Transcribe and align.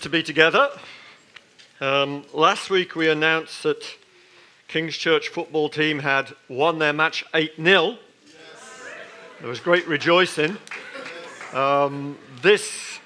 to 0.00 0.08
be 0.08 0.22
together. 0.22 0.70
Um, 1.78 2.24
last 2.32 2.70
week 2.70 2.96
we 2.96 3.10
announced 3.10 3.62
that 3.64 3.84
King's 4.66 4.96
Church 4.96 5.28
football 5.28 5.68
team 5.68 5.98
had 5.98 6.34
won 6.48 6.78
their 6.78 6.94
match 6.94 7.22
8 7.34 7.56
0. 7.56 7.98
There 9.40 9.48
was 9.48 9.60
great 9.60 9.86
rejoicing. 9.86 10.56
Um, 11.52 12.16
this 12.40 12.98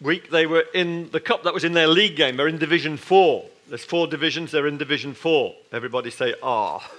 week 0.00 0.30
they 0.30 0.46
were 0.46 0.64
in 0.74 1.10
the 1.10 1.20
cup 1.20 1.44
that 1.44 1.54
was 1.54 1.62
in 1.62 1.74
their 1.74 1.88
league 1.88 2.16
game. 2.16 2.36
They're 2.36 2.48
in 2.48 2.58
Division 2.58 2.96
4. 2.96 3.44
There's 3.68 3.84
four 3.84 4.08
divisions, 4.08 4.50
they're 4.50 4.66
in 4.66 4.78
Division 4.78 5.14
4. 5.14 5.54
Everybody 5.70 6.10
say, 6.10 6.34
ah. 6.42 6.90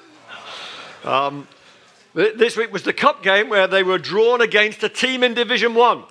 Um, 1.03 1.49
this 2.13 2.55
week 2.55 2.71
was 2.71 2.83
the 2.83 2.93
cup 2.93 3.23
game 3.23 3.49
where 3.49 3.67
they 3.67 3.83
were 3.83 3.97
drawn 3.97 4.39
against 4.39 4.83
a 4.83 4.89
team 4.89 5.21
in 5.21 5.33
Division 5.33 5.75
1. 5.75 6.03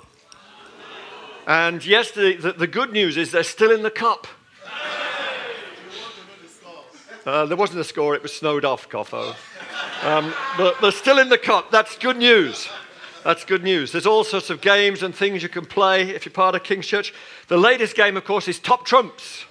And 1.47 1.85
yesterday, 1.85 2.37
the, 2.39 2.53
the 2.53 2.67
good 2.67 2.93
news 2.93 3.17
is 3.17 3.31
they're 3.31 3.43
still 3.43 3.71
in 3.71 3.83
the 3.83 3.91
cup. 3.91 4.27
Uh, 7.27 7.47
there 7.47 7.57
wasn't 7.57 7.81
a 7.81 7.85
score, 7.85 8.15
it 8.15 8.23
was 8.23 8.35
snowed 8.35 8.65
off, 8.65 8.89
Coffo. 8.89 9.35
Um, 10.03 10.35
but 10.59 10.81
they're 10.81 10.93
still 10.93 11.19
in 11.19 11.31
the 11.31 11.39
cup. 11.39 11.71
That's 11.71 11.97
good 11.97 12.19
news. 12.19 12.69
That's 13.25 13.45
good 13.45 13.63
news. 13.63 13.93
There's 13.93 14.07
all 14.07 14.25
sorts 14.25 14.51
of 14.51 14.61
games 14.61 15.03
and 15.03 15.15
things 15.15 15.43
you 15.43 15.49
can 15.49 15.65
play 15.65 16.11
if 16.11 16.27
you're 16.27 16.33
part 16.33 16.55
of 16.55 16.63
King's 16.63 16.87
Church. 16.87 17.15
The 17.49 17.57
latest 17.57 17.97
game, 17.97 18.19
of 18.19 18.25
course, 18.25 18.47
is 18.47 18.59
Top 18.59 18.85
Trumps 18.85 19.47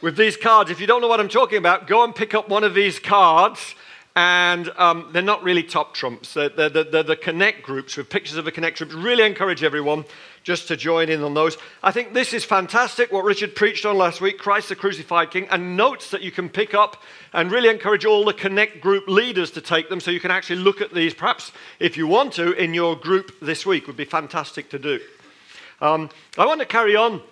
with 0.00 0.16
these 0.16 0.36
cards. 0.36 0.70
If 0.70 0.80
you 0.80 0.86
don't 0.86 1.00
know 1.00 1.08
what 1.08 1.18
I'm 1.18 1.28
talking 1.28 1.58
about, 1.58 1.88
go 1.88 2.04
and 2.04 2.14
pick 2.14 2.34
up 2.34 2.48
one 2.48 2.62
of 2.62 2.74
these 2.74 3.00
cards 3.00 3.74
and 4.16 4.70
um, 4.76 5.08
they're 5.12 5.22
not 5.22 5.42
really 5.42 5.62
top 5.62 5.94
trumps. 5.94 6.34
They're, 6.34 6.48
they're, 6.48 6.68
they're, 6.68 7.02
the 7.02 7.16
Connect 7.16 7.62
groups 7.62 7.96
with 7.96 8.08
pictures 8.10 8.36
of 8.36 8.44
the 8.44 8.52
Connect 8.52 8.78
groups. 8.78 8.92
Really 8.94 9.24
encourage 9.24 9.62
everyone 9.62 10.04
just 10.42 10.68
to 10.68 10.76
join 10.76 11.08
in 11.08 11.22
on 11.22 11.34
those. 11.34 11.56
I 11.82 11.92
think 11.92 12.14
this 12.14 12.32
is 12.32 12.44
fantastic 12.44 13.12
what 13.12 13.24
Richard 13.24 13.54
preached 13.54 13.84
on 13.84 13.98
last 13.98 14.20
week 14.20 14.38
Christ 14.38 14.68
the 14.68 14.76
Crucified 14.76 15.30
King, 15.30 15.46
and 15.50 15.76
notes 15.76 16.10
that 16.10 16.22
you 16.22 16.30
can 16.30 16.48
pick 16.48 16.74
up 16.74 17.02
and 17.32 17.52
really 17.52 17.68
encourage 17.68 18.04
all 18.04 18.24
the 18.24 18.32
Connect 18.32 18.80
group 18.80 19.06
leaders 19.08 19.50
to 19.52 19.60
take 19.60 19.88
them 19.88 20.00
so 20.00 20.10
you 20.10 20.20
can 20.20 20.30
actually 20.30 20.60
look 20.60 20.80
at 20.80 20.94
these, 20.94 21.14
perhaps 21.14 21.52
if 21.78 21.96
you 21.96 22.06
want 22.06 22.32
to, 22.34 22.52
in 22.52 22.74
your 22.74 22.96
group 22.96 23.32
this 23.40 23.66
week. 23.66 23.86
Would 23.86 23.96
be 23.96 24.04
fantastic 24.04 24.70
to 24.70 24.78
do. 24.78 25.00
Um, 25.80 26.10
I 26.36 26.46
want 26.46 26.60
to 26.60 26.66
carry 26.66 26.96
on 26.96 27.22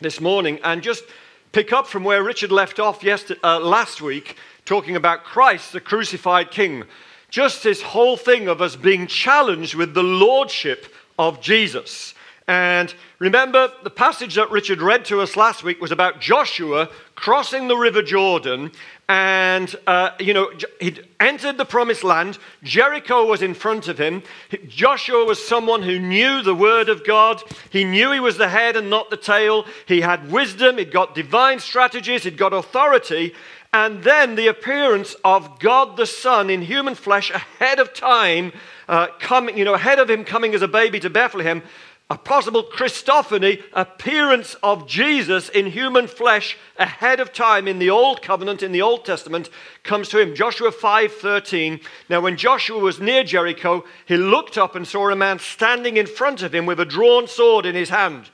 this 0.00 0.20
morning 0.20 0.60
and 0.62 0.82
just 0.82 1.04
pick 1.52 1.72
up 1.72 1.86
from 1.86 2.04
where 2.04 2.22
Richard 2.22 2.52
left 2.52 2.78
off 2.78 3.02
yesterday, 3.02 3.40
uh, 3.42 3.60
last 3.60 4.02
week 4.02 4.36
talking 4.66 4.96
about 4.96 5.24
Christ, 5.24 5.72
the 5.72 5.80
crucified 5.80 6.50
King. 6.50 6.84
Just 7.30 7.62
this 7.62 7.82
whole 7.82 8.16
thing 8.16 8.48
of 8.48 8.60
us 8.60 8.76
being 8.76 9.06
challenged 9.06 9.74
with 9.74 9.94
the 9.94 10.02
lordship 10.02 10.92
of 11.18 11.40
Jesus. 11.40 12.14
And 12.48 12.94
remember, 13.18 13.72
the 13.82 13.90
passage 13.90 14.36
that 14.36 14.52
Richard 14.52 14.80
read 14.80 15.04
to 15.06 15.20
us 15.20 15.36
last 15.36 15.64
week 15.64 15.80
was 15.80 15.90
about 15.90 16.20
Joshua 16.20 16.88
crossing 17.16 17.66
the 17.66 17.76
River 17.76 18.02
Jordan. 18.02 18.70
And, 19.08 19.74
uh, 19.86 20.10
you 20.20 20.32
know, 20.32 20.52
he'd 20.78 21.08
entered 21.18 21.58
the 21.58 21.64
promised 21.64 22.04
land. 22.04 22.38
Jericho 22.62 23.26
was 23.26 23.42
in 23.42 23.54
front 23.54 23.88
of 23.88 23.98
him. 23.98 24.22
Joshua 24.68 25.24
was 25.24 25.44
someone 25.44 25.82
who 25.82 25.98
knew 25.98 26.40
the 26.42 26.54
word 26.54 26.88
of 26.88 27.04
God. 27.04 27.42
He 27.70 27.84
knew 27.84 28.12
he 28.12 28.20
was 28.20 28.38
the 28.38 28.48
head 28.48 28.76
and 28.76 28.90
not 28.90 29.10
the 29.10 29.16
tail. 29.16 29.64
He 29.86 30.00
had 30.00 30.30
wisdom. 30.30 30.78
He'd 30.78 30.92
got 30.92 31.16
divine 31.16 31.58
strategies. 31.58 32.22
He'd 32.22 32.38
got 32.38 32.52
authority 32.52 33.34
and 33.76 34.02
then 34.02 34.36
the 34.36 34.46
appearance 34.46 35.16
of 35.22 35.58
God 35.58 35.98
the 35.98 36.06
Son 36.06 36.48
in 36.48 36.62
human 36.62 36.94
flesh 36.94 37.30
ahead 37.30 37.78
of 37.78 37.92
time, 37.92 38.54
uh, 38.88 39.08
coming, 39.18 39.58
you 39.58 39.66
know, 39.66 39.74
ahead 39.74 39.98
of 39.98 40.08
him 40.08 40.24
coming 40.24 40.54
as 40.54 40.62
a 40.62 40.68
baby 40.68 40.98
to 41.00 41.10
Bethlehem, 41.10 41.62
a 42.08 42.16
possible 42.16 42.62
Christophany 42.62 43.62
appearance 43.72 44.54
of 44.62 44.86
Jesus 44.86 45.48
in 45.48 45.66
human 45.66 46.06
flesh 46.06 46.56
ahead 46.78 47.18
of 47.18 47.32
time 47.32 47.66
in 47.66 47.80
the 47.80 47.90
Old 47.90 48.22
Covenant, 48.22 48.62
in 48.62 48.70
the 48.70 48.82
Old 48.82 49.04
Testament, 49.04 49.50
comes 49.82 50.08
to 50.10 50.20
him. 50.20 50.34
Joshua 50.34 50.70
5:13. 50.70 51.80
Now, 52.08 52.20
when 52.20 52.36
Joshua 52.36 52.78
was 52.78 53.00
near 53.00 53.24
Jericho, 53.24 53.84
he 54.06 54.16
looked 54.16 54.56
up 54.56 54.76
and 54.76 54.86
saw 54.86 55.10
a 55.10 55.16
man 55.16 55.40
standing 55.40 55.96
in 55.96 56.06
front 56.06 56.42
of 56.42 56.54
him 56.54 56.64
with 56.64 56.78
a 56.78 56.84
drawn 56.84 57.26
sword 57.26 57.66
in 57.66 57.74
his 57.74 57.88
hand. 57.88 58.30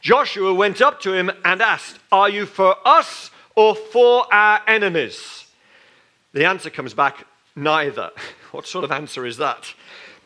Joshua 0.00 0.54
went 0.54 0.80
up 0.80 1.00
to 1.00 1.12
him 1.12 1.32
and 1.44 1.60
asked, 1.60 1.98
Are 2.12 2.28
you 2.28 2.46
for 2.46 2.76
us 2.86 3.32
or 3.56 3.74
for 3.74 4.32
our 4.32 4.62
enemies? 4.68 5.46
The 6.32 6.44
answer 6.44 6.70
comes 6.70 6.94
back 6.94 7.26
neither. 7.56 8.10
What 8.52 8.66
sort 8.66 8.84
of 8.84 8.92
answer 8.92 9.26
is 9.26 9.36
that? 9.36 9.74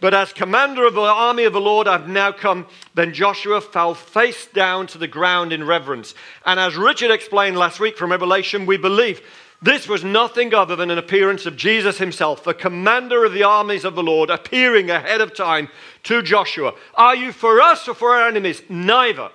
But 0.00 0.14
as 0.14 0.32
commander 0.32 0.86
of 0.86 0.94
the 0.94 1.02
army 1.02 1.44
of 1.44 1.52
the 1.52 1.60
Lord, 1.60 1.86
I've 1.86 2.08
now 2.08 2.32
come. 2.32 2.66
Then 2.94 3.12
Joshua 3.12 3.60
fell 3.60 3.94
face 3.94 4.46
down 4.46 4.86
to 4.88 4.98
the 4.98 5.06
ground 5.06 5.52
in 5.52 5.64
reverence. 5.64 6.14
And 6.46 6.58
as 6.58 6.76
Richard 6.76 7.10
explained 7.10 7.58
last 7.58 7.80
week 7.80 7.98
from 7.98 8.10
Revelation, 8.10 8.64
we 8.64 8.78
believe 8.78 9.20
this 9.62 9.86
was 9.86 10.02
nothing 10.02 10.54
other 10.54 10.74
than 10.74 10.90
an 10.90 10.96
appearance 10.96 11.44
of 11.44 11.56
Jesus 11.56 11.98
himself, 11.98 12.44
the 12.44 12.54
commander 12.54 13.26
of 13.26 13.34
the 13.34 13.42
armies 13.42 13.84
of 13.84 13.94
the 13.94 14.02
Lord, 14.02 14.30
appearing 14.30 14.90
ahead 14.90 15.20
of 15.20 15.34
time 15.34 15.68
to 16.04 16.22
Joshua. 16.22 16.72
Are 16.94 17.14
you 17.14 17.30
for 17.30 17.60
us 17.60 17.86
or 17.86 17.94
for 17.94 18.14
our 18.14 18.26
enemies? 18.26 18.62
Neither. 18.70 19.30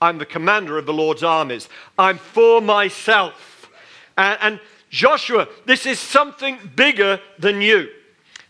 I'm 0.00 0.16
the 0.16 0.26
commander 0.26 0.78
of 0.78 0.86
the 0.86 0.94
Lord's 0.94 1.22
armies. 1.22 1.68
I'm 1.98 2.16
for 2.16 2.62
myself. 2.62 3.70
And, 4.16 4.38
and 4.40 4.60
Joshua, 4.88 5.48
this 5.66 5.84
is 5.84 6.00
something 6.00 6.58
bigger 6.74 7.20
than 7.38 7.60
you. 7.60 7.88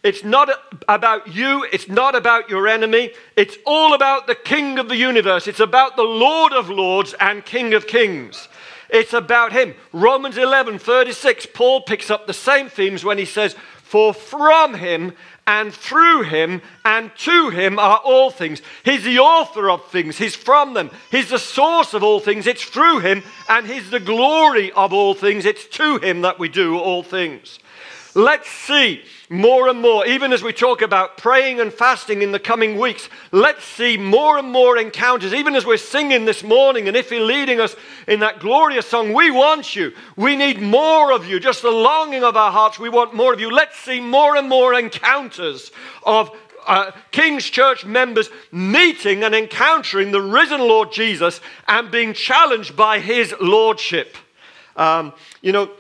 It's 0.03 0.25
not 0.25 0.51
about 0.89 1.33
you. 1.33 1.65
It's 1.73 1.89
not 1.89 2.17
about 2.17 2.51
your 2.51 2.67
enemy. 2.67 3.13
It's 3.37 3.57
all 3.65 3.95
about 3.95 4.27
the 4.27 4.35
King 4.35 4.79
of 4.79 4.89
the 4.89 4.97
universe. 4.97 5.47
It's 5.47 5.61
about 5.61 5.95
the 5.97 6.03
Lord 6.03 6.53
of 6.53 6.69
lords 6.69 7.15
and 7.21 7.45
King 7.45 7.73
of 7.75 7.87
kings. 7.87 8.49
It's 8.91 9.13
about 9.13 9.53
him. 9.53 9.75
Romans 9.93 10.37
11 10.37 10.79
36, 10.79 11.47
Paul 11.55 11.83
picks 11.83 12.11
up 12.11 12.27
the 12.27 12.35
same 12.35 12.69
themes 12.69 13.05
when 13.05 13.17
he 13.17 13.25
says, 13.25 13.55
For 13.83 14.13
from 14.13 14.75
him 14.75 15.15
and 15.47 15.73
through 15.73 16.23
him 16.23 16.61
and 16.85 17.11
to 17.19 17.51
him 17.51 17.79
are 17.79 17.99
all 17.99 18.31
things. 18.31 18.61
He's 18.85 19.05
the 19.05 19.19
author 19.21 19.71
of 19.71 19.87
things, 19.87 20.19
he's 20.19 20.37
from 20.37 20.75
them, 20.75 20.91
he's 21.11 21.31
the 21.31 21.39
source 21.39 21.95
of 21.95 22.03
all 22.03 22.21
things, 22.21 22.47
it's 22.47 22.65
through 22.65 23.01
him, 23.01 23.23
and 23.49 23.67
he's 23.67 23.91
the 23.91 24.01
glory 24.01 24.73
of 24.73 24.93
all 24.93 25.15
things, 25.15 25.47
it's 25.47 25.67
to 25.69 25.99
him 25.99 26.21
that 26.23 26.39
we 26.39 26.49
do 26.49 26.79
all 26.79 27.03
things. 27.03 27.61
Let's 28.15 28.51
see 28.51 29.03
more 29.33 29.69
and 29.69 29.81
more, 29.81 30.07
even 30.07 30.33
as 30.33 30.43
we 30.43 30.53
talk 30.53 30.83
about 30.83 31.17
praying 31.17 31.59
and 31.59 31.73
fasting 31.73 32.21
in 32.21 32.33
the 32.33 32.39
coming 32.39 32.79
weeks, 32.79 33.09
let's 33.33 33.65
see 33.65 33.97
more 33.97 34.39
and 34.39 34.51
more 34.51 34.77
encounters, 34.77 35.33
even 35.33 35.57
as 35.57 35.65
we're 35.65 35.79
singing 35.79 36.27
this 36.27 36.45
morning. 36.45 36.87
And 36.87 36.97
if 36.97 37.11
you're 37.11 37.25
leading 37.25 37.59
us 37.59 37.75
in 38.07 38.21
that 38.21 38.41
glorious 38.41 38.87
song, 38.87 39.15
we 39.15 39.31
want 39.31 39.75
you. 39.75 39.93
We 40.17 40.37
need 40.37 40.61
more 40.61 41.13
of 41.13 41.27
you. 41.27 41.41
Just 41.41 41.63
the 41.63 41.71
longing 41.71 42.23
of 42.23 42.37
our 42.37 42.53
hearts, 42.53 42.79
we 42.79 42.91
want 42.91 43.15
more 43.15 43.33
of 43.33 43.41
you. 43.41 43.51
Let's 43.51 43.79
see 43.79 44.01
more 44.01 44.37
and 44.37 44.51
more 44.51 44.75
encounters 44.75 45.73
of 46.05 46.31
uh, 46.67 46.93
King's 47.11 47.49
Church 47.49 47.87
members 47.87 48.29
meeting 48.53 49.25
and 49.25 49.35
encountering 49.35 50.13
the 50.13 50.21
risen 50.21 50.61
Lord 50.61 50.93
Jesus 50.93 51.41
and 51.67 51.91
being 51.91 52.13
challenged 52.13 52.77
by 52.77 52.99
his 52.99 53.35
lordship. 53.41 54.17
Um, 54.77 55.15
you 55.41 55.53
know, 55.53 55.71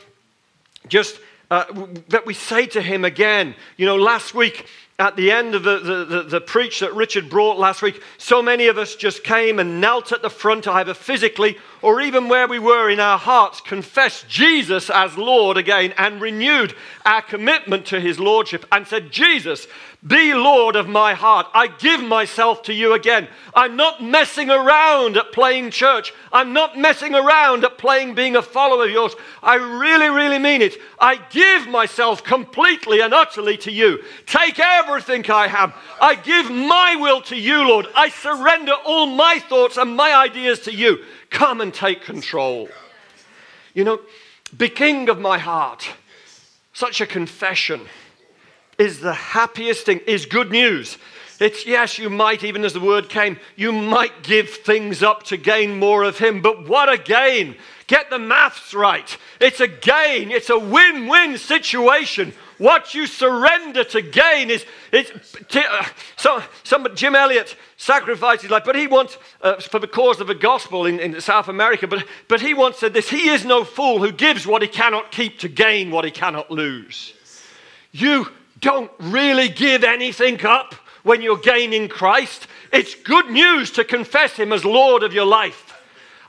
just 0.89 1.21
uh, 1.53 1.87
that 2.09 2.25
we 2.25 2.33
say 2.33 2.65
to 2.65 2.81
him 2.81 3.05
again. 3.05 3.55
You 3.77 3.85
know, 3.85 3.97
last 3.97 4.33
week 4.33 4.67
at 4.99 5.17
the 5.17 5.31
end 5.31 5.55
of 5.55 5.65
the, 5.65 5.81
the, 5.81 6.05
the, 6.05 6.23
the, 6.23 6.41
preach 6.41 6.81
that 6.81 6.95
Richard 6.95 7.29
brought 7.29 7.59
last 7.59 7.83
week, 7.83 8.03
so 8.17 8.41
many 8.41 8.69
of 8.69 8.79
us 8.79 8.97
just 8.97 9.23
came 9.23 9.59
and 9.59 9.79
knelt 9.79 10.12
at 10.12 10.23
the 10.23 10.31
front, 10.31 10.67
either 10.67 10.94
physically 10.94 11.59
or 11.82 12.00
even 12.00 12.29
where 12.29 12.49
we 12.49 12.58
were 12.58 12.88
in 12.88 13.00
our 13.00 13.19
hearts, 13.19 13.61
confessed 13.61 14.29
Jesus 14.29 14.88
as 14.88 15.19
Lord 15.19 15.56
again 15.56 15.93
and 15.99 16.20
renewed 16.20 16.75
our 17.05 17.23
commitment 17.23 17.87
to 17.87 18.00
his 18.00 18.19
Lordship 18.19 18.64
and 18.70 18.87
said, 18.87 19.11
Jesus, 19.11 19.67
be 20.05 20.34
Lord 20.34 20.75
of 20.75 20.88
my 20.88 21.14
heart. 21.14 21.46
I 21.55 21.69
give 21.69 22.02
myself 22.02 22.64
to 22.64 22.75
you 22.75 22.93
again. 22.94 23.29
I'm 23.55 23.76
not 23.76 24.02
messing 24.02 24.50
around 24.50 25.17
at 25.17 25.31
playing 25.31 25.70
church. 25.70 26.12
I'm 26.32 26.52
not 26.52 26.76
messing 26.76 27.14
around 27.14 27.64
at 27.64 27.79
playing 27.79 28.17
being 28.17 28.35
a 28.35 28.43
follower 28.43 28.85
of 28.85 28.90
yours. 28.90 29.14
I 29.44 29.55
really, 29.55 30.08
really 30.08 30.40
mean 30.40 30.61
it. 30.61 30.75
I 30.99 31.20
give 31.31 31.69
myself 31.69 32.25
completely 32.25 33.00
and 33.00 33.14
utterly 33.14 33.56
to 33.58 33.70
you. 33.70 34.02
Take 34.26 34.58
everything 34.58 35.31
I 35.31 35.46
have. 35.46 35.73
I 36.00 36.17
give 36.17 36.50
my 36.50 36.96
will 36.96 37.23
to 37.23 37.37
you, 37.37 37.62
Lord. 37.69 37.87
I 37.94 38.08
surrender 38.08 38.75
all 38.85 39.06
my 39.06 39.38
thoughts 39.49 39.76
and 39.76 39.96
my 39.96 40.17
ideas 40.17 40.61
to 40.61 40.75
you. 40.75 40.99
Come 41.32 41.62
and 41.62 41.73
take 41.73 42.02
control. 42.02 42.69
You 43.75 43.84
know, 43.84 44.00
be 44.56 44.69
king 44.69 45.08
of 45.08 45.19
my 45.19 45.38
heart. 45.38 45.88
Such 46.75 47.00
a 47.00 47.06
confession 47.06 47.81
is 48.79 49.00
the 49.00 49.14
happiest 49.14 49.87
thing, 49.87 50.00
is 50.06 50.26
good 50.26 50.50
news. 50.50 50.99
It's 51.40 51.67
yes, 51.67 51.99
you 51.99 52.11
might, 52.11 52.44
even 52.44 52.64
as 52.64 52.75
the 52.75 52.81
word 52.81 53.08
came, 53.08 53.38
you 53.56 53.73
might 53.73 54.23
give 54.23 54.50
things 54.50 55.02
up 55.02 55.23
to 55.25 55.37
gain 55.37 55.79
more 55.79 56.05
of 56.05 56.19
Him, 56.19 56.43
but 56.43 56.69
what 56.69 56.93
a 56.93 56.99
gain! 56.99 57.56
Get 57.87 58.11
the 58.11 58.19
maths 58.19 58.75
right. 58.75 59.17
It's 59.40 59.61
a 59.61 59.69
gain, 59.69 60.31
it's 60.31 60.50
a 60.50 60.58
win 60.58 61.08
win 61.08 61.38
situation. 61.38 62.35
What 62.62 62.94
you 62.94 63.09
surrender 63.09 63.82
to 63.82 64.00
gain 64.03 64.49
is, 64.49 64.64
it's, 64.93 65.11
uh, 65.56 65.85
so, 66.14 66.41
Somebody, 66.62 66.94
Jim 66.94 67.17
Elliot 67.17 67.56
sacrificed 67.76 68.43
his 68.43 68.53
life, 68.53 68.62
but 68.64 68.76
he 68.76 68.87
wants, 68.87 69.19
uh, 69.41 69.56
for 69.56 69.81
the 69.81 69.88
cause 69.88 70.20
of 70.20 70.29
the 70.29 70.37
gospel 70.37 70.87
in, 70.87 71.00
in 71.00 71.20
South 71.20 71.49
America, 71.49 71.88
but, 71.88 72.05
but 72.29 72.41
he 72.41 72.55
once 72.55 72.79
said 72.79 72.94
this 72.94 73.11
He 73.11 73.31
is 73.31 73.44
no 73.44 73.64
fool 73.64 73.99
who 73.99 74.12
gives 74.12 74.47
what 74.47 74.62
he 74.62 74.69
cannot 74.69 75.11
keep 75.11 75.41
to 75.41 75.49
gain 75.49 75.91
what 75.91 76.05
he 76.05 76.12
cannot 76.12 76.53
lose. 76.53 77.14
You 77.91 78.29
don't 78.61 78.93
really 79.00 79.49
give 79.49 79.82
anything 79.82 80.47
up 80.47 80.76
when 81.03 81.20
you're 81.20 81.38
gaining 81.38 81.88
Christ. 81.88 82.47
It's 82.73 82.94
good 82.94 83.29
news 83.29 83.73
to 83.73 83.82
confess 83.82 84.35
him 84.35 84.53
as 84.53 84.64
Lord 84.64 85.03
of 85.03 85.12
your 85.12 85.26
life. 85.26 85.73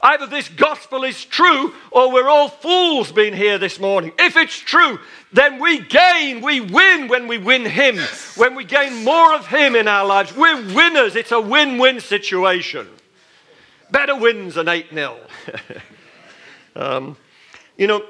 Either 0.03 0.27
this 0.27 0.50
gospel 0.50 1.06
is 1.06 1.24
true 1.24 1.74
or 1.89 2.12
we're 2.12 2.27
all 2.27 2.50
fools 2.50 3.13
being 3.13 3.33
here 3.33 3.57
this 3.57 3.80
morning. 3.80 4.12
If 4.19 4.35
it's 4.35 4.57
true, 4.57 5.00
then 5.33 5.59
we 5.59 5.80
gain, 5.80 6.41
we 6.41 6.62
win 6.62 7.07
when 7.07 7.27
we 7.27 7.39
win 7.39 7.65
Him, 7.65 7.97
when 8.35 8.53
we 8.53 8.63
gain 8.63 9.03
more 9.03 9.33
of 9.33 9.47
Him 9.47 9.75
in 9.75 9.88
our 9.88 10.06
lives. 10.06 10.35
We're 10.35 10.62
winners. 10.74 11.15
It's 11.15 11.31
a 11.31 11.41
win 11.41 11.80
win 11.80 12.00
situation. 12.00 12.88
Better 13.89 14.15
wins 14.15 14.56
than 14.56 14.68
8 14.68 14.89
0. 14.94 15.18
um, 16.75 17.18
you 17.77 17.88
know, 17.88 18.03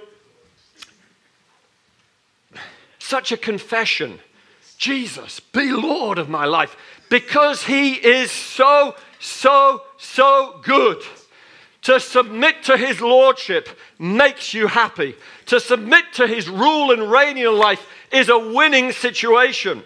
such 2.99 3.31
a 3.31 3.37
confession 3.37 4.19
Jesus, 4.77 5.39
be 5.39 5.71
Lord 5.71 6.17
of 6.17 6.27
my 6.27 6.43
life, 6.43 6.75
because 7.09 7.63
He 7.63 7.93
is 7.93 8.31
so, 8.31 8.95
so, 9.19 9.83
so 9.97 10.59
good. 10.61 11.01
To 11.83 11.99
submit 11.99 12.63
to 12.63 12.77
his 12.77 13.01
lordship 13.01 13.67
makes 13.99 14.53
you 14.53 14.67
happy. 14.67 15.15
To 15.47 15.59
submit 15.59 16.05
to 16.13 16.27
his 16.27 16.49
rule 16.49 16.91
and 16.91 17.11
reign 17.11 17.31
in 17.31 17.37
your 17.37 17.53
life 17.53 17.85
is 18.11 18.29
a 18.29 18.37
winning 18.37 18.91
situation. 18.91 19.83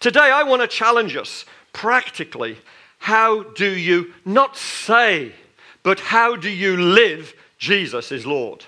Today, 0.00 0.30
I 0.30 0.42
want 0.44 0.62
to 0.62 0.68
challenge 0.68 1.16
us 1.16 1.44
practically. 1.72 2.58
How 2.98 3.42
do 3.42 3.70
you 3.70 4.14
not 4.24 4.56
say, 4.56 5.32
but 5.82 6.00
how 6.00 6.36
do 6.36 6.50
you 6.50 6.76
live 6.76 7.34
Jesus 7.58 8.12
is 8.12 8.26
Lord? 8.26 8.64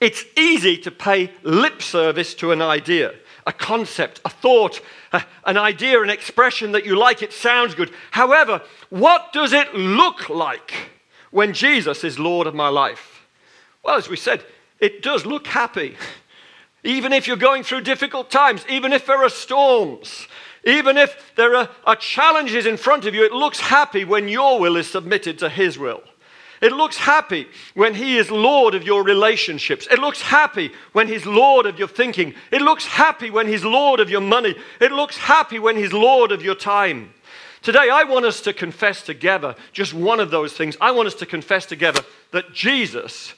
It's 0.00 0.24
easy 0.36 0.76
to 0.78 0.90
pay 0.90 1.30
lip 1.42 1.82
service 1.82 2.34
to 2.34 2.52
an 2.52 2.60
idea, 2.60 3.14
a 3.46 3.52
concept, 3.52 4.20
a 4.24 4.28
thought, 4.28 4.80
a, 5.12 5.24
an 5.44 5.56
idea, 5.56 6.02
an 6.02 6.10
expression 6.10 6.72
that 6.72 6.84
you 6.84 6.98
like. 6.98 7.22
It 7.22 7.32
sounds 7.32 7.74
good. 7.74 7.92
However, 8.10 8.62
what 8.90 9.32
does 9.32 9.52
it 9.52 9.74
look 9.74 10.28
like? 10.28 10.72
when 11.36 11.52
Jesus 11.52 12.02
is 12.02 12.18
Lord 12.18 12.46
of 12.46 12.54
my 12.54 12.68
life? 12.68 13.26
Well, 13.82 13.96
as 13.96 14.08
we 14.08 14.16
said, 14.16 14.42
it 14.80 15.02
does 15.02 15.26
look 15.26 15.46
happy. 15.46 15.96
Even 16.84 17.12
if 17.12 17.26
you're 17.26 17.36
going 17.36 17.62
through 17.62 17.80
difficult 17.80 18.30
times, 18.30 18.64
even 18.68 18.92
if 18.92 19.06
there 19.06 19.22
are 19.24 19.28
storms, 19.28 20.28
even 20.64 20.96
if 20.96 21.34
there 21.36 21.56
are, 21.56 21.68
are, 21.84 21.96
challenges 21.96 22.66
in 22.66 22.76
front 22.76 23.06
of 23.06 23.14
you, 23.14 23.24
it 23.24 23.32
looks 23.32 23.60
happy 23.60 24.04
when 24.04 24.28
your 24.28 24.60
will 24.60 24.76
is 24.76 24.88
submitted 24.88 25.38
to 25.38 25.48
His 25.48 25.78
will. 25.78 26.02
It 26.60 26.72
looks 26.72 26.96
happy 26.96 27.46
when 27.74 27.94
He 27.94 28.16
is 28.16 28.30
Lord 28.30 28.74
of 28.74 28.82
your 28.82 29.04
relationships. 29.04 29.86
It 29.90 29.98
looks 29.98 30.22
happy 30.22 30.72
when 30.92 31.06
He's 31.06 31.26
Lord 31.26 31.66
of 31.66 31.78
your 31.78 31.88
thinking. 31.88 32.34
It 32.50 32.62
looks 32.62 32.86
happy 32.86 33.30
when 33.30 33.46
He's 33.46 33.64
Lord 33.64 34.00
of 34.00 34.10
your 34.10 34.20
money. 34.20 34.54
It 34.80 34.92
looks 34.92 35.16
happy 35.16 35.58
when 35.58 35.76
He's 35.76 35.92
Lord 35.92 36.32
of 36.32 36.42
your 36.42 36.54
time. 36.54 37.12
Today, 37.62 37.88
I 37.90 38.04
want 38.04 38.24
us 38.24 38.40
to 38.42 38.52
confess 38.52 39.02
together 39.02 39.56
just 39.72 39.92
one 39.92 40.20
of 40.20 40.30
those 40.30 40.52
things. 40.52 40.76
I 40.80 40.92
want 40.92 41.08
us 41.08 41.14
to 41.16 41.26
confess 41.26 41.66
together 41.66 42.00
that 42.30 42.52
Jesus, 42.52 43.34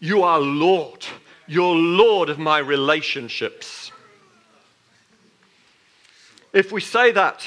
you 0.00 0.22
are 0.22 0.40
Lord. 0.40 1.06
You're 1.46 1.74
Lord 1.74 2.30
of 2.30 2.38
my 2.38 2.58
relationships. 2.58 3.92
If 6.52 6.72
we 6.72 6.80
say 6.80 7.12
that, 7.12 7.46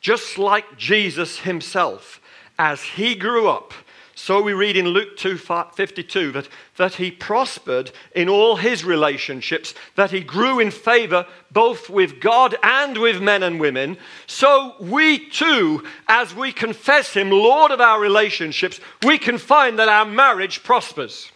just 0.00 0.38
like 0.38 0.78
Jesus 0.78 1.40
himself, 1.40 2.20
as 2.58 2.82
he 2.82 3.14
grew 3.14 3.48
up, 3.48 3.74
so 4.14 4.40
we 4.40 4.54
read 4.54 4.78
in 4.78 4.88
Luke 4.88 5.18
2:52 5.18 6.32
that, 6.32 6.48
that 6.76 6.94
he 6.94 7.10
prospered 7.10 7.90
in 8.14 8.30
all 8.30 8.56
his 8.56 8.82
relationships, 8.82 9.74
that 9.94 10.10
he 10.10 10.20
grew 10.20 10.58
in 10.58 10.70
favor 10.70 11.26
both 11.50 11.90
with 11.90 12.18
God 12.20 12.56
and 12.62 12.96
with 12.96 13.20
men 13.20 13.42
and 13.42 13.60
women. 13.60 13.98
So 14.26 14.74
we 14.80 15.18
too, 15.18 15.84
as 16.08 16.34
we 16.34 16.50
confess 16.50 17.12
him 17.12 17.30
Lord 17.30 17.70
of 17.70 17.80
our 17.80 18.00
relationships, 18.00 18.80
we 19.02 19.18
can 19.18 19.36
find 19.36 19.78
that 19.78 19.88
our 19.88 20.06
marriage 20.06 20.62
prospers. 20.62 21.30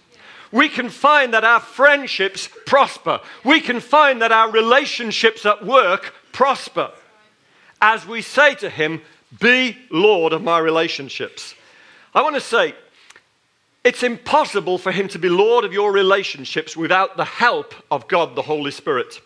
We 0.52 0.68
can 0.68 0.88
find 0.88 1.32
that 1.34 1.44
our 1.44 1.60
friendships 1.60 2.48
prosper. 2.66 3.20
We 3.44 3.60
can 3.60 3.80
find 3.80 4.20
that 4.22 4.32
our 4.32 4.50
relationships 4.50 5.46
at 5.46 5.64
work 5.64 6.14
prosper. 6.32 6.90
As 7.80 8.06
we 8.06 8.22
say 8.22 8.54
to 8.56 8.68
him, 8.68 9.00
Be 9.40 9.78
Lord 9.90 10.32
of 10.32 10.42
my 10.42 10.58
relationships. 10.58 11.54
I 12.14 12.22
want 12.22 12.34
to 12.34 12.40
say, 12.40 12.74
it's 13.82 14.02
impossible 14.02 14.76
for 14.76 14.92
him 14.92 15.08
to 15.08 15.18
be 15.18 15.28
Lord 15.28 15.64
of 15.64 15.72
your 15.72 15.92
relationships 15.92 16.76
without 16.76 17.16
the 17.16 17.24
help 17.24 17.74
of 17.90 18.08
God 18.08 18.34
the 18.34 18.42
Holy 18.42 18.70
Spirit. 18.70 19.20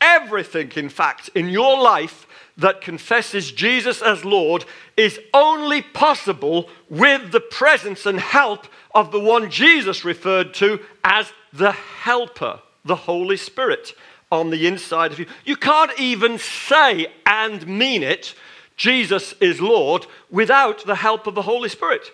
Everything, 0.00 0.70
in 0.76 0.88
fact, 0.88 1.28
in 1.34 1.48
your 1.48 1.80
life 1.82 2.26
that 2.56 2.80
confesses 2.80 3.52
Jesus 3.52 4.00
as 4.00 4.24
Lord 4.24 4.64
is 4.96 5.20
only 5.34 5.82
possible 5.82 6.70
with 6.88 7.32
the 7.32 7.40
presence 7.40 8.06
and 8.06 8.18
help 8.18 8.66
of 8.96 9.12
the 9.12 9.20
one 9.20 9.50
Jesus 9.50 10.06
referred 10.06 10.54
to 10.54 10.80
as 11.04 11.30
the 11.52 11.72
Helper, 11.72 12.60
the 12.82 12.96
Holy 12.96 13.36
Spirit 13.36 13.94
on 14.32 14.48
the 14.48 14.66
inside 14.66 15.12
of 15.12 15.18
you. 15.18 15.26
You 15.44 15.54
can't 15.54 15.92
even 16.00 16.38
say 16.38 17.12
and 17.26 17.66
mean 17.66 18.02
it 18.02 18.34
Jesus 18.74 19.34
is 19.34 19.60
Lord 19.60 20.06
without 20.30 20.86
the 20.86 20.94
help 20.94 21.26
of 21.26 21.34
the 21.34 21.42
Holy 21.42 21.68
Spirit. 21.68 22.10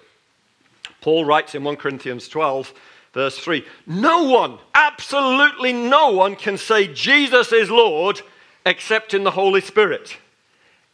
Paul 1.00 1.24
writes 1.24 1.54
in 1.54 1.62
1 1.62 1.76
Corinthians 1.76 2.26
12, 2.26 2.74
verse 3.14 3.38
3 3.38 3.64
No 3.86 4.24
one, 4.24 4.58
absolutely 4.74 5.72
no 5.72 6.10
one, 6.10 6.34
can 6.34 6.58
say 6.58 6.92
Jesus 6.92 7.52
is 7.52 7.70
Lord 7.70 8.22
except 8.66 9.14
in 9.14 9.22
the 9.22 9.30
Holy 9.30 9.60
Spirit 9.60 10.16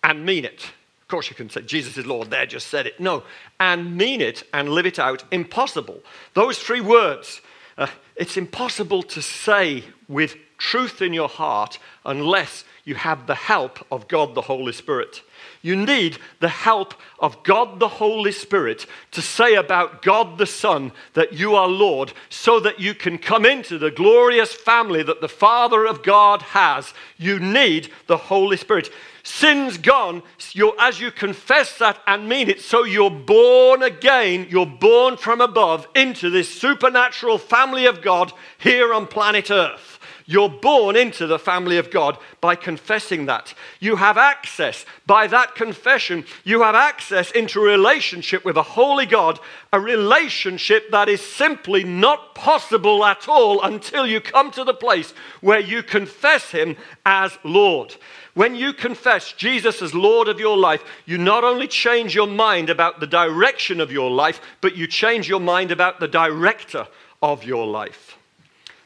and 0.04 0.26
mean 0.26 0.44
it. 0.44 0.70
Of 1.08 1.10
course, 1.10 1.30
you 1.30 1.36
can 1.36 1.48
say 1.48 1.62
Jesus 1.62 1.96
is 1.96 2.04
Lord 2.04 2.28
there, 2.28 2.44
just 2.44 2.66
said 2.66 2.86
it. 2.86 3.00
No, 3.00 3.22
and 3.58 3.96
mean 3.96 4.20
it 4.20 4.44
and 4.52 4.68
live 4.68 4.84
it 4.84 4.98
out. 4.98 5.24
Impossible. 5.30 6.02
Those 6.34 6.58
three 6.58 6.82
words, 6.82 7.40
uh, 7.78 7.86
it's 8.14 8.36
impossible 8.36 9.02
to 9.04 9.22
say 9.22 9.84
with 10.06 10.36
truth 10.58 11.00
in 11.00 11.14
your 11.14 11.30
heart 11.30 11.78
unless 12.04 12.64
you 12.84 12.94
have 12.96 13.26
the 13.26 13.34
help 13.34 13.86
of 13.90 14.06
God 14.06 14.34
the 14.34 14.42
Holy 14.42 14.74
Spirit. 14.74 15.22
You 15.62 15.76
need 15.76 16.18
the 16.40 16.48
help 16.48 16.94
of 17.18 17.42
God 17.42 17.80
the 17.80 17.88
Holy 17.88 18.32
Spirit 18.32 18.86
to 19.10 19.22
say 19.22 19.54
about 19.54 20.02
God 20.02 20.38
the 20.38 20.46
Son 20.46 20.92
that 21.14 21.32
you 21.32 21.54
are 21.54 21.68
Lord 21.68 22.12
so 22.28 22.60
that 22.60 22.78
you 22.78 22.94
can 22.94 23.18
come 23.18 23.44
into 23.44 23.78
the 23.78 23.90
glorious 23.90 24.52
family 24.52 25.02
that 25.02 25.20
the 25.20 25.28
Father 25.28 25.84
of 25.86 26.02
God 26.02 26.42
has. 26.42 26.94
You 27.16 27.38
need 27.40 27.90
the 28.06 28.16
Holy 28.16 28.56
Spirit. 28.56 28.90
Sin's 29.22 29.76
gone 29.76 30.22
You're 30.52 30.74
as 30.78 31.00
you 31.00 31.10
confess 31.10 31.76
that 31.78 32.00
and 32.06 32.28
mean 32.28 32.48
it. 32.48 32.62
So 32.62 32.84
you're 32.84 33.10
born 33.10 33.82
again, 33.82 34.46
you're 34.48 34.64
born 34.64 35.16
from 35.16 35.40
above 35.40 35.86
into 35.94 36.30
this 36.30 36.48
supernatural 36.48 37.36
family 37.36 37.84
of 37.84 38.00
God 38.00 38.32
here 38.58 38.94
on 38.94 39.06
planet 39.06 39.50
Earth. 39.50 39.97
You're 40.30 40.50
born 40.50 40.94
into 40.94 41.26
the 41.26 41.38
family 41.38 41.78
of 41.78 41.90
God 41.90 42.18
by 42.42 42.54
confessing 42.54 43.24
that. 43.24 43.54
You 43.80 43.96
have 43.96 44.18
access, 44.18 44.84
by 45.06 45.26
that 45.26 45.54
confession, 45.54 46.26
you 46.44 46.60
have 46.60 46.74
access 46.74 47.30
into 47.30 47.60
a 47.60 47.64
relationship 47.64 48.44
with 48.44 48.58
a 48.58 48.62
holy 48.62 49.06
God, 49.06 49.40
a 49.72 49.80
relationship 49.80 50.90
that 50.90 51.08
is 51.08 51.22
simply 51.22 51.82
not 51.82 52.34
possible 52.34 53.06
at 53.06 53.26
all 53.26 53.62
until 53.62 54.06
you 54.06 54.20
come 54.20 54.50
to 54.50 54.64
the 54.64 54.74
place 54.74 55.14
where 55.40 55.60
you 55.60 55.82
confess 55.82 56.50
Him 56.50 56.76
as 57.06 57.38
Lord. 57.42 57.96
When 58.34 58.54
you 58.54 58.74
confess 58.74 59.32
Jesus 59.32 59.80
as 59.80 59.94
Lord 59.94 60.28
of 60.28 60.38
your 60.38 60.58
life, 60.58 60.84
you 61.06 61.16
not 61.16 61.42
only 61.42 61.66
change 61.66 62.14
your 62.14 62.26
mind 62.26 62.68
about 62.68 63.00
the 63.00 63.06
direction 63.06 63.80
of 63.80 63.90
your 63.90 64.10
life, 64.10 64.42
but 64.60 64.76
you 64.76 64.86
change 64.86 65.26
your 65.26 65.40
mind 65.40 65.70
about 65.70 66.00
the 66.00 66.06
director 66.06 66.86
of 67.22 67.44
your 67.44 67.66
life. 67.66 68.18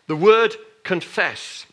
The 0.07 0.15
word 0.15 0.55
confess. 0.85 1.67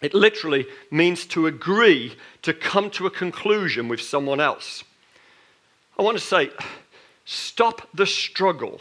It 0.00 0.14
literally 0.14 0.66
means 0.90 1.24
to 1.26 1.46
agree 1.46 2.16
to 2.42 2.52
come 2.52 2.90
to 2.90 3.06
a 3.06 3.10
conclusion 3.10 3.88
with 3.88 4.00
someone 4.00 4.40
else. 4.40 4.84
I 5.98 6.02
want 6.02 6.18
to 6.18 6.24
say, 6.24 6.50
stop 7.24 7.88
the 7.94 8.06
struggle, 8.06 8.80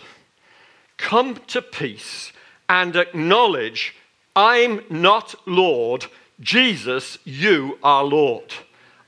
come 0.97 1.35
to 1.47 1.61
peace, 1.61 2.33
and 2.67 2.95
acknowledge 2.95 3.95
I'm 4.35 4.81
not 4.89 5.35
Lord. 5.45 6.07
Jesus, 6.41 7.17
you 7.23 7.79
are 7.81 8.03
Lord. 8.03 8.53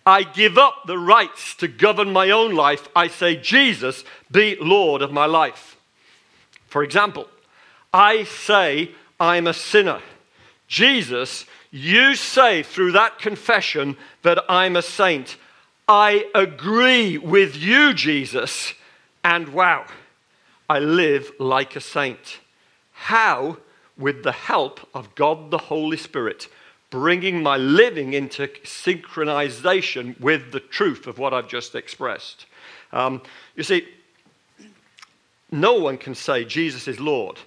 I 0.06 0.24
give 0.24 0.58
up 0.58 0.86
the 0.86 0.98
rights 0.98 1.53
to 1.56 1.67
govern 1.67 2.13
my 2.13 2.29
own 2.29 2.56
life. 2.56 2.88
I 2.96 3.10
say, 3.10 3.36
Jesus, 3.36 4.06
be 4.32 4.56
Lord 4.62 5.01
of 5.01 5.12
my 5.12 5.25
life. 5.25 5.75
For 6.67 6.82
example, 6.82 7.27
I 7.94 8.24
say, 8.24 8.91
I'm 9.20 9.48
a 9.48 9.53
sinner. 9.53 10.01
Jesus, 10.67 11.45
you 11.71 12.15
say 12.15 12.63
through 12.63 12.91
that 12.93 13.19
confession 13.19 13.97
that 14.24 14.43
I'm 14.50 14.75
a 14.75 14.81
saint. 14.81 15.38
I 15.88 16.25
agree 16.36 17.17
with 17.17 17.55
you, 17.55 17.93
Jesus, 17.93 18.74
and 19.24 19.50
wow, 19.50 19.86
I 20.69 20.79
live 20.79 21.31
like 21.39 21.75
a 21.75 21.81
saint. 21.81 22.39
How? 22.91 23.57
With 23.97 24.24
the 24.24 24.31
help 24.31 24.88
of 24.93 25.15
God 25.15 25.50
the 25.50 25.57
Holy 25.57 25.97
Spirit, 25.97 26.47
bringing 26.89 27.41
my 27.41 27.57
living 27.57 28.13
into 28.13 28.47
synchronization 28.63 30.19
with 30.19 30.51
the 30.51 30.59
truth 30.59 31.07
of 31.07 31.17
what 31.17 31.33
I've 31.33 31.47
just 31.47 31.74
expressed. 31.74 32.45
Um, 32.91 33.21
you 33.55 33.63
see, 33.63 33.88
no 35.51 35.74
one 35.74 35.97
can 35.97 36.15
say 36.15 36.43
Jesus 36.43 36.88
is 36.88 37.00
Lord 37.00 37.39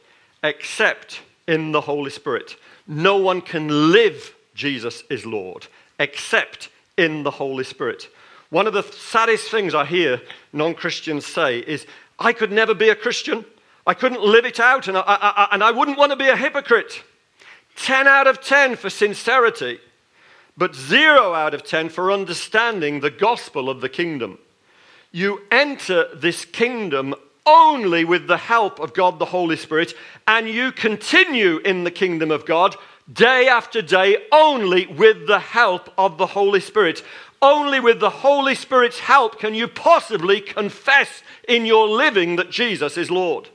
except 0.42 1.20
in 1.46 1.72
the 1.72 1.80
Holy 1.82 2.10
Spirit. 2.10 2.56
No 2.90 3.18
one 3.18 3.40
can 3.40 3.92
live 3.92 4.34
Jesus 4.52 5.04
is 5.08 5.24
Lord 5.24 5.68
except 6.00 6.70
in 6.96 7.22
the 7.22 7.30
Holy 7.30 7.62
Spirit. 7.62 8.08
One 8.48 8.66
of 8.66 8.72
the 8.72 8.82
saddest 8.82 9.48
things 9.48 9.76
I 9.76 9.84
hear 9.84 10.20
non 10.52 10.74
Christians 10.74 11.24
say 11.24 11.60
is, 11.60 11.86
I 12.18 12.32
could 12.32 12.50
never 12.50 12.74
be 12.74 12.88
a 12.88 12.96
Christian. 12.96 13.44
I 13.86 13.94
couldn't 13.94 14.22
live 14.22 14.44
it 14.44 14.58
out, 14.58 14.88
and 14.88 14.96
I, 14.96 15.04
I, 15.06 15.48
and 15.52 15.62
I 15.62 15.70
wouldn't 15.70 15.98
want 15.98 16.10
to 16.10 16.16
be 16.16 16.26
a 16.26 16.36
hypocrite. 16.36 17.04
10 17.76 18.08
out 18.08 18.26
of 18.26 18.42
10 18.42 18.74
for 18.74 18.90
sincerity, 18.90 19.78
but 20.56 20.74
0 20.74 21.32
out 21.32 21.54
of 21.54 21.62
10 21.62 21.90
for 21.90 22.10
understanding 22.10 23.00
the 23.00 23.10
gospel 23.10 23.70
of 23.70 23.80
the 23.80 23.88
kingdom. 23.88 24.38
You 25.12 25.42
enter 25.52 26.08
this 26.14 26.44
kingdom 26.44 27.14
only 27.46 28.04
with 28.04 28.26
the 28.26 28.36
help 28.36 28.78
of 28.78 28.94
God 28.94 29.18
the 29.18 29.24
Holy 29.26 29.56
Spirit, 29.56 29.94
and 30.26 30.48
you 30.48 30.72
continue 30.72 31.58
in 31.58 31.84
the 31.84 31.90
kingdom 31.90 32.30
of 32.30 32.46
God 32.46 32.76
day 33.12 33.48
after 33.48 33.82
day 33.82 34.16
only 34.30 34.86
with 34.86 35.26
the 35.26 35.40
help 35.40 35.92
of 35.98 36.18
the 36.18 36.26
Holy 36.26 36.60
Spirit. 36.60 37.02
Only 37.42 37.80
with 37.80 38.00
the 38.00 38.10
Holy 38.10 38.54
Spirit's 38.54 39.00
help 39.00 39.38
can 39.38 39.54
you 39.54 39.66
possibly 39.66 40.40
confess 40.40 41.22
in 41.48 41.66
your 41.66 41.88
living 41.88 42.36
that 42.36 42.50
Jesus 42.50 42.96
is 42.96 43.10
Lord. 43.10 43.48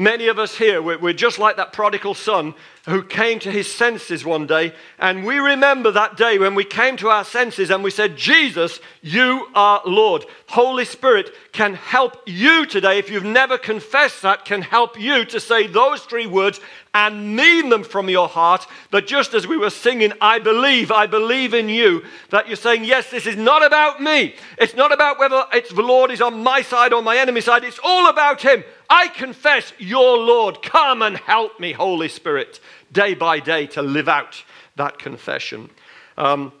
Many 0.00 0.28
of 0.28 0.38
us 0.38 0.56
here, 0.56 0.80
we're, 0.80 1.12
just 1.12 1.40
like 1.40 1.56
that 1.56 1.72
prodigal 1.72 2.14
son 2.14 2.54
who 2.86 3.02
came 3.02 3.40
to 3.40 3.50
his 3.50 3.70
senses 3.70 4.24
one 4.24 4.46
day. 4.46 4.72
And 4.96 5.24
we 5.24 5.40
remember 5.40 5.90
that 5.90 6.16
day 6.16 6.38
when 6.38 6.54
we 6.54 6.62
came 6.62 6.96
to 6.98 7.08
our 7.08 7.24
senses 7.24 7.68
and 7.68 7.82
we 7.82 7.90
said, 7.90 8.16
Jesus, 8.16 8.78
you 9.02 9.48
are 9.56 9.82
Lord. 9.84 10.24
Holy 10.46 10.84
Spirit 10.84 11.34
can 11.50 11.74
help 11.74 12.16
you 12.26 12.64
today. 12.64 12.98
If 12.98 13.10
you've 13.10 13.24
never 13.24 13.58
confessed 13.58 14.22
that, 14.22 14.44
can 14.44 14.62
help 14.62 14.98
you 15.00 15.24
to 15.24 15.40
say 15.40 15.66
those 15.66 16.02
three 16.02 16.26
words 16.26 16.60
and 16.94 17.34
mean 17.34 17.68
them 17.68 17.82
from 17.82 18.08
your 18.08 18.28
heart. 18.28 18.68
That 18.92 19.08
just 19.08 19.34
as 19.34 19.48
we 19.48 19.56
were 19.56 19.68
singing, 19.68 20.12
I 20.20 20.38
believe, 20.38 20.92
I 20.92 21.08
believe 21.08 21.54
in 21.54 21.68
you, 21.68 22.04
that 22.30 22.46
you're 22.46 22.56
saying, 22.56 22.84
yes, 22.84 23.10
this 23.10 23.26
is 23.26 23.36
not 23.36 23.66
about 23.66 24.00
me. 24.00 24.36
It's 24.58 24.76
not 24.76 24.92
about 24.92 25.18
whether 25.18 25.44
it's 25.52 25.72
the 25.72 25.82
Lord 25.82 26.12
is 26.12 26.22
on 26.22 26.44
my 26.44 26.62
side 26.62 26.92
or 26.92 27.02
my 27.02 27.18
enemy's 27.18 27.46
side. 27.46 27.64
It's 27.64 27.80
all 27.82 28.08
about 28.08 28.42
him. 28.42 28.62
I 28.90 29.08
confess, 29.08 29.72
your 29.78 30.16
Lord. 30.16 30.62
Come 30.62 31.02
and 31.02 31.16
help 31.16 31.60
me, 31.60 31.72
Holy 31.72 32.08
Spirit 32.08 32.60
day 32.92 33.14
by 33.14 33.40
day 33.40 33.66
to 33.66 33.82
live 33.82 34.08
out 34.08 34.42
that 34.76 34.98
confession. 34.98 35.70
Um, 36.16 36.52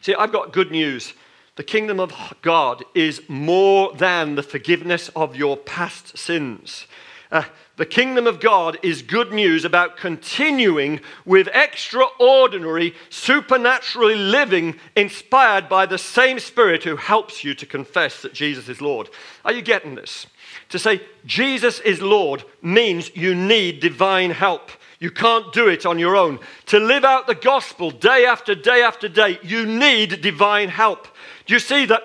see, 0.00 0.14
I've 0.14 0.32
got 0.32 0.52
good 0.52 0.70
news. 0.70 1.12
The 1.56 1.64
kingdom 1.64 2.00
of 2.00 2.12
God 2.42 2.84
is 2.94 3.22
more 3.28 3.92
than 3.94 4.34
the 4.34 4.42
forgiveness 4.42 5.10
of 5.16 5.36
your 5.36 5.56
past 5.56 6.18
sins. 6.18 6.86
Uh, 7.32 7.44
the 7.76 7.86
kingdom 7.86 8.26
of 8.26 8.40
God 8.40 8.78
is 8.82 9.02
good 9.02 9.32
news 9.32 9.64
about 9.64 9.96
continuing 9.96 11.00
with 11.24 11.48
extraordinary, 11.52 12.94
supernaturally 13.10 14.14
living, 14.14 14.76
inspired 14.94 15.68
by 15.68 15.86
the 15.86 15.98
same 15.98 16.38
Spirit 16.38 16.84
who 16.84 16.96
helps 16.96 17.42
you 17.42 17.54
to 17.54 17.66
confess 17.66 18.22
that 18.22 18.32
Jesus 18.32 18.68
is 18.68 18.80
Lord. 18.80 19.10
Are 19.44 19.52
you 19.52 19.62
getting 19.62 19.96
this? 19.96 20.26
To 20.70 20.78
say 20.78 21.00
Jesus 21.24 21.80
is 21.80 22.02
Lord 22.02 22.44
means 22.62 23.14
you 23.14 23.34
need 23.34 23.80
divine 23.80 24.30
help. 24.30 24.70
You 24.98 25.10
can't 25.10 25.52
do 25.52 25.68
it 25.68 25.84
on 25.84 25.98
your 25.98 26.16
own. 26.16 26.40
To 26.66 26.80
live 26.80 27.04
out 27.04 27.26
the 27.26 27.34
gospel 27.34 27.90
day 27.90 28.24
after 28.24 28.54
day 28.54 28.82
after 28.82 29.08
day, 29.08 29.38
you 29.42 29.66
need 29.66 30.22
divine 30.22 30.68
help. 30.68 31.06
Do 31.46 31.54
you 31.54 31.60
see 31.60 31.84
that 31.86 32.02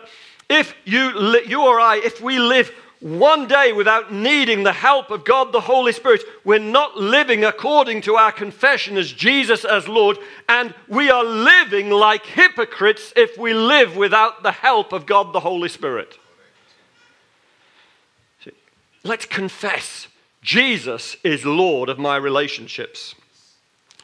if 0.49 0.75
you, 0.85 1.39
you 1.47 1.61
or 1.61 1.79
I, 1.79 2.01
if 2.03 2.21
we 2.21 2.37
live 2.37 2.71
one 2.99 3.47
day 3.47 3.73
without 3.73 4.13
needing 4.13 4.63
the 4.63 4.73
help 4.73 5.09
of 5.09 5.25
God 5.25 5.51
the 5.51 5.61
Holy 5.61 5.91
Spirit, 5.91 6.21
we're 6.43 6.59
not 6.59 6.97
living 6.97 7.43
according 7.43 8.01
to 8.01 8.15
our 8.15 8.31
confession 8.31 8.95
as 8.95 9.11
Jesus 9.11 9.65
as 9.65 9.87
Lord, 9.87 10.17
and 10.47 10.75
we 10.87 11.09
are 11.09 11.23
living 11.23 11.89
like 11.89 12.25
hypocrites 12.25 13.11
if 13.15 13.37
we 13.37 13.55
live 13.55 13.95
without 13.95 14.43
the 14.43 14.51
help 14.51 14.93
of 14.93 15.07
God 15.07 15.33
the 15.33 15.39
Holy 15.39 15.69
Spirit. 15.69 16.19
Let's 19.03 19.25
confess 19.25 20.07
Jesus 20.41 21.15
is 21.23 21.45
Lord 21.45 21.89
of 21.89 21.99
my 21.99 22.15
relationships. 22.15 23.15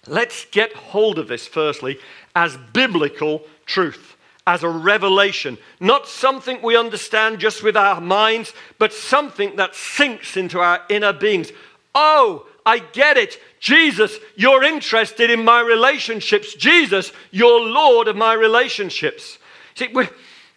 Let's 0.07 0.45
get 0.45 0.73
hold 0.73 1.19
of 1.19 1.27
this 1.27 1.47
firstly 1.47 1.99
as 2.35 2.57
biblical 2.73 3.43
truth, 3.65 4.15
as 4.45 4.63
a 4.63 4.69
revelation, 4.69 5.57
not 5.79 6.07
something 6.07 6.61
we 6.61 6.77
understand 6.77 7.39
just 7.39 7.63
with 7.63 7.75
our 7.75 7.99
minds, 7.99 8.53
but 8.77 8.93
something 8.93 9.55
that 9.57 9.75
sinks 9.75 10.37
into 10.37 10.59
our 10.59 10.81
inner 10.89 11.13
beings. 11.13 11.51
Oh, 11.93 12.47
I 12.65 12.79
get 12.79 13.17
it. 13.17 13.39
Jesus, 13.59 14.17
you're 14.35 14.63
interested 14.63 15.29
in 15.29 15.43
my 15.43 15.61
relationships. 15.61 16.53
Jesus, 16.53 17.11
you're 17.31 17.61
Lord 17.61 18.07
of 18.07 18.15
my 18.15 18.33
relationships. 18.33 19.37
See, 19.75 19.89
we're, 19.93 20.09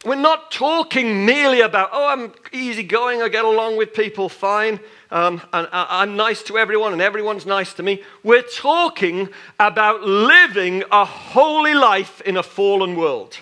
we're 0.04 0.14
not 0.14 0.50
talking 0.50 1.26
merely 1.26 1.61
about, 1.61 1.90
oh, 1.92 2.09
I'm 2.09 2.33
easygoing, 2.52 3.21
I 3.21 3.28
get 3.28 3.45
along 3.45 3.76
with 3.76 3.92
people 3.92 4.30
fine 4.30 4.80
um, 5.11 5.42
and 5.52 5.69
I'm 5.73 6.16
nice 6.16 6.42
to 6.45 6.57
everyone 6.57 6.95
and 6.95 7.02
everyone's 7.02 7.45
nice 7.45 7.75
to 7.75 7.83
me. 7.83 8.02
We're 8.23 8.42
talking 8.42 9.28
about 9.59 10.02
living 10.02 10.85
a 10.90 11.04
holy 11.04 11.75
life 11.75 12.23
in 12.23 12.38
a 12.38 12.42
fallen 12.42 12.97
world 12.97 13.37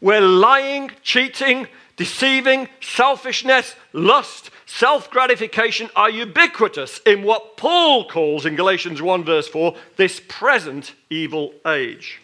where 0.00 0.20
lying, 0.20 0.90
cheating, 1.02 1.66
deceiving, 1.96 2.68
selfishness, 2.82 3.74
lust, 3.94 4.50
self 4.66 5.10
gratification 5.10 5.88
are 5.96 6.10
ubiquitous 6.10 7.00
in 7.06 7.22
what 7.22 7.56
Paul 7.56 8.06
calls 8.06 8.44
in 8.44 8.54
Galatians 8.54 9.00
1, 9.00 9.24
verse 9.24 9.48
4, 9.48 9.74
this 9.96 10.20
present 10.28 10.94
evil 11.08 11.54
age. 11.64 12.20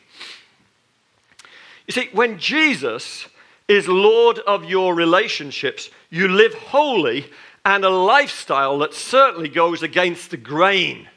You 1.87 1.93
see, 1.93 2.11
when 2.13 2.39
Jesus 2.39 3.29
is 3.69 3.89
Lord 3.89 4.39
of 4.41 4.65
your 4.65 4.95
relationships, 4.95 5.91
you 6.11 6.29
live 6.29 6.55
holy 6.55 7.27
and 7.65 7.85
a 7.85 7.91
lifestyle 7.91 8.79
that 8.79 8.95
certainly 8.95 9.49
goes 9.49 9.83
against 9.83 10.31
the 10.31 10.37
grain 10.37 11.09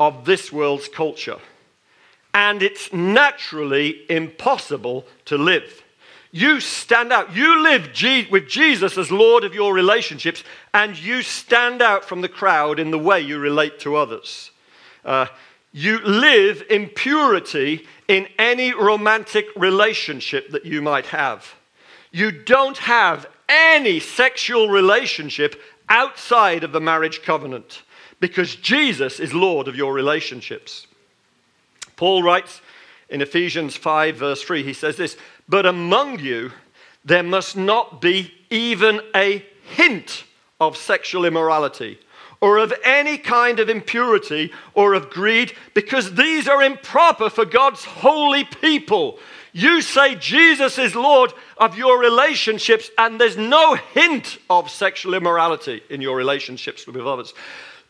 of 0.00 0.24
this 0.24 0.50
world's 0.50 0.88
culture. 0.88 1.38
And 2.34 2.62
it's 2.62 2.92
naturally 2.92 4.10
impossible 4.10 5.04
to 5.26 5.36
live. 5.36 5.82
You 6.30 6.60
stand 6.60 7.12
out. 7.12 7.36
You 7.36 7.62
live 7.62 7.90
with 8.30 8.48
Jesus 8.48 8.96
as 8.96 9.10
Lord 9.10 9.44
of 9.44 9.54
your 9.54 9.74
relationships, 9.74 10.42
and 10.72 10.98
you 10.98 11.20
stand 11.20 11.82
out 11.82 12.06
from 12.06 12.22
the 12.22 12.28
crowd 12.28 12.78
in 12.78 12.90
the 12.90 12.98
way 12.98 13.20
you 13.20 13.38
relate 13.38 13.78
to 13.80 13.96
others. 13.96 14.50
Uh, 15.04 15.26
you 15.72 16.00
live 16.00 16.64
in 16.70 16.88
purity 16.88 17.86
in 18.08 18.28
any 18.38 18.72
romantic 18.72 19.46
relationship 19.56 20.50
that 20.52 20.64
you 20.64 20.80
might 20.80 21.06
have. 21.06 21.54
You 22.12 22.30
don't 22.30 22.78
have 22.78 23.26
any 23.48 23.98
sexual 23.98 24.68
relationship 24.68 25.60
outside 25.88 26.62
of 26.62 26.72
the 26.72 26.80
marriage 26.80 27.22
covenant 27.22 27.82
because 28.20 28.54
Jesus 28.54 29.18
is 29.18 29.34
Lord 29.34 29.66
of 29.66 29.76
your 29.76 29.92
relationships. 29.92 30.86
Paul 31.96 32.22
writes 32.22 32.60
in 33.08 33.20
Ephesians 33.20 33.76
5, 33.76 34.16
verse 34.16 34.42
3, 34.42 34.62
he 34.62 34.72
says 34.72 34.96
this 34.96 35.16
But 35.48 35.66
among 35.66 36.20
you 36.20 36.52
there 37.04 37.22
must 37.22 37.56
not 37.56 38.00
be 38.00 38.32
even 38.50 39.00
a 39.14 39.44
hint 39.74 40.24
of 40.60 40.76
sexual 40.76 41.24
immorality 41.24 41.98
or 42.40 42.58
of 42.58 42.72
any 42.84 43.16
kind 43.16 43.60
of 43.60 43.68
impurity 43.68 44.52
or 44.74 44.94
of 44.94 45.08
greed, 45.10 45.52
because 45.74 46.14
these 46.14 46.48
are 46.48 46.62
improper 46.62 47.30
for 47.30 47.44
God's 47.44 47.84
holy 47.84 48.42
people. 48.44 49.20
You 49.52 49.82
say 49.82 50.14
Jesus 50.14 50.78
is 50.78 50.94
Lord 50.94 51.32
of 51.58 51.76
your 51.76 51.98
relationships, 51.98 52.90
and 52.96 53.20
there's 53.20 53.36
no 53.36 53.74
hint 53.74 54.38
of 54.48 54.70
sexual 54.70 55.14
immorality 55.14 55.82
in 55.90 56.00
your 56.00 56.16
relationships 56.16 56.86
with 56.86 56.96
others. 57.06 57.34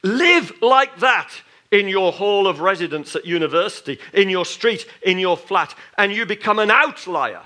Live 0.02 0.52
like 0.60 0.98
that 0.98 1.30
in 1.70 1.88
your 1.88 2.12
hall 2.12 2.48
of 2.48 2.60
residence 2.60 3.14
at 3.14 3.24
university, 3.24 3.98
in 4.12 4.28
your 4.28 4.44
street, 4.44 4.86
in 5.02 5.18
your 5.18 5.36
flat, 5.36 5.74
and 5.96 6.12
you 6.12 6.26
become 6.26 6.58
an 6.58 6.70
outlier 6.70 7.42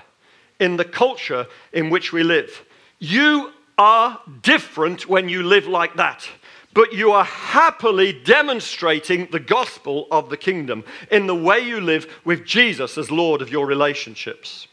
in 0.59 0.77
the 0.77 0.85
culture 0.85 1.45
in 1.71 1.91
which 1.91 2.11
we 2.11 2.23
live. 2.23 2.65
You 2.99 3.51
are 3.77 4.19
different 4.41 5.07
when 5.07 5.29
you 5.29 5.43
live 5.43 5.67
like 5.67 5.95
that 5.97 6.27
but 6.77 6.93
you 6.93 7.11
are 7.11 7.25
happily 7.25 8.13
demonstrating 8.13 9.27
the 9.31 9.39
gospel 9.39 10.07
of 10.11 10.29
the 10.29 10.37
kingdom 10.37 10.83
in 11.09 11.25
the 11.25 11.33
way 11.33 11.57
you 11.57 11.81
live 11.81 12.21
with 12.23 12.45
Jesus 12.45 12.99
as 12.99 13.09
Lord 13.09 13.41
of 13.41 13.49
your 13.49 13.65
relationships. 13.65 14.67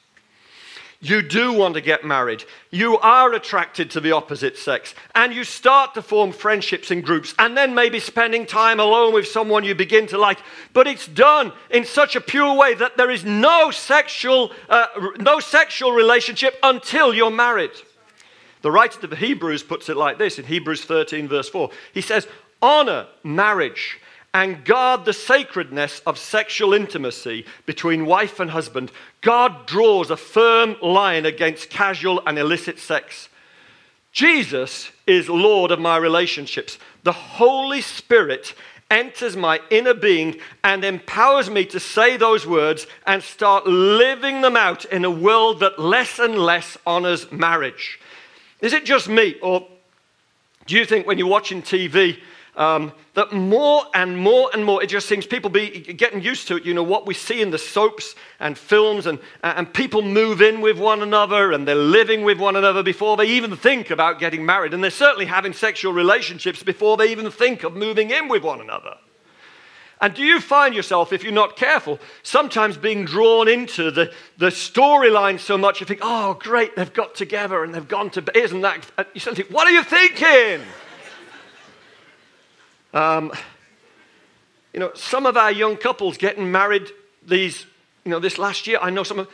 you 1.01 1.23
do 1.23 1.55
want 1.55 1.73
to 1.73 1.81
get 1.81 2.05
married, 2.05 2.45
you 2.71 2.99
are 2.99 3.33
attracted 3.33 3.91
to 3.91 4.01
the 4.01 4.13
opposite 4.13 4.59
sex, 4.59 4.95
and 5.15 5.33
you 5.33 5.45
start 5.45 5.95
to 5.95 6.03
form 6.03 6.31
friendships 6.31 6.91
in 6.91 7.01
groups, 7.01 7.35
and 7.39 7.57
then 7.57 7.75
maybe 7.75 7.99
spending 7.99 8.45
time 8.45 8.81
alone 8.81 9.15
with 9.15 9.27
someone 9.27 9.65
you 9.65 9.75
begin 9.75 10.07
to 10.07 10.19
like. 10.19 10.41
But 10.75 10.87
it's 10.87 11.07
done 11.07 11.55
in 11.71 11.87
such 11.87 12.17
a 12.17 12.21
pure 12.21 12.55
way 12.55 12.75
that 12.75 12.99
there 12.99 13.11
is 13.11 13.25
no 13.25 13.71
sexual, 13.71 14.53
uh, 14.69 14.89
no 15.21 15.41
sexual 15.41 15.93
relationship 15.93 16.55
until 16.63 17.15
you're 17.15 17.31
married. 17.31 17.73
The 18.65 18.73
writer 18.73 18.99
of 19.03 19.11
the 19.11 19.17
Hebrews 19.17 19.63
puts 19.63 19.91
it 19.91 19.97
like 19.99 20.17
this 20.17 20.39
in 20.39 20.47
Hebrews 20.47 20.87
13, 20.87 21.29
verse 21.29 21.51
4. 21.51 21.69
He 21.93 22.01
says, 22.01 22.27
Honor 22.63 23.09
marriage 23.23 24.01
and 24.33 24.65
guard 24.65 25.05
the 25.05 25.13
sacredness 25.13 26.01
of 26.07 26.19
sexual 26.19 26.73
intimacy 26.73 27.45
between 27.67 28.07
wife 28.07 28.41
and 28.41 28.51
husband, 28.51 28.91
God 29.21 29.67
draws 29.67 30.11
a 30.11 30.17
firm 30.17 30.77
line 30.81 31.27
against 31.27 31.69
casual 31.69 32.23
and 32.27 32.39
illicit 32.39 32.79
sex. 32.79 33.29
Jesus 34.13 34.91
is 35.07 35.29
Lord 35.29 35.71
of 35.71 35.79
my 35.79 35.99
relationships. 35.99 36.79
The 37.03 37.13
Holy 37.13 37.83
Spirit 37.83 38.55
enters 38.91 39.37
my 39.37 39.61
inner 39.69 39.93
being 39.93 40.39
and 40.63 40.87
empowers 40.87 41.51
me 41.51 41.67
to 41.67 41.79
say 41.79 42.17
those 42.17 42.47
words 42.47 42.87
and 43.07 43.23
start 43.23 43.67
living 43.67 44.41
them 44.41 44.57
out 44.57 44.87
in 44.87 45.05
a 45.05 45.11
world 45.11 45.61
that 45.61 45.79
less 45.79 46.19
and 46.19 46.39
less 46.39 46.79
honors 46.87 47.31
marriage. 47.31 48.01
Is 48.61 48.73
it 48.73 48.85
just 48.85 49.09
me, 49.09 49.37
or 49.43 49.67
do 50.67 50.77
you 50.77 50.85
think 50.85 51.07
when 51.07 51.19
you're 51.19 51.29
watching 51.29 51.63
TV, 51.63 52.19
um, 52.57 52.93
that 53.15 53.33
more 53.33 53.85
and 53.95 54.17
more 54.17 54.51
and 54.53 54.65
more, 54.65 54.83
it 54.83 54.87
just 54.87 55.09
seems 55.09 55.27
people 55.27 55.51
be 55.51 55.81
getting 55.81 56.23
used 56.23 56.47
to 56.49 56.57
it. 56.57 56.65
You 56.65 56.75
know, 56.75 56.83
what 56.83 57.07
we 57.07 57.15
see 57.15 57.43
in 57.43 57.51
the 57.51 57.59
soaps 57.59 58.15
and 58.39 58.57
films, 58.57 59.07
and, 59.07 59.19
and 59.43 59.73
people 59.73 60.03
move 60.03 60.41
in 60.41 60.61
with 60.61 60.79
one 60.79 61.03
another 61.03 61.53
and 61.53 61.67
they're 61.67 61.75
living 61.75 62.23
with 62.23 62.39
one 62.39 62.57
another 62.57 62.83
before 62.83 63.17
they 63.17 63.27
even 63.27 63.57
think 63.57 63.91
about 63.91 64.21
getting 64.21 64.47
married. 64.47 64.73
And 64.73 64.83
they're 64.83 64.91
certainly 64.91 65.27
having 65.27 65.53
sexual 65.53 65.93
relationships 65.93 66.63
before 66.63 66.97
they 66.97 67.11
even 67.11 67.31
think 67.31 67.65
of 67.65 67.75
moving 67.75 68.11
in 68.11 68.29
with 68.29 68.45
one 68.45 68.61
another. 68.61 68.97
And 70.05 70.13
do 70.13 70.23
you 70.23 70.39
find 70.39 70.75
yourself, 70.75 71.15
if 71.15 71.25
you're 71.25 71.33
not 71.33 71.57
careful, 71.57 71.99
sometimes 72.23 72.77
being 72.77 73.07
drawn 73.07 73.49
into 73.49 73.91
the, 73.91 74.13
the 74.37 74.49
storyline 74.49 75.41
so 75.41 75.57
much 75.57 75.81
you 75.81 75.87
think, 75.87 76.01
oh, 76.03 76.35
great, 76.35 76.77
they've 76.77 76.93
got 76.93 77.15
together 77.15 77.65
and 77.65 77.75
they've 77.75 77.89
gone 77.89 78.11
to. 78.11 78.39
Isn't 78.39 78.61
that? 78.61 78.85
You 79.15 79.21
suddenly 79.21 79.45
think, 79.45 79.55
what 79.55 79.67
are 79.67 79.71
you 79.71 79.83
thinking? 79.83 80.61
Um, 82.93 83.33
you 84.75 84.81
know, 84.81 84.91
some 84.95 85.25
of 85.25 85.39
our 85.39 85.51
young 85.51 85.79
couples 85.79 86.19
getting 86.19 86.53
married 86.53 86.91
these, 87.27 87.65
you 88.05 88.11
know, 88.11 88.21
this 88.21 88.37
last 88.37 88.67
year, 88.67 88.77
I 88.83 88.91
know 88.91 89.05
some 89.05 89.21
of 89.21 89.29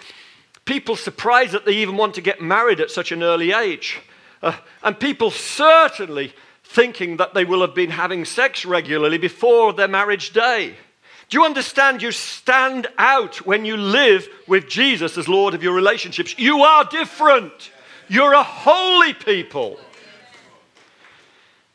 people 0.67 0.95
surprised 0.95 1.51
that 1.51 1.65
they 1.65 1.79
even 1.79 1.97
want 1.97 2.15
to 2.15 2.21
get 2.21 2.41
married 2.41 2.79
at 2.79 2.93
such 2.93 3.11
an 3.11 3.25
early 3.25 3.51
age. 3.51 3.99
Uh, 4.41 4.57
and 4.85 5.01
people 5.01 5.33
certainly 5.33 6.33
thinking 6.71 7.17
that 7.17 7.35
they 7.35 7.45
will 7.45 7.63
have 7.63 7.75
been 7.75 7.91
having 7.91 8.25
sex 8.25 8.65
regularly 8.65 9.19
before 9.19 9.73
their 9.73 9.89
marriage 9.89 10.33
day. 10.33 10.77
Do 11.29 11.39
you 11.39 11.45
understand? 11.45 12.01
You 12.01 12.13
stand 12.13 12.87
out 12.97 13.45
when 13.45 13.65
you 13.65 13.77
live 13.77 14.29
with 14.47 14.69
Jesus 14.69 15.19
as 15.19 15.29
Lord 15.29 15.55
of 15.55 15.65
your 15.65 15.75
relationships. 15.75 16.39
You 16.39 16.63
are 16.63 16.85
different. 16.85 17.73
You're 18.09 18.35
a 18.35 18.45
holy 18.45 19.15
people. 19.15 19.81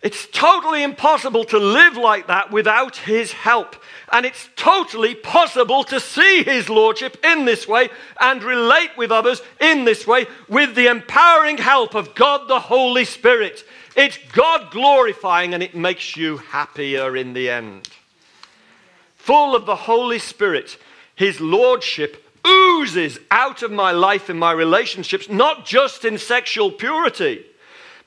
It's 0.02 0.28
totally 0.28 0.84
impossible 0.84 1.46
to 1.46 1.58
live 1.58 1.98
like 1.98 2.28
that 2.28 2.52
without 2.52 2.96
His 2.96 3.34
help. 3.34 3.76
And 4.12 4.26
it's 4.26 4.48
totally 4.56 5.16
possible 5.16 5.84
to 5.86 6.00
see 6.00 6.44
His 6.44 6.70
Lordship 6.70 7.18
in 7.26 7.44
this 7.44 7.68
way 7.68 7.90
and 8.22 8.44
relate 8.44 8.92
with 8.98 9.12
others 9.12 9.42
in 9.60 9.84
this 9.84 10.06
way 10.06 10.28
with 10.48 10.76
the 10.76 10.88
empowering 10.88 11.58
help 11.58 11.96
of 11.96 12.16
God 12.16 12.48
the 12.48 12.60
Holy 12.60 13.04
Spirit. 13.04 13.64
It's 13.96 14.20
God 14.34 14.72
glorifying 14.72 15.54
and 15.54 15.64
it 15.64 15.74
makes 15.74 16.18
you 16.18 16.38
happier 16.38 17.16
in 17.16 17.34
the 17.34 17.50
end. 17.50 17.90
Full 19.16 19.56
of 19.56 19.66
the 19.66 19.76
Holy 19.76 20.20
Spirit, 20.20 20.78
His 21.16 21.40
Lordship 21.40 22.22
oozes 22.46 23.18
out 23.32 23.64
of 23.64 23.72
my 23.72 23.92
life 23.92 24.30
in 24.30 24.38
my 24.38 24.52
relationships, 24.52 25.30
not 25.30 25.66
just 25.66 26.04
in 26.06 26.18
sexual 26.18 26.72
purity, 26.72 27.46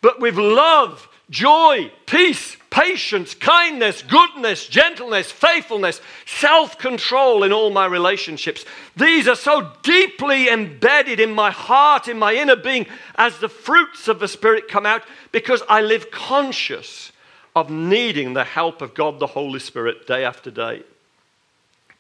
but 0.01 0.21
with 0.21 0.37
love 0.37 1.09
joy, 1.31 1.91
peace, 2.07 2.58
patience, 2.71 3.35
kindness, 3.35 4.03
goodness, 4.03 4.67
gentleness, 4.67 5.31
faithfulness, 5.31 6.01
self 6.27 6.79
control 6.79 7.43
in 7.43 7.53
all 7.53 7.71
my 7.71 7.87
relationships. 7.87 8.65
These 8.97 9.29
are 9.29 9.37
so 9.37 9.73
deeply 9.83 10.49
embedded 10.49 11.21
in 11.21 11.33
my 11.35 11.51
heart, 11.51 12.09
in 12.09 12.19
my 12.19 12.35
inner 12.35 12.57
being, 12.57 12.87
as 13.15 13.39
the 13.39 13.49
fruits 13.49 14.09
of 14.09 14.21
the 14.21 14.29
Spirit 14.29 14.69
come 14.69 14.87
out, 14.87 15.03
because 15.33 15.63
I 15.69 15.81
live 15.81 16.11
conscious 16.11 17.13
of 17.57 17.71
needing 17.71 18.35
the 18.35 18.45
help 18.45 18.83
of 18.83 18.95
God 18.95 19.19
the 19.19 19.27
Holy 19.27 19.61
Spirit 19.61 20.07
day 20.07 20.25
after 20.25 20.51
day. 20.51 20.83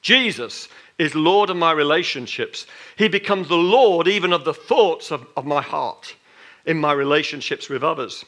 Jesus 0.02 0.68
is 0.98 1.14
Lord 1.14 1.50
of 1.50 1.57
my 1.57 1.72
relationships. 1.72 2.66
He 2.96 3.09
becomes 3.09 3.48
the 3.48 3.57
Lord 3.57 4.07
even 4.07 4.33
of 4.33 4.44
the 4.44 4.54
thoughts 4.54 5.11
of, 5.11 5.26
of 5.37 5.44
my 5.44 5.62
heart 5.62 6.14
in 6.66 6.78
my 6.78 6.92
relationships 6.92 7.68
with 7.68 7.83
others 7.83 8.24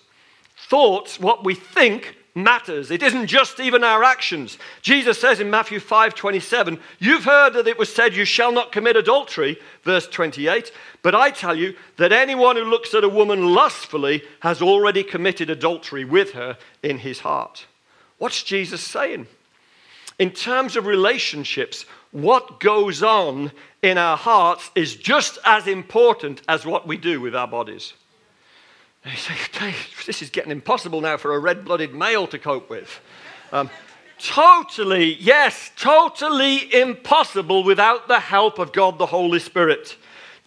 thoughts, 0.70 1.18
what 1.18 1.44
we 1.44 1.54
think, 1.54 2.14
matters. 2.34 2.90
It 2.90 3.02
isn't 3.02 3.26
just 3.26 3.60
even 3.60 3.84
our 3.84 4.04
actions. 4.04 4.58
Jesus 4.82 5.20
says 5.20 5.40
in 5.40 5.50
Matthew 5.50 5.80
5 5.80 6.14
27, 6.14 6.78
You've 6.98 7.24
heard 7.24 7.54
that 7.54 7.66
it 7.66 7.78
was 7.78 7.92
said, 7.92 8.14
You 8.14 8.24
shall 8.24 8.52
not 8.52 8.72
commit 8.72 8.96
adultery, 8.96 9.58
verse 9.82 10.06
28. 10.06 10.72
But 11.02 11.14
I 11.14 11.30
tell 11.30 11.56
you 11.56 11.74
that 11.96 12.12
anyone 12.12 12.56
who 12.56 12.64
looks 12.64 12.94
at 12.94 13.04
a 13.04 13.08
woman 13.08 13.54
lustfully 13.54 14.22
has 14.40 14.62
already 14.62 15.02
committed 15.02 15.50
adultery 15.50 16.04
with 16.04 16.32
her 16.32 16.56
in 16.82 16.98
his 16.98 17.20
heart. 17.20 17.66
What's 18.18 18.42
Jesus 18.42 18.82
saying? 18.82 19.26
In 20.18 20.30
terms 20.30 20.76
of 20.76 20.84
relationships, 20.84 21.86
what 22.12 22.60
goes 22.60 23.02
on 23.02 23.52
in 23.82 23.96
our 23.96 24.16
hearts 24.16 24.70
is 24.74 24.94
just 24.94 25.38
as 25.44 25.66
important 25.66 26.42
as 26.48 26.66
what 26.66 26.86
we 26.86 26.96
do 26.96 27.20
with 27.20 27.34
our 27.34 27.48
bodies. 27.48 27.94
And 29.04 29.16
say, 29.16 29.74
this 30.06 30.22
is 30.22 30.30
getting 30.30 30.52
impossible 30.52 31.00
now 31.00 31.16
for 31.16 31.34
a 31.34 31.38
red 31.38 31.64
blooded 31.64 31.94
male 31.94 32.26
to 32.28 32.38
cope 32.38 32.68
with. 32.68 33.00
Um, 33.52 33.70
totally, 34.18 35.14
yes, 35.14 35.70
totally 35.76 36.72
impossible 36.74 37.64
without 37.64 38.08
the 38.08 38.20
help 38.20 38.58
of 38.58 38.72
God 38.72 38.98
the 38.98 39.06
Holy 39.06 39.38
Spirit. 39.38 39.96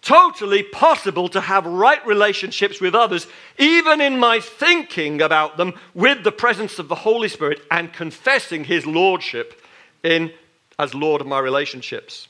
Totally 0.02 0.62
possible 0.62 1.28
to 1.30 1.40
have 1.40 1.64
right 1.64 2.06
relationships 2.06 2.80
with 2.80 2.94
others, 2.94 3.26
even 3.58 4.00
in 4.00 4.18
my 4.18 4.38
thinking 4.38 5.22
about 5.22 5.56
them, 5.56 5.72
with 5.94 6.22
the 6.22 6.32
presence 6.32 6.78
of 6.78 6.88
the 6.88 6.94
Holy 6.94 7.28
Spirit 7.28 7.62
and 7.70 7.92
confessing 7.92 8.64
His 8.64 8.86
Lordship 8.86 9.62
in, 10.02 10.30
as 10.78 10.94
Lord 10.94 11.22
of 11.22 11.26
my 11.26 11.38
relationships. 11.38 12.28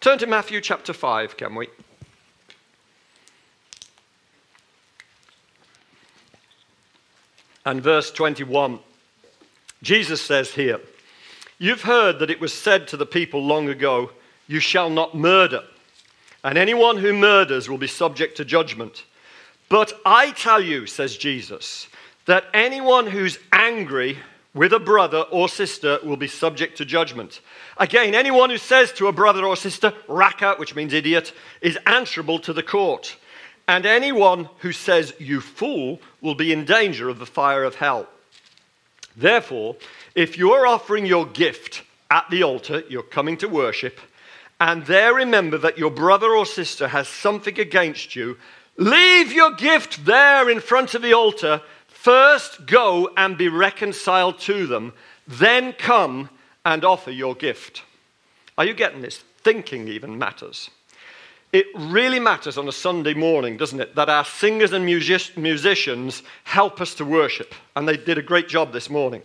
Turn 0.00 0.18
to 0.18 0.26
Matthew 0.26 0.60
chapter 0.60 0.92
5, 0.92 1.36
can 1.36 1.54
we? 1.54 1.68
And 7.64 7.82
verse 7.82 8.10
21. 8.10 8.78
Jesus 9.82 10.20
says 10.20 10.52
here, 10.52 10.80
You've 11.58 11.82
heard 11.82 12.18
that 12.18 12.30
it 12.30 12.40
was 12.40 12.54
said 12.54 12.88
to 12.88 12.96
the 12.96 13.06
people 13.06 13.44
long 13.44 13.68
ago, 13.68 14.10
You 14.46 14.60
shall 14.60 14.90
not 14.90 15.14
murder, 15.14 15.62
and 16.42 16.56
anyone 16.56 16.96
who 16.96 17.12
murders 17.12 17.68
will 17.68 17.78
be 17.78 17.86
subject 17.86 18.36
to 18.38 18.44
judgment. 18.44 19.04
But 19.68 19.92
I 20.04 20.32
tell 20.32 20.60
you, 20.60 20.86
says 20.86 21.16
Jesus, 21.16 21.86
that 22.26 22.44
anyone 22.52 23.06
who's 23.06 23.38
angry 23.52 24.18
with 24.52 24.72
a 24.72 24.80
brother 24.80 25.20
or 25.30 25.48
sister 25.48 25.98
will 26.02 26.16
be 26.16 26.26
subject 26.26 26.78
to 26.78 26.84
judgment. 26.84 27.40
Again, 27.76 28.14
anyone 28.14 28.50
who 28.50 28.58
says 28.58 28.92
to 28.94 29.06
a 29.06 29.12
brother 29.12 29.44
or 29.44 29.56
sister, 29.56 29.92
raka, 30.08 30.54
which 30.56 30.74
means 30.74 30.92
idiot, 30.92 31.32
is 31.60 31.78
answerable 31.86 32.38
to 32.40 32.52
the 32.52 32.62
court. 32.62 33.16
And 33.70 33.86
anyone 33.86 34.48
who 34.58 34.72
says, 34.72 35.14
You 35.20 35.40
fool, 35.40 36.00
will 36.20 36.34
be 36.34 36.52
in 36.52 36.64
danger 36.64 37.08
of 37.08 37.20
the 37.20 37.24
fire 37.24 37.62
of 37.62 37.76
hell. 37.76 38.08
Therefore, 39.16 39.76
if 40.16 40.36
you're 40.36 40.66
offering 40.66 41.06
your 41.06 41.24
gift 41.24 41.84
at 42.10 42.28
the 42.30 42.42
altar, 42.42 42.82
you're 42.88 43.04
coming 43.04 43.36
to 43.36 43.48
worship, 43.48 44.00
and 44.60 44.84
there 44.86 45.14
remember 45.14 45.56
that 45.58 45.78
your 45.78 45.92
brother 45.92 46.34
or 46.34 46.46
sister 46.46 46.88
has 46.88 47.06
something 47.06 47.60
against 47.60 48.16
you, 48.16 48.38
leave 48.76 49.32
your 49.32 49.52
gift 49.52 50.04
there 50.04 50.50
in 50.50 50.58
front 50.58 50.94
of 50.94 51.02
the 51.02 51.12
altar. 51.12 51.62
First 51.86 52.66
go 52.66 53.12
and 53.16 53.38
be 53.38 53.46
reconciled 53.46 54.40
to 54.40 54.66
them, 54.66 54.94
then 55.28 55.74
come 55.74 56.28
and 56.64 56.84
offer 56.84 57.12
your 57.12 57.36
gift. 57.36 57.84
Are 58.58 58.64
you 58.64 58.74
getting 58.74 59.02
this? 59.02 59.22
Thinking 59.44 59.86
even 59.86 60.18
matters. 60.18 60.70
It 61.52 61.66
really 61.74 62.20
matters 62.20 62.56
on 62.56 62.68
a 62.68 62.72
Sunday 62.72 63.14
morning, 63.14 63.56
doesn't 63.56 63.80
it, 63.80 63.94
that 63.96 64.08
our 64.08 64.24
singers 64.24 64.72
and 64.72 64.84
music- 64.84 65.36
musicians 65.36 66.22
help 66.44 66.80
us 66.80 66.94
to 66.94 67.04
worship. 67.04 67.54
And 67.74 67.88
they 67.88 67.96
did 67.96 68.18
a 68.18 68.22
great 68.22 68.48
job 68.48 68.72
this 68.72 68.88
morning. 68.88 69.22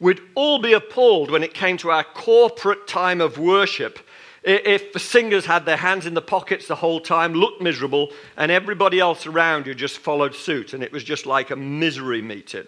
We'd 0.00 0.20
all 0.34 0.60
be 0.60 0.72
appalled 0.72 1.30
when 1.30 1.42
it 1.42 1.54
came 1.54 1.76
to 1.78 1.90
our 1.90 2.04
corporate 2.04 2.86
time 2.86 3.20
of 3.20 3.38
worship 3.38 3.98
if 4.44 4.92
the 4.92 4.98
singers 4.98 5.44
had 5.44 5.64
their 5.66 5.76
hands 5.76 6.06
in 6.06 6.14
the 6.14 6.22
pockets 6.22 6.66
the 6.66 6.74
whole 6.74 7.00
time, 7.00 7.34
looked 7.34 7.60
miserable, 7.60 8.12
and 8.36 8.50
everybody 8.50 9.00
else 9.00 9.26
around 9.26 9.66
you 9.66 9.74
just 9.74 9.98
followed 9.98 10.34
suit, 10.34 10.72
and 10.72 10.82
it 10.82 10.92
was 10.92 11.04
just 11.04 11.26
like 11.26 11.50
a 11.50 11.56
misery 11.56 12.22
meeting. 12.22 12.64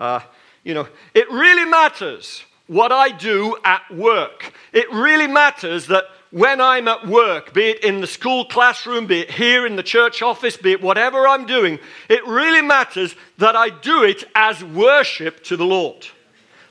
Uh, 0.00 0.20
you 0.64 0.74
know, 0.74 0.88
it 1.14 1.30
really 1.30 1.64
matters 1.64 2.42
what 2.66 2.90
I 2.90 3.10
do 3.10 3.56
at 3.64 3.82
work. 3.94 4.52
It 4.72 4.90
really 4.92 5.26
matters 5.26 5.86
that 5.86 6.04
when 6.30 6.60
I'm 6.60 6.88
at 6.88 7.06
work, 7.06 7.54
be 7.54 7.70
it 7.70 7.84
in 7.84 8.00
the 8.00 8.06
school 8.06 8.44
classroom, 8.44 9.06
be 9.06 9.20
it 9.20 9.30
here 9.30 9.66
in 9.66 9.76
the 9.76 9.82
church 9.82 10.20
office, 10.20 10.56
be 10.56 10.72
it 10.72 10.82
whatever 10.82 11.26
I'm 11.26 11.46
doing, 11.46 11.78
it 12.08 12.26
really 12.26 12.60
matters 12.60 13.14
that 13.38 13.56
I 13.56 13.70
do 13.70 14.04
it 14.04 14.24
as 14.34 14.62
worship 14.62 15.42
to 15.44 15.56
the 15.56 15.64
Lord. 15.64 16.06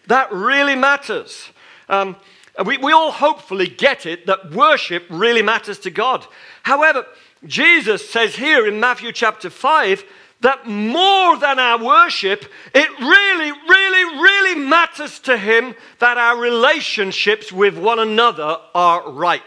That 0.08 0.32
really 0.32 0.76
matters. 0.76 1.50
Um, 1.90 2.16
we, 2.66 2.78
we 2.78 2.92
all 2.92 3.12
hopefully 3.12 3.68
get 3.68 4.06
it 4.06 4.26
that 4.28 4.52
worship 4.52 5.06
really 5.10 5.42
matters 5.42 5.80
to 5.80 5.92
God. 5.92 6.26
However, 6.64 7.06
Jesus 7.46 8.10
says 8.10 8.36
here 8.36 8.68
in 8.68 8.80
Matthew 8.80 9.12
chapter 9.12 9.50
5 9.50 10.04
that 10.42 10.68
more 10.68 11.38
than 11.38 11.60
our 11.60 11.84
worship, 11.84 12.46
it 12.74 12.90
really, 13.00 13.52
really, 13.52 14.22
really 14.22 14.60
matters 14.60 15.20
to 15.20 15.38
Him 15.38 15.76
that 16.00 16.18
our 16.18 16.38
relationships 16.38 17.52
with 17.52 17.78
one 17.78 18.00
another 18.00 18.58
are 18.76 19.10
right. 19.10 19.42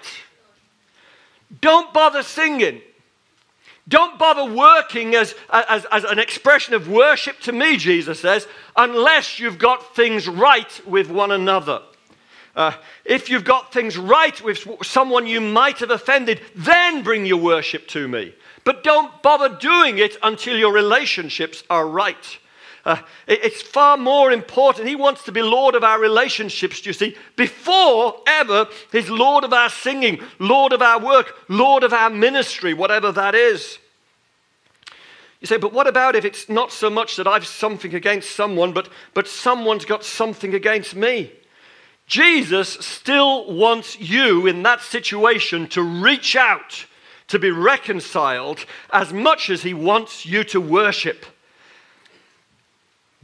Don't 1.61 1.93
bother 1.93 2.23
singing. 2.23 2.81
Don't 3.89 4.19
bother 4.19 4.45
working 4.45 5.15
as, 5.17 5.35
as, 5.51 5.85
as 5.87 6.05
an 6.05 6.19
expression 6.19 6.75
of 6.75 6.89
worship 6.89 7.41
to 7.41 7.53
me, 7.53 7.77
Jesus 7.77 8.21
says, 8.21 8.47
unless 8.77 9.41
you've 9.41 9.59
got 9.59 9.97
things 9.97 10.29
right 10.29 10.87
with 10.87 11.11
one 11.11 11.33
another. 11.33 11.83
Uh, 12.55 12.73
if 13.05 13.29
you've 13.29 13.45
got 13.45 13.73
things 13.73 13.97
right 13.97 14.41
with 14.43 14.67
someone 14.83 15.27
you 15.27 15.41
might 15.41 15.79
have 15.79 15.91
offended, 15.91 16.41
then 16.55 17.03
bring 17.03 17.27
your 17.27 17.39
worship 17.39 17.87
to 17.89 18.07
me. 18.07 18.35
But 18.65 18.85
don't 18.85 19.23
bother 19.23 19.57
doing 19.57 19.99
it 19.99 20.17
until 20.23 20.57
your 20.57 20.73
relationships 20.73 21.63
are 21.71 21.87
right. 21.87 22.39
Uh, 22.85 22.97
it, 23.27 23.45
it's 23.45 23.63
far 23.63 23.97
more 23.97 24.33
important. 24.33 24.89
He 24.89 24.97
wants 24.97 25.25
to 25.25 25.33
be 25.33 25.43
Lord 25.43 25.75
of 25.75 25.85
our 25.85 26.01
relationships, 26.01 26.85
you 26.85 26.93
see, 26.93 27.17
before 27.37 28.17
ever 28.27 28.67
He's 28.93 29.11
Lord 29.11 29.45
of 29.45 29.53
our 29.53 29.71
singing, 29.71 30.21
Lord 30.39 30.73
of 30.73 30.83
our 30.83 31.01
work, 31.01 31.35
Lord 31.49 31.83
of 31.83 31.93
our 31.93 32.11
ministry, 32.11 32.75
whatever 32.75 33.13
that 33.13 33.35
is. 33.35 33.79
You 35.41 35.47
say, 35.47 35.57
but 35.57 35.73
what 35.73 35.87
about 35.87 36.17
if 36.17 36.27
it's 36.27 36.51
not 36.51 36.71
so 36.71 36.91
much 36.91 37.17
that 37.17 37.27
I've 37.27 37.47
something 37.47 37.95
against 37.95 38.37
someone, 38.37 38.73
but, 38.73 38.91
but 39.15 39.27
someone's 39.27 39.87
got 39.87 40.05
something 40.05 40.55
against 40.55 40.95
me? 40.95 41.33
Jesus 42.07 42.69
still 42.69 43.51
wants 43.55 43.99
you 43.99 44.47
in 44.47 44.63
that 44.65 44.83
situation 44.83 45.67
to 45.69 45.83
reach 45.83 46.37
out 46.37 46.85
to 47.31 47.39
be 47.39 47.51
reconciled 47.51 48.65
as 48.93 49.13
much 49.13 49.51
as 49.51 49.63
he 49.63 49.73
wants 49.73 50.27
you 50.27 50.45
to 50.45 50.61
worship. 50.61 51.25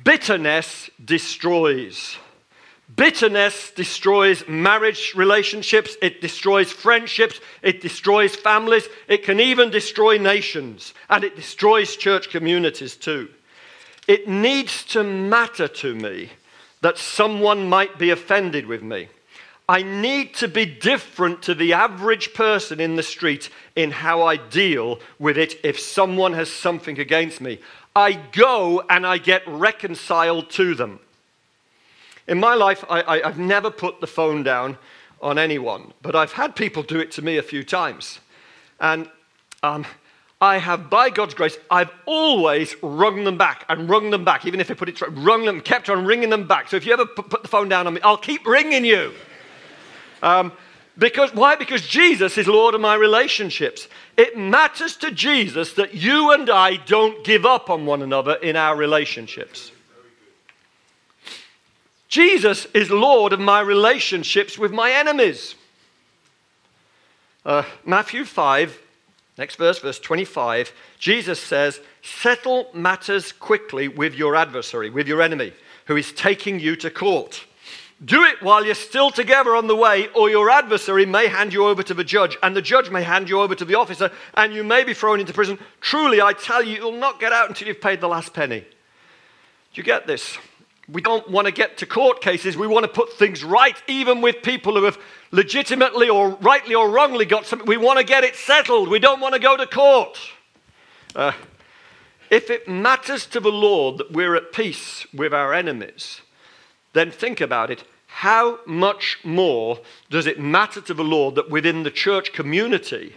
Bitterness 0.02 0.88
destroys. 1.04 2.16
Bitterness 2.94 3.72
destroys 3.72 4.46
marriage 4.46 5.14
relationships, 5.16 5.96
it 6.00 6.20
destroys 6.20 6.70
friendships, 6.70 7.40
it 7.62 7.80
destroys 7.80 8.36
families, 8.36 8.88
it 9.08 9.24
can 9.24 9.40
even 9.40 9.70
destroy 9.70 10.18
nations, 10.18 10.94
and 11.10 11.24
it 11.24 11.34
destroys 11.34 11.96
church 11.96 12.30
communities 12.30 12.94
too. 12.96 13.28
It 14.06 14.28
needs 14.28 14.84
to 14.84 15.02
matter 15.02 15.66
to 15.66 15.96
me 15.96 16.30
that 16.80 16.96
someone 16.96 17.68
might 17.68 17.98
be 17.98 18.10
offended 18.10 18.66
with 18.66 18.84
me. 18.84 19.08
I 19.68 19.82
need 19.82 20.34
to 20.36 20.48
be 20.48 20.64
different 20.64 21.42
to 21.42 21.54
the 21.54 21.72
average 21.72 22.34
person 22.34 22.78
in 22.78 22.94
the 22.94 23.02
street 23.02 23.50
in 23.74 23.90
how 23.90 24.22
I 24.22 24.36
deal 24.36 25.00
with 25.18 25.36
it 25.36 25.58
if 25.64 25.80
someone 25.80 26.34
has 26.34 26.52
something 26.52 27.00
against 27.00 27.40
me. 27.40 27.58
I 27.96 28.12
go 28.12 28.84
and 28.88 29.04
I 29.04 29.18
get 29.18 29.42
reconciled 29.46 30.50
to 30.50 30.74
them. 30.76 31.00
In 32.28 32.38
my 32.38 32.54
life, 32.54 32.84
I, 32.88 33.18
have 33.24 33.38
never 33.38 33.70
put 33.70 34.00
the 34.00 34.06
phone 34.06 34.42
down 34.42 34.78
on 35.20 35.38
anyone, 35.38 35.92
but 36.02 36.14
I've 36.14 36.32
had 36.32 36.54
people 36.54 36.82
do 36.82 37.00
it 37.00 37.10
to 37.12 37.22
me 37.22 37.36
a 37.36 37.42
few 37.42 37.64
times. 37.64 38.20
And 38.78 39.08
um, 39.62 39.86
I 40.40 40.58
have, 40.58 40.90
by 40.90 41.10
God's 41.10 41.34
grace, 41.34 41.56
I've 41.70 41.90
always 42.04 42.74
rung 42.82 43.24
them 43.24 43.38
back 43.38 43.64
and 43.68 43.88
rung 43.88 44.10
them 44.10 44.24
back, 44.24 44.44
even 44.44 44.60
if 44.60 44.70
I 44.70 44.74
put 44.74 44.88
it, 44.88 45.00
rung 45.00 45.44
them, 45.44 45.60
kept 45.60 45.88
on 45.88 46.04
ringing 46.04 46.30
them 46.30 46.46
back. 46.46 46.68
So 46.68 46.76
if 46.76 46.84
you 46.84 46.92
ever 46.92 47.06
put 47.06 47.42
the 47.42 47.48
phone 47.48 47.68
down 47.68 47.86
on 47.86 47.94
me, 47.94 48.00
I'll 48.02 48.16
keep 48.16 48.46
ringing 48.46 48.84
you. 48.84 49.12
Um, 50.22 50.52
because 50.98 51.34
why? 51.34 51.56
Because 51.56 51.86
Jesus 51.86 52.38
is 52.38 52.46
Lord 52.46 52.74
of 52.74 52.80
my 52.80 52.94
relationships. 52.94 53.88
It 54.16 54.36
matters 54.36 54.96
to 54.96 55.10
Jesus 55.10 55.74
that 55.74 55.94
you 55.94 56.32
and 56.32 56.48
I 56.48 56.76
don't 56.76 57.22
give 57.24 57.44
up 57.44 57.68
on 57.68 57.84
one 57.84 58.00
another 58.00 58.34
in 58.34 58.56
our 58.56 58.76
relationships. 58.76 59.72
Jesus 62.08 62.66
is 62.72 62.90
Lord 62.90 63.34
of 63.34 63.40
my 63.40 63.60
relationships 63.60 64.56
with 64.56 64.72
my 64.72 64.90
enemies. 64.90 65.54
Uh, 67.44 67.64
Matthew 67.84 68.24
5, 68.24 68.78
next 69.36 69.56
verse, 69.56 69.78
verse 69.80 69.98
25, 69.98 70.72
Jesus 70.98 71.38
says, 71.38 71.80
Settle 72.02 72.68
matters 72.72 73.32
quickly 73.32 73.86
with 73.86 74.14
your 74.14 74.34
adversary, 74.34 74.88
with 74.88 75.06
your 75.06 75.20
enemy, 75.20 75.52
who 75.86 75.96
is 75.96 76.10
taking 76.12 76.58
you 76.58 76.74
to 76.76 76.90
court. 76.90 77.44
Do 78.04 78.24
it 78.24 78.42
while 78.42 78.64
you're 78.64 78.74
still 78.74 79.10
together 79.10 79.56
on 79.56 79.68
the 79.68 79.76
way, 79.76 80.08
or 80.08 80.28
your 80.28 80.50
adversary 80.50 81.06
may 81.06 81.28
hand 81.28 81.52
you 81.54 81.66
over 81.66 81.82
to 81.82 81.94
the 81.94 82.04
judge, 82.04 82.36
and 82.42 82.54
the 82.54 82.60
judge 82.60 82.90
may 82.90 83.02
hand 83.02 83.28
you 83.28 83.40
over 83.40 83.54
to 83.54 83.64
the 83.64 83.76
officer, 83.76 84.10
and 84.34 84.52
you 84.52 84.62
may 84.62 84.84
be 84.84 84.92
thrown 84.92 85.18
into 85.18 85.32
prison. 85.32 85.58
Truly, 85.80 86.20
I 86.20 86.34
tell 86.34 86.62
you, 86.62 86.76
you'll 86.76 86.92
not 86.92 87.18
get 87.18 87.32
out 87.32 87.48
until 87.48 87.68
you've 87.68 87.80
paid 87.80 88.02
the 88.02 88.08
last 88.08 88.34
penny. 88.34 88.60
Do 88.60 88.66
you 89.80 89.82
get 89.82 90.06
this? 90.06 90.36
We 90.88 91.00
don't 91.00 91.28
want 91.30 91.46
to 91.46 91.52
get 91.52 91.78
to 91.78 91.86
court 91.86 92.20
cases. 92.20 92.56
We 92.56 92.66
want 92.66 92.84
to 92.84 92.92
put 92.92 93.14
things 93.14 93.42
right, 93.42 93.76
even 93.88 94.20
with 94.20 94.42
people 94.42 94.74
who 94.74 94.84
have 94.84 94.98
legitimately 95.30 96.10
or 96.10 96.30
rightly 96.36 96.74
or 96.74 96.90
wrongly 96.90 97.24
got 97.24 97.46
something. 97.46 97.66
We 97.66 97.78
want 97.78 97.98
to 97.98 98.04
get 98.04 98.24
it 98.24 98.36
settled. 98.36 98.88
We 98.88 98.98
don't 98.98 99.20
want 99.20 99.34
to 99.34 99.40
go 99.40 99.56
to 99.56 99.66
court. 99.66 100.18
Uh, 101.14 101.32
if 102.30 102.50
it 102.50 102.68
matters 102.68 103.26
to 103.26 103.40
the 103.40 103.50
Lord 103.50 103.98
that 103.98 104.12
we're 104.12 104.36
at 104.36 104.52
peace 104.52 105.06
with 105.14 105.32
our 105.32 105.54
enemies, 105.54 106.20
then 106.96 107.10
think 107.10 107.40
about 107.40 107.70
it. 107.70 107.84
How 108.06 108.60
much 108.66 109.18
more 109.24 109.80
does 110.10 110.26
it 110.26 110.40
matter 110.40 110.80
to 110.80 110.94
the 110.94 111.04
Lord 111.04 111.34
that 111.34 111.50
within 111.50 111.82
the 111.82 111.90
church 111.90 112.32
community 112.32 113.14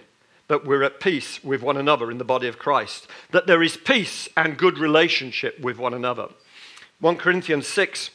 that 0.48 0.66
we're 0.66 0.84
at 0.84 1.00
peace 1.00 1.44
with 1.44 1.62
one 1.62 1.78
another 1.78 2.12
in 2.12 2.18
the 2.18 2.24
body 2.24 2.48
of 2.48 2.60
Christ, 2.60 3.08
that 3.32 3.48
there 3.48 3.64
is 3.64 3.78
peace 3.78 4.28
and 4.36 4.58
good 4.58 4.78
relationship 4.78 5.60
with 5.60 5.78
one 5.78 5.94
another? 5.94 6.30
1 7.00 7.16
Corinthians 7.18 7.68
6, 7.68 8.10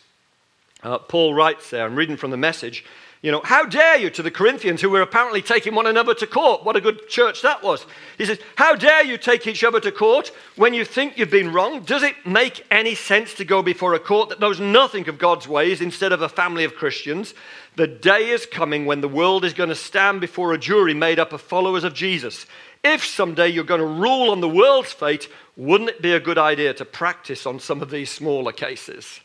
uh, 0.82 0.98
Paul 0.98 1.32
writes 1.32 1.70
there, 1.70 1.86
I'm 1.86 1.96
reading 1.96 2.16
from 2.16 2.32
the 2.32 2.36
message, 2.36 2.84
you 3.24 3.32
know, 3.32 3.40
how 3.42 3.64
dare 3.64 3.96
you 3.96 4.10
to 4.10 4.22
the 4.22 4.30
Corinthians 4.30 4.82
who 4.82 4.90
were 4.90 5.00
apparently 5.00 5.40
taking 5.40 5.74
one 5.74 5.86
another 5.86 6.12
to 6.12 6.26
court? 6.26 6.62
What 6.62 6.76
a 6.76 6.80
good 6.82 7.08
church 7.08 7.40
that 7.40 7.62
was. 7.62 7.86
He 8.18 8.26
says, 8.26 8.38
How 8.56 8.74
dare 8.74 9.02
you 9.02 9.16
take 9.16 9.46
each 9.46 9.64
other 9.64 9.80
to 9.80 9.90
court 9.90 10.30
when 10.56 10.74
you 10.74 10.84
think 10.84 11.16
you've 11.16 11.30
been 11.30 11.50
wrong? 11.50 11.84
Does 11.84 12.02
it 12.02 12.14
make 12.26 12.66
any 12.70 12.94
sense 12.94 13.32
to 13.36 13.46
go 13.46 13.62
before 13.62 13.94
a 13.94 13.98
court 13.98 14.28
that 14.28 14.40
knows 14.40 14.60
nothing 14.60 15.08
of 15.08 15.16
God's 15.16 15.48
ways 15.48 15.80
instead 15.80 16.12
of 16.12 16.20
a 16.20 16.28
family 16.28 16.64
of 16.64 16.74
Christians? 16.74 17.32
The 17.76 17.86
day 17.86 18.28
is 18.28 18.44
coming 18.44 18.84
when 18.84 19.00
the 19.00 19.08
world 19.08 19.46
is 19.46 19.54
going 19.54 19.70
to 19.70 19.74
stand 19.74 20.20
before 20.20 20.52
a 20.52 20.58
jury 20.58 20.92
made 20.92 21.18
up 21.18 21.32
of 21.32 21.40
followers 21.40 21.82
of 21.82 21.94
Jesus. 21.94 22.44
If 22.84 23.06
someday 23.06 23.48
you're 23.48 23.64
going 23.64 23.80
to 23.80 23.86
rule 23.86 24.32
on 24.32 24.42
the 24.42 24.50
world's 24.50 24.92
fate, 24.92 25.30
wouldn't 25.56 25.88
it 25.88 26.02
be 26.02 26.12
a 26.12 26.20
good 26.20 26.36
idea 26.36 26.74
to 26.74 26.84
practice 26.84 27.46
on 27.46 27.58
some 27.58 27.80
of 27.80 27.88
these 27.88 28.10
smaller 28.10 28.52
cases? 28.52 29.20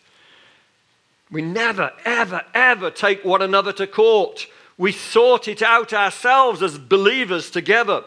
We 1.31 1.41
never, 1.41 1.91
ever, 2.05 2.43
ever 2.53 2.89
take 2.89 3.23
one 3.23 3.41
another 3.41 3.71
to 3.73 3.87
court. 3.87 4.47
We 4.77 4.91
sort 4.91 5.47
it 5.47 5.61
out 5.61 5.93
ourselves 5.93 6.63
as 6.63 6.77
believers 6.77 7.51
together. 7.51 8.03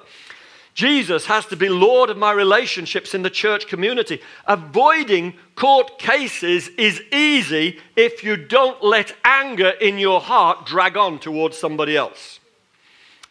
Jesus 0.74 1.26
has 1.26 1.44
to 1.46 1.56
be 1.56 1.68
Lord 1.68 2.08
of 2.08 2.16
my 2.16 2.32
relationships 2.32 3.14
in 3.14 3.22
the 3.22 3.30
church 3.30 3.66
community. 3.66 4.20
Avoiding 4.46 5.34
court 5.54 5.98
cases 5.98 6.68
is 6.78 7.02
easy 7.12 7.78
if 7.94 8.24
you 8.24 8.36
don't 8.36 8.82
let 8.82 9.14
anger 9.22 9.68
in 9.80 9.98
your 9.98 10.20
heart 10.20 10.64
drag 10.64 10.96
on 10.96 11.18
towards 11.18 11.58
somebody 11.58 11.96
else. 11.96 12.40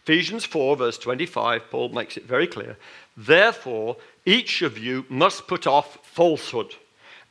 Ephesians 0.04 0.46
4, 0.46 0.78
verse 0.78 0.98
25, 1.00 1.70
Paul 1.70 1.90
makes 1.90 2.16
it 2.16 2.26
very 2.26 2.48
clear. 2.48 2.78
Therefore, 3.18 3.98
each 4.26 4.62
of 4.62 4.78
you 4.78 5.06
must 5.10 5.48
put 5.48 5.66
off 5.66 5.98
falsehood 6.04 6.76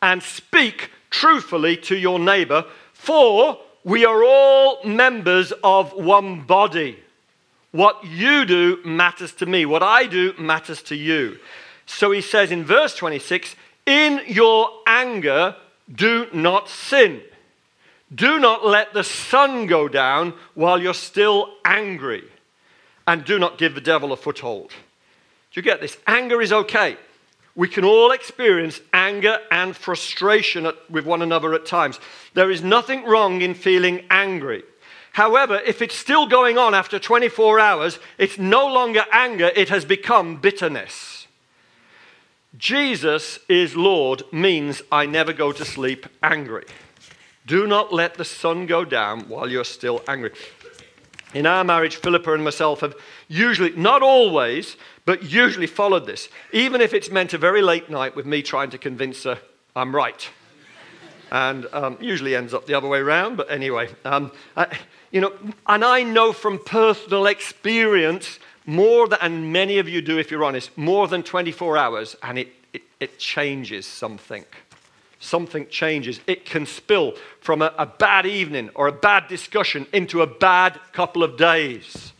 and 0.02 0.22
speak 0.22 0.90
truthfully 1.10 1.76
to 1.76 1.96
your 1.96 2.18
neighbor, 2.18 2.64
for 2.92 3.58
we 3.84 4.04
are 4.04 4.24
all 4.24 4.82
members 4.84 5.52
of 5.62 5.92
one 5.92 6.42
body. 6.42 6.98
What 7.72 8.04
you 8.04 8.44
do 8.46 8.78
matters 8.84 9.32
to 9.34 9.46
me. 9.46 9.66
What 9.66 9.82
I 9.82 10.06
do 10.06 10.34
matters 10.38 10.82
to 10.84 10.96
you. 10.96 11.38
So 11.86 12.10
he 12.10 12.20
says 12.20 12.50
in 12.50 12.64
verse 12.64 12.94
26 12.94 13.54
In 13.86 14.20
your 14.26 14.70
anger, 14.86 15.56
do 15.92 16.26
not 16.32 16.68
sin. 16.68 17.20
Do 18.12 18.40
not 18.40 18.66
let 18.66 18.92
the 18.92 19.04
sun 19.04 19.66
go 19.66 19.88
down 19.88 20.34
while 20.54 20.82
you're 20.82 20.94
still 20.94 21.52
angry. 21.64 22.24
And 23.06 23.24
do 23.24 23.38
not 23.38 23.58
give 23.58 23.74
the 23.74 23.80
devil 23.80 24.12
a 24.12 24.16
foothold. 24.16 24.70
Do 24.70 25.58
you 25.60 25.62
get 25.62 25.80
this? 25.80 25.96
Anger 26.06 26.40
is 26.42 26.52
okay. 26.52 26.96
We 27.60 27.68
can 27.68 27.84
all 27.84 28.10
experience 28.10 28.80
anger 28.90 29.38
and 29.50 29.76
frustration 29.76 30.64
at, 30.64 30.90
with 30.90 31.04
one 31.04 31.20
another 31.20 31.52
at 31.52 31.66
times. 31.66 32.00
There 32.32 32.50
is 32.50 32.62
nothing 32.62 33.04
wrong 33.04 33.42
in 33.42 33.52
feeling 33.52 34.06
angry. 34.08 34.62
However, 35.12 35.60
if 35.66 35.82
it's 35.82 35.94
still 35.94 36.26
going 36.26 36.56
on 36.56 36.74
after 36.74 36.98
24 36.98 37.60
hours, 37.60 37.98
it's 38.16 38.38
no 38.38 38.66
longer 38.66 39.04
anger, 39.12 39.50
it 39.54 39.68
has 39.68 39.84
become 39.84 40.36
bitterness. 40.36 41.26
Jesus 42.56 43.40
is 43.46 43.76
Lord 43.76 44.22
means 44.32 44.80
I 44.90 45.04
never 45.04 45.34
go 45.34 45.52
to 45.52 45.64
sleep 45.66 46.06
angry. 46.22 46.64
Do 47.46 47.66
not 47.66 47.92
let 47.92 48.14
the 48.14 48.24
sun 48.24 48.64
go 48.64 48.86
down 48.86 49.28
while 49.28 49.50
you're 49.50 49.64
still 49.64 50.02
angry. 50.08 50.30
In 51.32 51.46
our 51.46 51.62
marriage, 51.62 51.96
Philippa 51.96 52.32
and 52.34 52.42
myself 52.42 52.80
have 52.80 52.94
usually, 53.28 53.70
not 53.76 54.02
always, 54.02 54.76
but 55.04 55.22
usually 55.22 55.68
followed 55.68 56.06
this, 56.06 56.28
even 56.52 56.80
if 56.80 56.92
it's 56.92 57.10
meant 57.10 57.32
a 57.34 57.38
very 57.38 57.62
late 57.62 57.88
night 57.88 58.16
with 58.16 58.26
me 58.26 58.42
trying 58.42 58.70
to 58.70 58.78
convince 58.78 59.24
her 59.24 59.38
I'm 59.76 59.94
right. 59.94 60.28
And 61.30 61.66
um, 61.72 61.96
usually 62.00 62.34
ends 62.34 62.52
up 62.52 62.66
the 62.66 62.74
other 62.74 62.88
way 62.88 62.98
around, 62.98 63.36
but 63.36 63.50
anyway. 63.50 63.88
Um, 64.04 64.32
I, 64.56 64.76
you 65.12 65.20
know, 65.20 65.32
and 65.66 65.84
I 65.84 66.02
know 66.02 66.32
from 66.32 66.58
personal 66.58 67.26
experience 67.26 68.40
more 68.66 69.06
than, 69.06 69.20
and 69.22 69.52
many 69.52 69.78
of 69.78 69.88
you 69.88 70.02
do 70.02 70.18
if 70.18 70.30
you're 70.30 70.44
honest, 70.44 70.76
more 70.76 71.06
than 71.06 71.22
24 71.22 71.76
hours, 71.76 72.16
and 72.24 72.38
it, 72.38 72.48
it, 72.72 72.82
it 72.98 73.18
changes 73.18 73.86
something 73.86 74.44
something 75.20 75.68
changes. 75.68 76.18
It 76.26 76.44
can 76.44 76.66
spill 76.66 77.14
from 77.40 77.62
a, 77.62 77.72
a, 77.78 77.86
bad 77.86 78.26
evening 78.26 78.70
or 78.74 78.88
a 78.88 78.92
bad 78.92 79.28
discussion 79.28 79.86
into 79.92 80.22
a 80.22 80.26
bad 80.26 80.80
couple 80.92 81.22
of 81.22 81.36
days. 81.36 82.12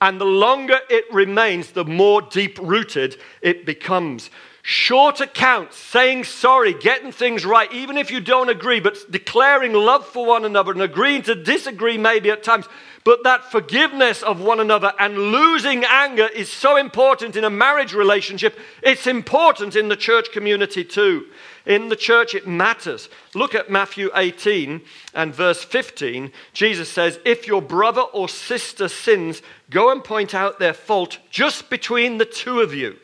And 0.00 0.20
the 0.20 0.24
longer 0.24 0.78
it 0.90 1.04
remains, 1.12 1.72
the 1.72 1.84
more 1.84 2.22
deep 2.22 2.58
rooted 2.60 3.18
it 3.42 3.66
becomes. 3.66 4.30
Short 4.70 5.22
accounts, 5.22 5.78
saying 5.78 6.24
sorry, 6.24 6.74
getting 6.74 7.10
things 7.10 7.46
right, 7.46 7.72
even 7.72 7.96
if 7.96 8.10
you 8.10 8.20
don't 8.20 8.50
agree, 8.50 8.80
but 8.80 8.98
declaring 9.10 9.72
love 9.72 10.06
for 10.06 10.26
one 10.26 10.44
another 10.44 10.72
and 10.72 10.82
agreeing 10.82 11.22
to 11.22 11.34
disagree 11.34 11.96
maybe 11.96 12.30
at 12.30 12.42
times. 12.42 12.66
But 13.02 13.24
that 13.24 13.50
forgiveness 13.50 14.22
of 14.22 14.42
one 14.42 14.60
another 14.60 14.92
and 14.98 15.16
losing 15.16 15.86
anger 15.86 16.26
is 16.26 16.52
so 16.52 16.76
important 16.76 17.34
in 17.34 17.44
a 17.44 17.48
marriage 17.48 17.94
relationship. 17.94 18.58
It's 18.82 19.06
important 19.06 19.74
in 19.74 19.88
the 19.88 19.96
church 19.96 20.32
community 20.32 20.84
too. 20.84 21.28
In 21.64 21.88
the 21.88 21.96
church, 21.96 22.34
it 22.34 22.46
matters. 22.46 23.08
Look 23.34 23.54
at 23.54 23.70
Matthew 23.70 24.10
18 24.14 24.82
and 25.14 25.34
verse 25.34 25.64
15. 25.64 26.30
Jesus 26.52 26.90
says, 26.90 27.18
If 27.24 27.46
your 27.46 27.62
brother 27.62 28.02
or 28.02 28.28
sister 28.28 28.88
sins, 28.88 29.40
go 29.70 29.90
and 29.90 30.04
point 30.04 30.34
out 30.34 30.58
their 30.58 30.74
fault 30.74 31.20
just 31.30 31.70
between 31.70 32.18
the 32.18 32.26
two 32.26 32.60
of 32.60 32.74
you. 32.74 32.98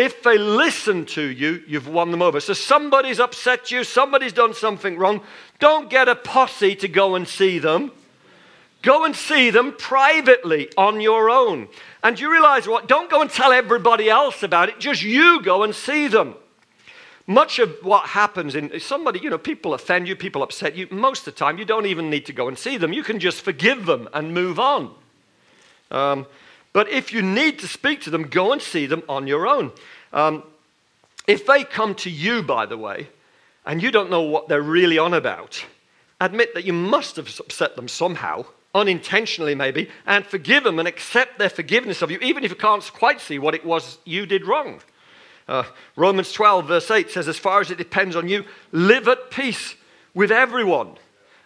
If 0.00 0.22
they 0.22 0.38
listen 0.38 1.04
to 1.06 1.20
you, 1.20 1.62
you've 1.66 1.86
won 1.86 2.10
them 2.10 2.22
over. 2.22 2.40
So 2.40 2.54
somebody's 2.54 3.20
upset 3.20 3.70
you, 3.70 3.84
somebody's 3.84 4.32
done 4.32 4.54
something 4.54 4.96
wrong. 4.96 5.20
Don't 5.58 5.90
get 5.90 6.08
a 6.08 6.14
posse 6.14 6.74
to 6.76 6.88
go 6.88 7.16
and 7.16 7.28
see 7.28 7.58
them. 7.58 7.92
Go 8.80 9.04
and 9.04 9.14
see 9.14 9.50
them 9.50 9.74
privately 9.76 10.70
on 10.78 11.02
your 11.02 11.28
own. 11.28 11.68
And 12.02 12.18
you 12.18 12.32
realize 12.32 12.66
what? 12.66 12.88
Don't 12.88 13.10
go 13.10 13.20
and 13.20 13.28
tell 13.28 13.52
everybody 13.52 14.08
else 14.08 14.42
about 14.42 14.70
it. 14.70 14.80
Just 14.80 15.02
you 15.02 15.42
go 15.42 15.64
and 15.64 15.74
see 15.74 16.08
them. 16.08 16.34
Much 17.26 17.58
of 17.58 17.70
what 17.82 18.06
happens 18.06 18.54
in 18.54 18.80
somebody, 18.80 19.20
you 19.20 19.28
know, 19.28 19.36
people 19.36 19.74
offend 19.74 20.08
you, 20.08 20.16
people 20.16 20.42
upset 20.42 20.74
you. 20.76 20.88
Most 20.90 21.26
of 21.26 21.34
the 21.34 21.38
time, 21.38 21.58
you 21.58 21.66
don't 21.66 21.84
even 21.84 22.08
need 22.08 22.24
to 22.24 22.32
go 22.32 22.48
and 22.48 22.56
see 22.56 22.78
them. 22.78 22.94
You 22.94 23.02
can 23.02 23.18
just 23.18 23.42
forgive 23.42 23.84
them 23.84 24.08
and 24.14 24.32
move 24.32 24.58
on. 24.58 24.94
Um, 25.90 26.24
but 26.72 26.88
if 26.88 27.12
you 27.12 27.22
need 27.22 27.58
to 27.60 27.68
speak 27.68 28.02
to 28.02 28.10
them, 28.10 28.24
go 28.24 28.52
and 28.52 28.62
see 28.62 28.86
them 28.86 29.02
on 29.08 29.26
your 29.26 29.46
own. 29.46 29.72
Um, 30.12 30.44
if 31.26 31.46
they 31.46 31.64
come 31.64 31.94
to 31.96 32.10
you, 32.10 32.42
by 32.42 32.66
the 32.66 32.78
way, 32.78 33.08
and 33.66 33.82
you 33.82 33.90
don't 33.90 34.10
know 34.10 34.22
what 34.22 34.48
they're 34.48 34.62
really 34.62 34.98
on 34.98 35.14
about, 35.14 35.64
admit 36.20 36.54
that 36.54 36.64
you 36.64 36.72
must 36.72 37.16
have 37.16 37.28
upset 37.40 37.76
them 37.76 37.88
somehow, 37.88 38.44
unintentionally 38.74 39.54
maybe, 39.54 39.88
and 40.06 40.24
forgive 40.26 40.64
them 40.64 40.78
and 40.78 40.88
accept 40.88 41.38
their 41.38 41.50
forgiveness 41.50 42.02
of 42.02 42.10
you, 42.10 42.18
even 42.20 42.44
if 42.44 42.50
you 42.50 42.56
can't 42.56 42.82
quite 42.92 43.20
see 43.20 43.38
what 43.38 43.54
it 43.54 43.64
was 43.64 43.98
you 44.04 44.26
did 44.26 44.46
wrong. 44.46 44.80
Uh, 45.48 45.64
Romans 45.96 46.32
12, 46.32 46.68
verse 46.68 46.90
8 46.90 47.10
says, 47.10 47.26
As 47.26 47.38
far 47.38 47.60
as 47.60 47.70
it 47.70 47.78
depends 47.78 48.14
on 48.14 48.28
you, 48.28 48.44
live 48.70 49.08
at 49.08 49.30
peace 49.30 49.74
with 50.14 50.30
everyone. 50.30 50.96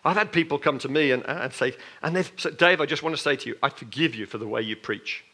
I've 0.04 0.16
had 0.16 0.32
people 0.32 0.58
come 0.58 0.78
to 0.80 0.88
me 0.88 1.12
and, 1.12 1.24
and 1.26 1.52
say, 1.52 1.74
and 2.02 2.14
they've 2.14 2.30
said, 2.36 2.58
Dave, 2.58 2.80
I 2.80 2.86
just 2.86 3.02
want 3.02 3.16
to 3.16 3.22
say 3.22 3.36
to 3.36 3.48
you, 3.48 3.56
I 3.62 3.70
forgive 3.70 4.14
you 4.14 4.26
for 4.26 4.38
the 4.38 4.46
way 4.46 4.60
you 4.60 4.76
preach. 4.76 5.24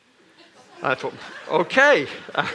I 0.82 0.94
thought, 0.94 1.14
okay, 1.50 2.06
uh, 2.34 2.46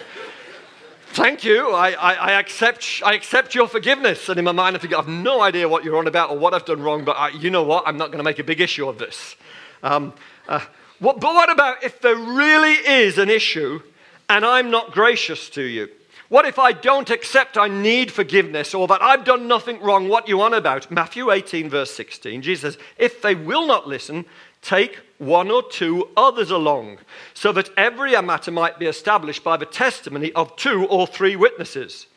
thank 1.08 1.44
you. 1.44 1.72
I, 1.72 1.92
I, 1.92 2.14
I, 2.14 2.32
accept, 2.40 3.02
I 3.06 3.14
accept 3.14 3.54
your 3.54 3.68
forgiveness. 3.68 4.30
And 4.30 4.40
in 4.40 4.46
my 4.46 4.54
mind, 4.54 4.78
I 4.78 4.80
think, 4.80 4.94
I 4.94 4.98
have 4.98 5.10
no 5.10 5.42
idea 5.42 5.68
what 5.68 5.84
you're 5.84 5.98
on 5.98 6.08
about 6.08 6.30
or 6.30 6.38
what 6.38 6.54
I've 6.54 6.66
done 6.66 6.82
wrong, 6.82 7.04
but 7.04 7.18
I, 7.18 7.30
you 7.30 7.50
know 7.50 7.64
what? 7.64 7.84
I'm 7.86 7.98
not 7.98 8.08
going 8.08 8.20
to 8.20 8.24
make 8.24 8.40
a 8.40 8.44
big 8.44 8.62
issue 8.62 8.88
of 8.88 8.98
this. 8.98 9.36
Um, 9.84 10.14
uh, 10.48 10.62
what, 11.00 11.20
but 11.20 11.34
what 11.34 11.52
about 11.52 11.84
if 11.84 12.00
there 12.00 12.16
really 12.16 12.74
is 12.74 13.18
an 13.18 13.30
issue 13.30 13.82
and 14.30 14.46
I'm 14.46 14.72
not 14.72 14.94
gracious 14.94 15.50
to 15.52 15.62
you? 15.62 15.90
What 16.28 16.46
if 16.46 16.58
I 16.58 16.72
don't 16.72 17.12
accept 17.12 17.58
I 17.58 17.68
need 17.68 18.12
forgiveness 18.12 18.74
or 18.74 18.88
that 18.88 19.02
I've 19.02 19.24
done 19.24 19.48
nothing 19.48 19.80
wrong? 19.80 20.10
What 20.10 20.28
you 20.28 20.42
on 20.42 20.54
about? 20.54 20.90
Matthew 20.90 21.32
18, 21.32 21.70
verse 21.70 21.92
16, 21.92 22.42
Jesus 22.42 22.78
If 22.98 23.22
they 23.22 23.36
will 23.36 23.68
not 23.68 23.88
listen, 23.88 24.26
take 24.62 25.00
one 25.20 25.52
or 25.52 25.62
two 25.62 26.10
others 26.18 26.50
along, 26.50 26.98
so 27.34 27.52
that 27.52 27.70
every 27.78 28.20
matter 28.22 28.52
might 28.52 28.80
be 28.80 28.88
established 28.88 29.44
by 29.44 29.56
the 29.58 29.66
testimony 29.66 30.34
of 30.34 30.56
two 30.56 30.86
or 30.88 31.06
three 31.06 31.36
witnesses. 31.36 32.08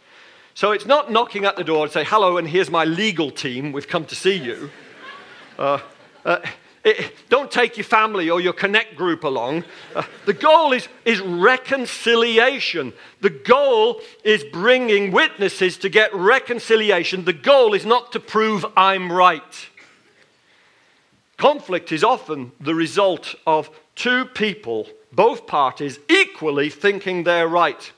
So 0.55 0.73
it's 0.73 0.87
not 0.87 1.13
knocking 1.13 1.45
at 1.45 1.57
the 1.57 1.63
door 1.63 1.85
and 1.85 1.93
say, 1.93 2.03
Hello, 2.03 2.39
and 2.39 2.49
here's 2.49 2.71
my 2.71 2.85
legal 2.85 3.31
team, 3.31 3.73
we've 3.73 3.87
come 3.87 4.07
to 4.07 4.15
see 4.15 4.37
you. 4.37 4.71
Uh, 5.59 5.81
uh, 6.25 6.39
it, 6.89 7.13
don't 7.29 7.51
take 7.51 7.77
your 7.77 7.85
family 7.85 8.31
or 8.31 8.41
your 8.41 8.53
connect 8.53 8.97
group 8.97 9.25
along. 9.25 9.65
Uh, 9.95 10.03
the 10.27 10.33
goal 10.33 10.73
is, 10.73 10.89
is 11.05 11.21
reconciliation. 11.21 12.93
The 13.21 13.31
goal 13.31 14.01
is 14.25 14.45
bringing 14.45 15.13
witnesses 15.13 15.77
to 15.79 15.89
get 15.89 16.15
reconciliation. 16.15 17.25
The 17.25 17.33
goal 17.33 17.75
is 17.75 17.87
not 17.87 18.13
to 18.13 18.21
prove 18.21 18.65
I'm 18.77 19.13
right. 19.13 19.69
Conflict 21.37 21.93
is 21.93 22.03
often 22.03 22.53
the 22.61 22.75
result 22.75 23.35
of 23.47 23.71
two 23.95 24.25
people, 24.25 24.89
both 25.13 25.47
parties, 25.47 25.99
equally 26.09 26.71
thinking 26.71 27.25
they're 27.25 27.49
right. 27.49 27.93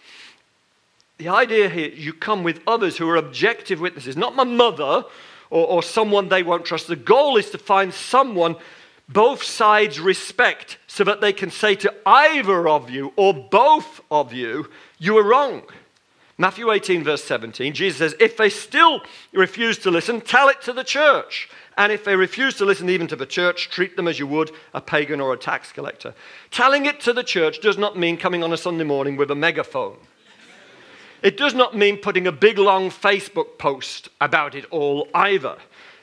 The 1.16 1.28
idea 1.28 1.68
here 1.68 1.88
is 1.88 1.98
you 1.98 2.12
come 2.12 2.42
with 2.42 2.60
others 2.66 2.96
who 2.96 3.08
are 3.08 3.16
objective 3.16 3.80
witnesses, 3.80 4.16
not 4.16 4.36
my 4.36 4.44
mother 4.44 5.04
or, 5.50 5.66
or 5.66 5.82
someone 5.82 6.28
they 6.28 6.42
won't 6.42 6.64
trust. 6.64 6.86
The 6.86 6.96
goal 6.96 7.36
is 7.36 7.50
to 7.50 7.58
find 7.58 7.92
someone 7.92 8.56
both 9.12 9.42
sides 9.42 9.98
respect 9.98 10.78
so 10.86 11.04
that 11.04 11.20
they 11.20 11.32
can 11.32 11.50
say 11.50 11.74
to 11.76 11.94
either 12.06 12.68
of 12.68 12.90
you 12.90 13.12
or 13.16 13.34
both 13.34 14.00
of 14.10 14.32
you, 14.32 14.68
you 14.98 15.16
are 15.18 15.24
wrong. 15.24 15.62
Matthew 16.38 16.70
18, 16.70 17.04
verse 17.04 17.22
17, 17.24 17.74
Jesus 17.74 17.98
says, 17.98 18.14
If 18.18 18.38
they 18.38 18.48
still 18.48 19.02
refuse 19.32 19.76
to 19.78 19.90
listen, 19.90 20.22
tell 20.22 20.48
it 20.48 20.62
to 20.62 20.72
the 20.72 20.84
church. 20.84 21.50
And 21.76 21.92
if 21.92 22.04
they 22.04 22.16
refuse 22.16 22.54
to 22.56 22.64
listen 22.64 22.88
even 22.88 23.06
to 23.08 23.16
the 23.16 23.26
church, 23.26 23.68
treat 23.68 23.96
them 23.96 24.08
as 24.08 24.18
you 24.18 24.26
would 24.26 24.50
a 24.72 24.80
pagan 24.80 25.20
or 25.20 25.34
a 25.34 25.36
tax 25.36 25.70
collector. 25.70 26.14
Telling 26.50 26.86
it 26.86 27.00
to 27.00 27.12
the 27.12 27.22
church 27.22 27.60
does 27.60 27.76
not 27.76 27.98
mean 27.98 28.16
coming 28.16 28.42
on 28.42 28.52
a 28.52 28.56
Sunday 28.56 28.84
morning 28.84 29.16
with 29.16 29.30
a 29.30 29.34
megaphone. 29.34 29.98
It 31.22 31.36
does 31.36 31.52
not 31.52 31.76
mean 31.76 31.98
putting 31.98 32.26
a 32.26 32.32
big 32.32 32.56
long 32.56 32.88
Facebook 32.90 33.58
post 33.58 34.08
about 34.20 34.54
it 34.54 34.64
all 34.70 35.08
either. 35.14 35.56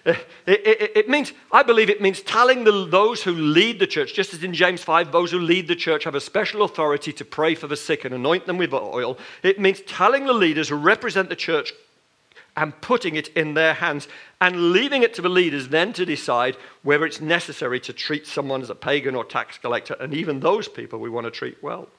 Uh, 0.07 0.13
it, 0.45 0.65
it, 0.65 0.91
it, 0.95 1.09
means, 1.09 1.33
I 1.51 1.63
believe 1.63 1.89
it 1.89 2.01
means 2.01 2.21
telling 2.21 2.63
the, 2.63 2.85
those 2.85 3.23
who 3.23 3.33
lead 3.33 3.79
the 3.79 3.87
church, 3.87 4.13
just 4.13 4.33
as 4.33 4.41
in 4.41 4.53
James 4.53 4.81
5, 4.81 5.11
those 5.11 5.31
who 5.31 5.39
lead 5.39 5.67
the 5.67 5.75
church 5.75 6.05
have 6.05 6.15
a 6.15 6.21
special 6.21 6.63
authority 6.63 7.11
to 7.11 7.25
pray 7.25 7.55
for 7.55 7.67
the 7.67 7.75
sick 7.75 8.05
and 8.05 8.15
anoint 8.15 8.45
them 8.45 8.57
with 8.57 8.73
oil. 8.73 9.17
It 9.43 9.59
means 9.59 9.81
telling 9.81 10.25
the 10.25 10.33
leaders 10.33 10.69
who 10.69 10.77
represent 10.77 11.27
the 11.27 11.35
church 11.35 11.73
and 12.55 12.79
putting 12.79 13.15
it 13.15 13.27
in 13.29 13.53
their 13.53 13.73
hands 13.73 14.07
and 14.39 14.71
leaving 14.71 15.03
it 15.03 15.13
to 15.15 15.21
the 15.21 15.29
leaders 15.29 15.67
then 15.67 15.91
to 15.93 16.05
decide 16.05 16.55
whether 16.83 17.05
it's 17.05 17.21
necessary 17.21 17.79
to 17.81 17.93
treat 17.93 18.25
someone 18.25 18.61
as 18.61 18.69
a 18.69 18.75
pagan 18.75 19.13
or 19.13 19.25
tax 19.25 19.57
collector. 19.57 19.95
And 19.99 20.13
even 20.13 20.39
those 20.39 20.69
people 20.69 20.99
we 20.99 21.09
want 21.09 21.25
to 21.25 21.31
treat 21.31 21.61
well. 21.61 21.89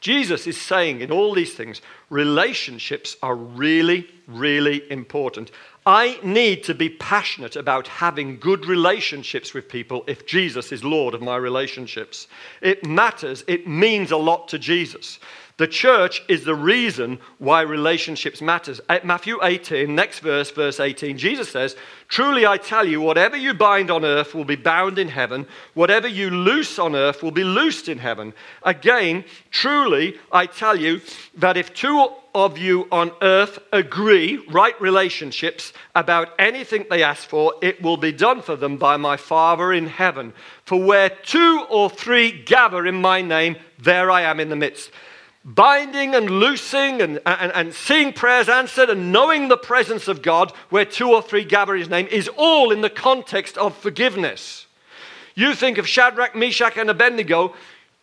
Jesus 0.00 0.46
is 0.46 0.60
saying 0.60 1.00
in 1.00 1.10
all 1.10 1.34
these 1.34 1.54
things, 1.54 1.80
relationships 2.10 3.16
are 3.22 3.34
really, 3.34 4.06
really 4.26 4.82
important. 4.90 5.50
I 5.86 6.18
need 6.22 6.64
to 6.64 6.74
be 6.74 6.88
passionate 6.88 7.56
about 7.56 7.86
having 7.88 8.38
good 8.38 8.64
relationships 8.64 9.52
with 9.52 9.68
people 9.68 10.02
if 10.06 10.24
Jesus 10.24 10.72
is 10.72 10.82
Lord 10.82 11.12
of 11.12 11.20
my 11.20 11.36
relationships. 11.36 12.26
It 12.62 12.86
matters, 12.86 13.44
it 13.46 13.66
means 13.66 14.10
a 14.10 14.16
lot 14.16 14.48
to 14.48 14.58
Jesus. 14.58 15.18
The 15.56 15.68
church 15.68 16.20
is 16.28 16.42
the 16.42 16.54
reason 16.54 17.20
why 17.38 17.60
relationships 17.60 18.42
matters. 18.42 18.80
At 18.88 19.06
Matthew 19.06 19.38
18, 19.40 19.94
next 19.94 20.18
verse, 20.18 20.50
verse 20.50 20.80
18, 20.80 21.16
Jesus 21.16 21.48
says, 21.48 21.76
Truly 22.08 22.44
I 22.44 22.56
tell 22.56 22.84
you, 22.84 23.00
whatever 23.00 23.36
you 23.36 23.54
bind 23.54 23.88
on 23.88 24.04
earth 24.04 24.34
will 24.34 24.44
be 24.44 24.56
bound 24.56 24.98
in 24.98 25.08
heaven, 25.08 25.46
whatever 25.74 26.08
you 26.08 26.28
loose 26.28 26.76
on 26.80 26.96
earth 26.96 27.22
will 27.22 27.30
be 27.30 27.44
loosed 27.44 27.88
in 27.88 27.98
heaven. 27.98 28.32
Again, 28.64 29.24
truly 29.52 30.18
I 30.32 30.46
tell 30.46 30.76
you 30.76 31.00
that 31.36 31.56
if 31.56 31.72
two 31.72 32.08
of 32.34 32.58
you 32.58 32.88
on 32.90 33.12
earth 33.22 33.60
agree, 33.72 34.44
right 34.50 34.78
relationships, 34.80 35.72
about 35.94 36.30
anything 36.36 36.84
they 36.90 37.04
ask 37.04 37.28
for, 37.28 37.54
it 37.62 37.80
will 37.80 37.96
be 37.96 38.10
done 38.10 38.42
for 38.42 38.56
them 38.56 38.76
by 38.76 38.96
my 38.96 39.16
Father 39.16 39.72
in 39.72 39.86
heaven. 39.86 40.32
For 40.64 40.84
where 40.84 41.10
two 41.10 41.64
or 41.70 41.88
three 41.88 42.42
gather 42.42 42.84
in 42.84 43.00
my 43.00 43.22
name, 43.22 43.54
there 43.78 44.10
I 44.10 44.22
am 44.22 44.40
in 44.40 44.48
the 44.48 44.56
midst 44.56 44.90
binding 45.44 46.14
and 46.14 46.30
loosing 46.30 47.02
and, 47.02 47.20
and, 47.26 47.52
and 47.52 47.74
seeing 47.74 48.12
prayers 48.12 48.48
answered 48.48 48.88
and 48.88 49.12
knowing 49.12 49.48
the 49.48 49.56
presence 49.56 50.08
of 50.08 50.22
God 50.22 50.52
where 50.70 50.84
two 50.84 51.10
or 51.10 51.20
three 51.20 51.44
gather 51.44 51.74
his 51.74 51.90
name 51.90 52.06
is 52.10 52.28
all 52.36 52.70
in 52.70 52.80
the 52.80 52.90
context 52.90 53.58
of 53.58 53.76
forgiveness. 53.76 54.66
You 55.34 55.54
think 55.54 55.78
of 55.78 55.88
Shadrach, 55.88 56.34
Meshach, 56.34 56.76
and 56.76 56.88
Abednego 56.88 57.54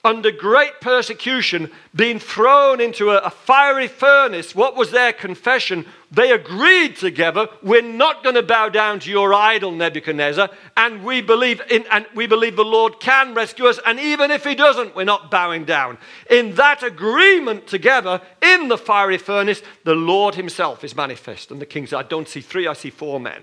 under 0.03 0.31
great 0.31 0.81
persecution, 0.81 1.69
being 1.95 2.19
thrown 2.19 2.81
into 2.81 3.11
a, 3.11 3.17
a, 3.17 3.29
fiery 3.29 3.87
furnace, 3.87 4.55
what 4.55 4.75
was 4.75 4.91
their 4.91 5.13
confession? 5.13 5.85
They 6.13 6.33
agreed 6.33 6.97
together, 6.97 7.47
we're 7.63 7.81
not 7.81 8.21
going 8.21 8.35
to 8.35 8.43
bow 8.43 8.67
down 8.67 8.99
to 8.99 9.09
your 9.09 9.33
idol, 9.33 9.71
Nebuchadnezzar, 9.71 10.49
and 10.75 11.05
we 11.05 11.21
believe 11.21 11.61
in, 11.71 11.85
and 11.89 12.05
we 12.13 12.27
believe 12.27 12.57
the 12.57 12.65
Lord 12.65 12.99
can 12.99 13.33
rescue 13.33 13.67
us, 13.67 13.79
and 13.85 13.97
even 13.97 14.29
if 14.29 14.43
he 14.43 14.53
doesn't, 14.53 14.93
we're 14.93 15.05
not 15.05 15.31
bowing 15.31 15.63
down. 15.63 15.97
In 16.29 16.55
that 16.55 16.83
agreement 16.83 17.65
together, 17.65 18.21
in 18.41 18.67
the 18.67 18.77
fiery 18.77 19.17
furnace, 19.17 19.61
the 19.85 19.95
Lord 19.95 20.35
himself 20.35 20.83
is 20.83 20.97
manifest. 20.97 21.49
And 21.49 21.61
the 21.61 21.65
king 21.65 21.87
said, 21.87 21.99
I 21.99 22.03
don't 22.03 22.27
see 22.27 22.41
three, 22.41 22.67
I 22.67 22.73
see 22.73 22.89
four 22.89 23.17
men. 23.19 23.41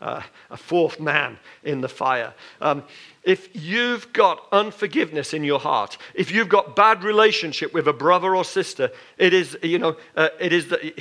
Uh, 0.00 0.20
a 0.50 0.56
fourth 0.56 0.98
man 0.98 1.38
in 1.62 1.80
the 1.80 1.88
fire. 1.88 2.34
Um, 2.60 2.82
if 3.24 3.48
you've 3.54 4.12
got 4.12 4.46
unforgiveness 4.52 5.32
in 5.32 5.44
your 5.44 5.58
heart, 5.58 5.96
if 6.14 6.30
you've 6.30 6.48
got 6.48 6.76
bad 6.76 7.02
relationship 7.02 7.72
with 7.72 7.88
a 7.88 7.92
brother 7.92 8.36
or 8.36 8.44
sister, 8.44 8.90
it 9.16 9.32
is, 9.32 9.56
you 9.62 9.78
know, 9.78 9.96
uh, 10.14 10.28
it 10.38 10.52
is 10.52 10.68
the, 10.68 10.92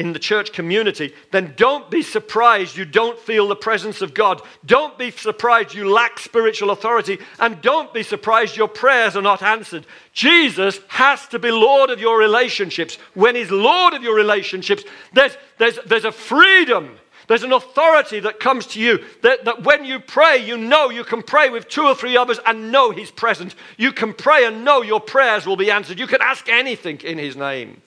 in 0.00 0.12
the 0.12 0.18
church 0.18 0.52
community, 0.52 1.12
then 1.32 1.52
don't 1.56 1.90
be 1.90 2.00
surprised 2.00 2.76
you 2.76 2.84
don't 2.84 3.18
feel 3.18 3.48
the 3.48 3.56
presence 3.56 4.02
of 4.02 4.14
God. 4.14 4.40
Don't 4.64 4.96
be 4.96 5.10
surprised 5.10 5.74
you 5.74 5.90
lack 5.90 6.20
spiritual 6.20 6.70
authority. 6.70 7.18
And 7.40 7.60
don't 7.60 7.92
be 7.92 8.04
surprised 8.04 8.56
your 8.56 8.68
prayers 8.68 9.16
are 9.16 9.22
not 9.22 9.42
answered. 9.42 9.86
Jesus 10.12 10.78
has 10.88 11.26
to 11.28 11.40
be 11.40 11.50
Lord 11.50 11.90
of 11.90 12.00
your 12.00 12.18
relationships. 12.18 12.96
When 13.14 13.34
He's 13.34 13.50
Lord 13.50 13.94
of 13.94 14.02
your 14.02 14.14
relationships, 14.14 14.84
there's, 15.12 15.36
there's, 15.58 15.78
there's 15.86 16.04
a 16.04 16.12
freedom 16.12 16.98
there's 17.26 17.42
an 17.42 17.52
authority 17.52 18.20
that 18.20 18.40
comes 18.40 18.66
to 18.68 18.80
you 18.80 19.04
that, 19.22 19.44
that 19.44 19.62
when 19.64 19.84
you 19.84 19.98
pray, 20.00 20.38
you 20.38 20.56
know 20.56 20.90
you 20.90 21.04
can 21.04 21.22
pray 21.22 21.50
with 21.50 21.68
two 21.68 21.84
or 21.84 21.94
three 21.94 22.16
others 22.16 22.38
and 22.46 22.70
know 22.70 22.90
He's 22.90 23.10
present. 23.10 23.54
You 23.76 23.92
can 23.92 24.12
pray 24.12 24.46
and 24.46 24.64
know 24.64 24.82
your 24.82 25.00
prayers 25.00 25.46
will 25.46 25.56
be 25.56 25.70
answered. 25.70 25.98
You 25.98 26.06
can 26.06 26.22
ask 26.22 26.48
anything 26.48 27.00
in 27.00 27.18
His 27.18 27.36
name. 27.36 27.82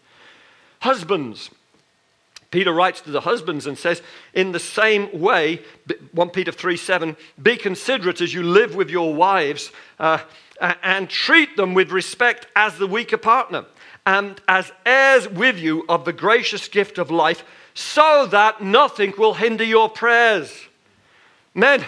Husbands, 0.80 1.50
Peter 2.50 2.72
writes 2.72 3.02
to 3.02 3.12
the 3.12 3.22
husbands 3.22 3.68
and 3.68 3.78
says, 3.78 4.02
in 4.34 4.52
the 4.52 4.60
same 4.60 5.20
way, 5.20 5.62
1 6.14 6.30
Peter 6.30 6.52
3 6.52 6.78
7, 6.78 7.18
be 7.42 7.58
considerate 7.58 8.22
as 8.22 8.34
you 8.34 8.44
live 8.44 8.76
with 8.76 8.90
your 8.90 9.14
wives 9.14 9.72
uh, 10.00 10.20
and 10.60 11.10
treat 11.10 11.56
them 11.58 11.74
with 11.74 11.92
respect 11.92 12.48
as 12.56 12.78
the 12.78 12.88
weaker 12.88 13.18
partner 13.18 13.66
and 14.06 14.42
as 14.48 14.72
heirs 14.86 15.28
with 15.30 15.60
you 15.60 15.86
of 15.90 16.06
the 16.06 16.14
gracious 16.14 16.68
gift 16.70 16.98
of 16.98 17.12
life 17.12 17.44
so 17.78 18.26
that 18.26 18.60
nothing 18.60 19.14
will 19.20 19.36
hinder 19.36 19.64
your 19.64 19.88
prayers. 19.88 20.52
Men, 21.54 21.86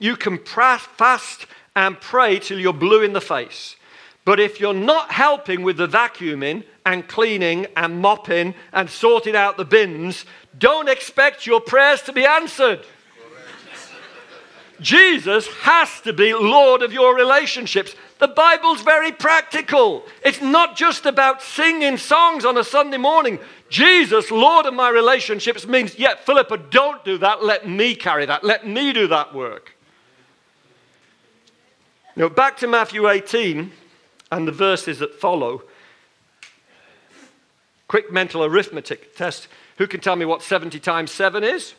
you 0.00 0.16
can 0.16 0.36
fast 0.38 1.46
and 1.76 2.00
pray 2.00 2.40
till 2.40 2.58
you're 2.58 2.72
blue 2.72 3.02
in 3.02 3.12
the 3.12 3.20
face. 3.20 3.76
But 4.24 4.40
if 4.40 4.58
you're 4.58 4.74
not 4.74 5.12
helping 5.12 5.62
with 5.62 5.76
the 5.76 5.86
vacuuming 5.86 6.64
and 6.84 7.06
cleaning 7.06 7.68
and 7.76 8.00
mopping 8.00 8.56
and 8.72 8.90
sorting 8.90 9.36
out 9.36 9.56
the 9.56 9.64
bins, 9.64 10.24
don't 10.58 10.88
expect 10.88 11.46
your 11.46 11.60
prayers 11.60 12.02
to 12.02 12.12
be 12.12 12.26
answered. 12.26 12.80
Jesus 14.80 15.46
has 15.60 16.00
to 16.00 16.12
be 16.12 16.34
Lord 16.34 16.82
of 16.82 16.92
your 16.92 17.14
relationships. 17.14 17.94
The 18.18 18.26
Bible's 18.26 18.82
very 18.82 19.12
practical. 19.12 20.04
It's 20.24 20.40
not 20.40 20.76
just 20.76 21.06
about 21.06 21.42
singing 21.42 21.96
songs 21.96 22.44
on 22.44 22.56
a 22.56 22.64
Sunday 22.64 22.96
morning. 22.96 23.38
Jesus, 23.72 24.30
Lord 24.30 24.66
of 24.66 24.74
my 24.74 24.90
relationships, 24.90 25.66
means, 25.66 25.98
yeah, 25.98 26.14
Philippa, 26.14 26.58
don't 26.58 27.02
do 27.06 27.16
that. 27.18 27.42
Let 27.42 27.66
me 27.66 27.94
carry 27.94 28.26
that. 28.26 28.44
Let 28.44 28.66
me 28.66 28.92
do 28.92 29.06
that 29.06 29.34
work. 29.34 29.74
Now, 32.14 32.28
back 32.28 32.58
to 32.58 32.66
Matthew 32.66 33.08
18 33.08 33.72
and 34.30 34.46
the 34.46 34.52
verses 34.52 34.98
that 34.98 35.14
follow. 35.14 35.62
Quick 37.88 38.12
mental 38.12 38.44
arithmetic 38.44 39.16
test. 39.16 39.48
Who 39.78 39.86
can 39.86 40.00
tell 40.00 40.16
me 40.16 40.26
what 40.26 40.42
70 40.42 40.78
times 40.78 41.10
7 41.10 41.42
is? 41.42 41.72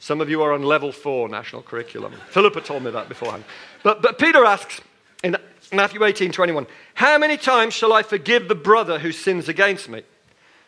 Some 0.00 0.20
of 0.20 0.28
you 0.28 0.42
are 0.42 0.52
on 0.52 0.64
level 0.64 0.90
four 0.90 1.28
national 1.28 1.62
curriculum. 1.62 2.14
Philippa 2.30 2.62
told 2.62 2.82
me 2.82 2.90
that 2.90 3.08
beforehand. 3.08 3.44
But, 3.84 4.02
but 4.02 4.18
Peter 4.18 4.44
asks 4.44 4.80
in 5.22 5.36
Matthew 5.72 6.04
18 6.04 6.32
21, 6.32 6.66
How 6.94 7.18
many 7.18 7.36
times 7.36 7.74
shall 7.74 7.92
I 7.92 8.02
forgive 8.02 8.48
the 8.48 8.54
brother 8.54 8.98
who 8.98 9.12
sins 9.12 9.48
against 9.48 9.88
me? 9.88 10.02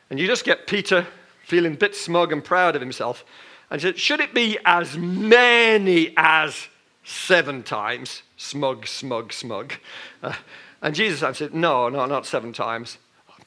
And 0.09 0.19
you 0.19 0.27
just 0.27 0.45
get 0.45 0.67
Peter 0.67 1.07
feeling 1.45 1.75
a 1.75 1.77
bit 1.77 1.97
smug 1.97 2.33
and 2.33 2.45
proud 2.45 2.75
of 2.77 2.83
himself. 2.83 3.25
And 3.71 3.81
said, 3.81 3.99
Should 3.99 4.21
it 4.21 4.35
be 4.35 4.59
as 4.65 4.97
many 4.97 6.13
as 6.17 6.69
seven 7.05 7.63
times? 7.63 8.23
Smug, 8.37 8.87
smug, 8.87 9.33
smug. 9.33 9.75
Uh, 10.23 10.35
and 10.83 10.95
Jesus 10.95 11.23
answered, 11.23 11.55
No, 11.55 11.89
no, 11.89 12.07
not 12.07 12.27
seven 12.27 12.53
times. 12.53 12.99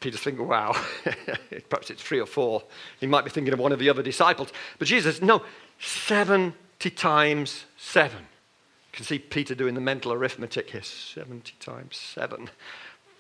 Peter's 0.04 0.20
thinking, 0.20 0.48
wow, 0.48 0.76
perhaps 1.70 1.90
it's 1.90 2.04
three 2.04 2.20
or 2.20 2.26
four. 2.26 2.62
He 3.00 3.08
might 3.08 3.24
be 3.24 3.30
thinking 3.32 3.54
of 3.54 3.60
one 3.60 3.72
of 3.72 3.80
the 3.80 3.90
other 3.90 4.04
disciples. 4.04 4.52
But 4.78 4.90
Jesus, 4.90 5.22
no, 5.22 5.44
70 5.80 6.54
times 6.90 7.64
7. 7.78 8.18
You 8.94 8.98
can 8.98 9.06
see 9.06 9.18
Peter 9.18 9.56
doing 9.56 9.74
the 9.74 9.82
mental 9.82 10.14
arithmetic 10.14 10.70
here 10.70 10.84
70 10.84 11.54
times 11.60 11.98
7. 11.98 12.48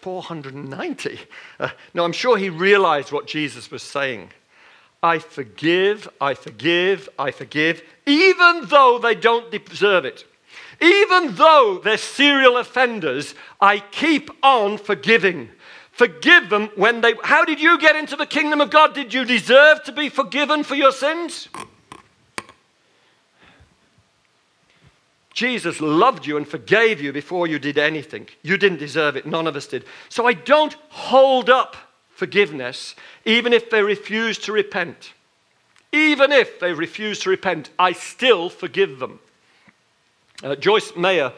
490. 0.01 1.19
Uh, 1.59 1.69
no, 1.95 2.03
I'm 2.03 2.12
sure 2.12 2.38
he 2.38 2.49
realized 2.49 3.12
what 3.12 3.25
Jesus 3.25 3.71
was 3.71 3.81
saying. 3.81 4.29
I 5.01 5.17
forgive, 5.17 6.07
I 6.21 6.36
forgive, 6.36 7.09
I 7.17 7.31
forgive, 7.31 7.81
even 8.05 8.65
though 8.65 8.99
they 9.01 9.15
don't 9.15 9.49
deserve 9.49 10.05
it. 10.05 10.25
Even 10.79 11.33
though 11.36 11.81
they're 11.83 11.97
serial 11.97 12.57
offenders, 12.57 13.33
I 13.59 13.79
keep 13.79 14.29
on 14.43 14.77
forgiving. 14.77 15.49
Forgive 15.91 16.49
them 16.49 16.69
when 16.75 17.01
they. 17.01 17.15
How 17.23 17.45
did 17.45 17.59
you 17.59 17.79
get 17.79 17.95
into 17.95 18.15
the 18.15 18.25
kingdom 18.27 18.62
of 18.62 18.69
God? 18.69 18.93
Did 18.93 19.12
you 19.12 19.25
deserve 19.25 19.83
to 19.86 19.91
be 19.91 20.09
forgiven 20.09 20.63
for 20.63 20.75
your 20.75 20.91
sins? 20.91 21.49
Jesus 25.33 25.81
loved 25.81 26.25
you 26.25 26.37
and 26.37 26.47
forgave 26.47 27.01
you 27.01 27.11
before 27.11 27.47
you 27.47 27.57
did 27.57 27.77
anything. 27.77 28.27
You 28.43 28.57
didn't 28.57 28.77
deserve 28.77 29.15
it. 29.15 29.25
None 29.25 29.47
of 29.47 29.55
us 29.55 29.67
did. 29.67 29.83
So 30.09 30.27
I 30.27 30.33
don't 30.33 30.75
hold 30.89 31.49
up 31.49 31.75
forgiveness, 32.15 32.95
even 33.25 33.51
if 33.51 33.69
they 33.69 33.81
refuse 33.81 34.37
to 34.39 34.51
repent. 34.51 35.13
Even 35.91 36.31
if 36.31 36.59
they 36.59 36.73
refuse 36.73 37.19
to 37.19 37.29
repent, 37.29 37.71
I 37.77 37.93
still 37.93 38.49
forgive 38.49 38.99
them. 38.99 39.19
Uh, 40.43 40.55
Joyce 40.55 40.95
Meyer 40.95 41.34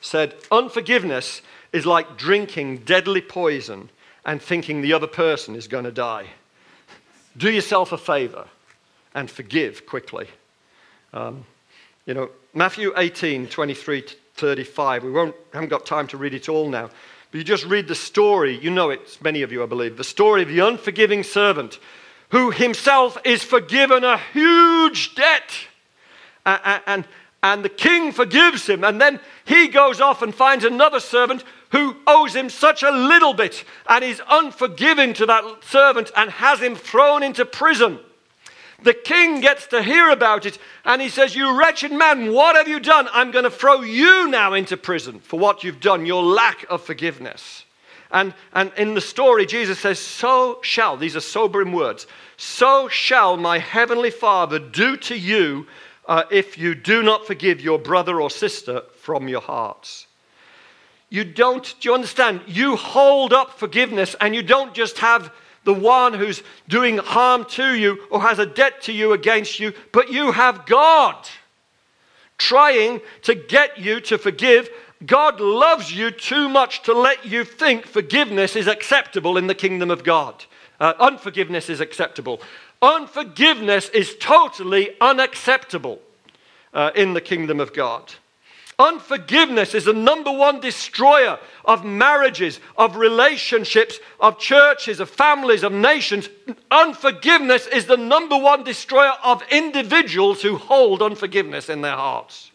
said, 0.00 0.34
Unforgiveness 0.50 1.42
is 1.72 1.86
like 1.86 2.16
drinking 2.16 2.78
deadly 2.78 3.20
poison 3.20 3.90
and 4.24 4.40
thinking 4.40 4.80
the 4.80 4.92
other 4.92 5.06
person 5.06 5.56
is 5.56 5.68
going 5.68 5.84
to 5.84 5.92
die. 5.92 6.26
Do 7.36 7.50
yourself 7.50 7.92
a 7.92 7.98
favor 7.98 8.46
and 9.14 9.30
forgive 9.30 9.86
quickly. 9.86 10.28
Um, 11.12 11.44
you 12.10 12.14
know, 12.14 12.28
Matthew 12.54 12.92
18, 12.96 13.46
23 13.46 14.02
to 14.02 14.14
35. 14.34 15.04
We 15.04 15.12
won't, 15.12 15.36
haven't 15.52 15.68
got 15.68 15.86
time 15.86 16.08
to 16.08 16.16
read 16.16 16.34
it 16.34 16.48
all 16.48 16.68
now. 16.68 16.90
But 17.30 17.38
you 17.38 17.44
just 17.44 17.64
read 17.66 17.86
the 17.86 17.94
story. 17.94 18.58
You 18.58 18.68
know 18.68 18.90
it, 18.90 19.16
many 19.22 19.42
of 19.42 19.52
you, 19.52 19.62
I 19.62 19.66
believe. 19.66 19.96
The 19.96 20.02
story 20.02 20.42
of 20.42 20.48
the 20.48 20.58
unforgiving 20.58 21.22
servant 21.22 21.78
who 22.30 22.50
himself 22.50 23.16
is 23.24 23.44
forgiven 23.44 24.02
a 24.02 24.18
huge 24.32 25.14
debt. 25.14 25.52
And, 26.44 26.82
and, 26.88 27.04
and 27.44 27.64
the 27.64 27.68
king 27.68 28.10
forgives 28.10 28.68
him. 28.68 28.82
And 28.82 29.00
then 29.00 29.20
he 29.44 29.68
goes 29.68 30.00
off 30.00 30.20
and 30.20 30.34
finds 30.34 30.64
another 30.64 30.98
servant 30.98 31.44
who 31.70 31.94
owes 32.08 32.34
him 32.34 32.50
such 32.50 32.82
a 32.82 32.90
little 32.90 33.34
bit 33.34 33.64
and 33.88 34.02
is 34.02 34.20
unforgiving 34.28 35.12
to 35.12 35.26
that 35.26 35.44
servant 35.62 36.10
and 36.16 36.28
has 36.28 36.58
him 36.58 36.74
thrown 36.74 37.22
into 37.22 37.44
prison. 37.44 38.00
The 38.82 38.94
king 38.94 39.40
gets 39.40 39.66
to 39.68 39.82
hear 39.82 40.10
about 40.10 40.46
it 40.46 40.58
and 40.84 41.02
he 41.02 41.08
says, 41.08 41.36
You 41.36 41.58
wretched 41.58 41.92
man, 41.92 42.32
what 42.32 42.56
have 42.56 42.68
you 42.68 42.80
done? 42.80 43.08
I'm 43.12 43.30
going 43.30 43.44
to 43.44 43.50
throw 43.50 43.82
you 43.82 44.28
now 44.28 44.54
into 44.54 44.76
prison 44.76 45.20
for 45.20 45.38
what 45.38 45.62
you've 45.62 45.80
done, 45.80 46.06
your 46.06 46.22
lack 46.22 46.64
of 46.70 46.82
forgiveness. 46.82 47.64
And, 48.12 48.34
and 48.52 48.72
in 48.76 48.94
the 48.94 49.00
story, 49.00 49.46
Jesus 49.46 49.78
says, 49.78 49.98
So 49.98 50.60
shall, 50.62 50.96
these 50.96 51.16
are 51.16 51.20
sobering 51.20 51.72
words, 51.72 52.06
so 52.36 52.88
shall 52.88 53.36
my 53.36 53.58
heavenly 53.58 54.10
Father 54.10 54.58
do 54.58 54.96
to 54.96 55.16
you 55.16 55.66
uh, 56.06 56.24
if 56.30 56.58
you 56.58 56.74
do 56.74 57.02
not 57.02 57.26
forgive 57.26 57.60
your 57.60 57.78
brother 57.78 58.20
or 58.20 58.30
sister 58.30 58.82
from 58.96 59.28
your 59.28 59.40
hearts. 59.40 60.06
You 61.08 61.24
don't, 61.24 61.74
do 61.80 61.88
you 61.88 61.94
understand? 61.94 62.40
You 62.46 62.76
hold 62.76 63.32
up 63.32 63.58
forgiveness 63.58 64.16
and 64.20 64.34
you 64.34 64.42
don't 64.42 64.74
just 64.74 64.98
have 64.98 65.32
the 65.64 65.74
one 65.74 66.14
who's 66.14 66.42
doing 66.68 66.98
harm 66.98 67.44
to 67.44 67.74
you 67.74 68.06
or 68.10 68.22
has 68.22 68.38
a 68.38 68.46
debt 68.46 68.82
to 68.82 68.92
you 68.92 69.12
against 69.12 69.60
you, 69.60 69.72
but 69.92 70.10
you 70.10 70.32
have 70.32 70.66
God 70.66 71.16
trying 72.38 73.00
to 73.22 73.34
get 73.34 73.78
you 73.78 74.00
to 74.00 74.16
forgive. 74.16 74.70
God 75.04 75.40
loves 75.40 75.92
you 75.92 76.10
too 76.10 76.48
much 76.48 76.82
to 76.84 76.94
let 76.94 77.26
you 77.26 77.44
think 77.44 77.86
forgiveness 77.86 78.56
is 78.56 78.66
acceptable 78.66 79.36
in 79.36 79.46
the 79.46 79.54
kingdom 79.54 79.90
of 79.90 80.04
God. 80.04 80.44
Uh, 80.78 80.94
unforgiveness 80.98 81.68
is 81.68 81.80
acceptable. 81.80 82.40
Unforgiveness 82.80 83.90
is 83.90 84.16
totally 84.18 84.96
unacceptable 85.00 86.00
uh, 86.72 86.90
in 86.94 87.12
the 87.12 87.20
kingdom 87.20 87.60
of 87.60 87.74
God. 87.74 88.14
Unforgiveness 88.80 89.74
is 89.74 89.84
the 89.84 89.92
number 89.92 90.32
one 90.32 90.58
destroyer 90.58 91.38
of 91.66 91.84
marriages, 91.84 92.60
of 92.78 92.96
relationships, 92.96 94.00
of 94.18 94.38
churches, 94.38 95.00
of 95.00 95.10
families, 95.10 95.62
of 95.62 95.70
nations. 95.70 96.30
Unforgiveness 96.70 97.66
is 97.66 97.84
the 97.84 97.98
number 97.98 98.38
one 98.38 98.64
destroyer 98.64 99.12
of 99.22 99.42
individuals 99.50 100.40
who 100.40 100.56
hold 100.56 101.02
unforgiveness 101.02 101.68
in 101.68 101.82
their 101.82 101.94
hearts. 101.94 102.52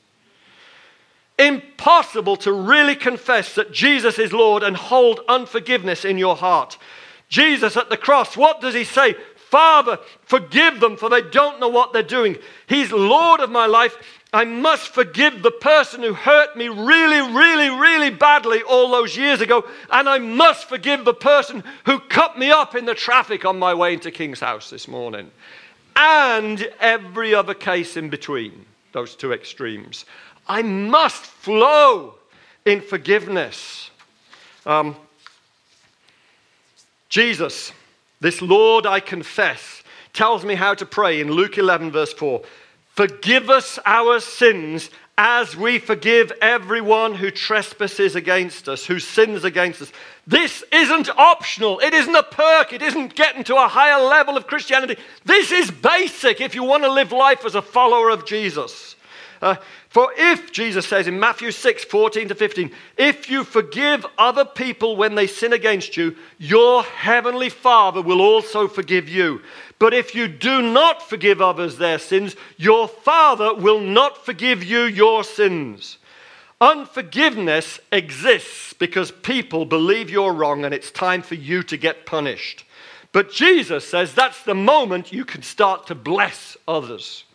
Impossible 1.38 2.38
to 2.38 2.52
really 2.52 2.96
confess 2.96 3.54
that 3.54 3.72
Jesus 3.72 4.18
is 4.18 4.34
Lord 4.34 4.64
and 4.64 4.76
hold 4.76 5.20
unforgiveness 5.30 6.06
in 6.06 6.18
your 6.18 6.36
heart. 6.36 6.80
Jesus 7.30 7.78
at 7.78 7.92
the 7.92 7.98
cross, 7.98 8.36
what 8.36 8.62
does 8.62 8.74
he 8.74 8.84
say? 8.84 9.16
Father, 9.36 10.00
forgive 10.24 10.80
them, 10.80 10.98
for 10.98 11.08
they 11.08 11.22
don't 11.22 11.60
know 11.60 11.68
what 11.68 11.94
they're 11.94 12.02
doing. 12.02 12.38
He's 12.68 12.92
Lord 12.92 13.42
of 13.42 13.52
my 13.52 13.68
life. 13.68 13.96
I 14.36 14.44
must 14.44 14.90
forgive 14.90 15.44
the 15.44 15.52
person 15.52 16.04
who 16.04 16.14
hurt 16.14 16.58
me 16.58 16.68
really, 16.68 17.22
really, 17.34 17.70
really 17.70 18.10
badly 18.10 18.62
all 18.64 18.92
those 18.92 19.16
years 19.16 19.40
ago. 19.40 19.64
And 19.90 20.10
I 20.10 20.20
must 20.20 20.68
forgive 20.68 21.06
the 21.06 21.14
person 21.14 21.64
who 21.86 22.00
cut 22.00 22.38
me 22.38 22.52
up 22.52 22.76
in 22.76 22.84
the 22.84 22.96
traffic 22.96 23.46
on 23.46 23.58
my 23.58 23.74
way 23.74 23.94
into 23.94 24.12
King's 24.12 24.42
house 24.42 24.70
this 24.70 24.90
morning. 24.90 25.32
And 25.96 26.70
every 26.82 27.34
other 27.34 27.54
case 27.54 27.96
in 27.96 28.10
between 28.10 28.66
those 28.92 29.16
two 29.16 29.32
extremes. 29.32 30.04
I 30.50 30.64
must 30.64 31.24
flow 31.24 32.16
in 32.66 32.82
forgiveness. 32.82 33.90
Um, 34.66 34.98
Jesus, 37.08 37.72
this 38.20 38.42
Lord 38.42 38.86
I 38.86 39.00
confess, 39.00 39.82
tells 40.12 40.44
me 40.44 40.56
how 40.56 40.74
to 40.74 40.86
pray 40.86 41.22
in 41.22 41.32
Luke 41.32 41.58
11, 41.58 41.90
verse 41.90 42.12
4. 42.12 42.42
Forgive 42.96 43.50
us 43.50 43.78
our 43.86 44.22
sins 44.22 44.90
as 45.18 45.56
we 45.56 45.80
forgive 45.80 46.32
everyone 46.42 47.16
who 47.16 47.30
trespasses 47.30 48.16
against 48.16 48.68
us, 48.70 48.86
who 48.86 49.00
sins 49.00 49.44
against 49.44 49.82
us. 49.82 49.92
This 50.28 50.64
isn't 50.72 51.10
optional. 51.18 51.80
It 51.80 51.94
isn't 51.94 52.16
a 52.16 52.24
perk. 52.24 52.74
It 52.74 52.82
isn't 52.82 53.16
getting 53.16 53.44
to 53.46 53.56
a 53.56 53.68
higher 53.68 54.02
level 54.02 54.38
of 54.38 54.48
Christianity. 54.48 54.98
This 55.26 55.52
is 55.52 55.72
basic 55.72 56.40
if 56.40 56.56
you 56.56 56.64
want 56.64 56.84
to 56.84 56.92
live 56.92 57.12
life 57.12 57.46
as 57.46 57.56
a 57.56 57.62
follower 57.62 58.10
of 58.10 58.26
Jesus. 58.26 58.96
Uh, 59.42 59.56
for 59.90 60.12
if, 60.18 60.52
Jesus 60.52 60.88
says 60.88 61.08
in 61.08 61.20
Matthew 61.20 61.52
6 61.52 61.84
14 61.86 62.30
to 62.30 62.36
15, 62.36 62.72
if 62.98 63.30
you 63.30 63.44
forgive 63.44 64.06
other 64.18 64.44
people 64.46 64.96
when 64.96 65.16
they 65.16 65.28
sin 65.28 65.54
against 65.54 65.96
you, 65.96 66.16
your 66.38 66.84
heavenly 66.84 67.50
Father 67.50 68.02
will 68.02 68.22
also 68.22 68.68
forgive 68.68 69.08
you. 69.08 69.42
But 69.78 69.94
if 69.94 70.16
you 70.16 70.28
do 70.28 70.62
not 70.62 71.02
forgive 71.02 71.42
others 71.42 71.78
their 71.78 72.00
sins, 72.00 72.36
your 72.58 72.88
Father 72.88 73.54
will 73.54 73.82
not 73.82 74.26
forgive 74.26 74.64
you 74.64 74.84
your 74.84 75.24
sins. 75.24 75.98
Unforgiveness 76.62 77.80
exists 77.92 78.74
because 78.74 79.12
people 79.12 79.66
believe 79.66 80.10
you're 80.10 80.34
wrong 80.34 80.64
and 80.64 80.74
it's 80.74 80.92
time 80.92 81.22
for 81.22 81.36
you 81.36 81.62
to 81.64 81.76
get 81.76 82.06
punished. 82.06 82.64
But 83.12 83.32
Jesus 83.32 83.88
says 83.88 84.14
that's 84.14 84.44
the 84.44 84.56
moment 84.56 85.12
you 85.12 85.26
can 85.26 85.42
start 85.42 85.88
to 85.88 85.96
bless 85.96 86.56
others. 86.68 87.26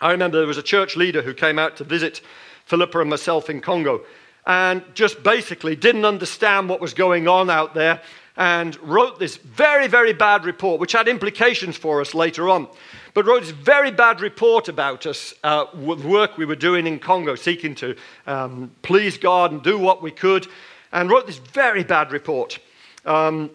I 0.00 0.10
remember 0.12 0.38
there 0.38 0.46
was 0.46 0.58
a 0.58 0.62
church 0.62 0.96
leader 0.96 1.22
who 1.22 1.34
came 1.34 1.58
out 1.58 1.76
to 1.76 1.84
visit 1.84 2.22
Philippa 2.64 3.00
and 3.00 3.10
myself 3.10 3.50
in 3.50 3.60
Congo 3.60 4.02
and 4.46 4.82
just 4.94 5.22
basically 5.22 5.76
didn't 5.76 6.04
understand 6.04 6.68
what 6.68 6.80
was 6.80 6.94
going 6.94 7.28
on 7.28 7.50
out 7.50 7.74
there 7.74 8.00
and 8.36 8.76
wrote 8.82 9.18
this 9.18 9.36
very, 9.36 9.86
very 9.86 10.12
bad 10.12 10.44
report, 10.44 10.80
which 10.80 10.92
had 10.92 11.06
implications 11.08 11.76
for 11.76 12.00
us 12.00 12.14
later 12.14 12.48
on. 12.48 12.66
But 13.14 13.26
wrote 13.26 13.42
this 13.42 13.50
very 13.50 13.92
bad 13.92 14.20
report 14.20 14.68
about 14.68 15.06
us, 15.06 15.34
uh, 15.44 15.66
work 15.74 16.36
we 16.36 16.44
were 16.44 16.56
doing 16.56 16.86
in 16.86 16.98
Congo, 16.98 17.36
seeking 17.36 17.76
to 17.76 17.94
um, 18.26 18.72
please 18.82 19.18
God 19.18 19.52
and 19.52 19.62
do 19.62 19.78
what 19.78 20.02
we 20.02 20.10
could, 20.10 20.48
and 20.92 21.08
wrote 21.08 21.26
this 21.26 21.38
very 21.38 21.84
bad 21.84 22.10
report. 22.10 22.58
Um, 23.04 23.50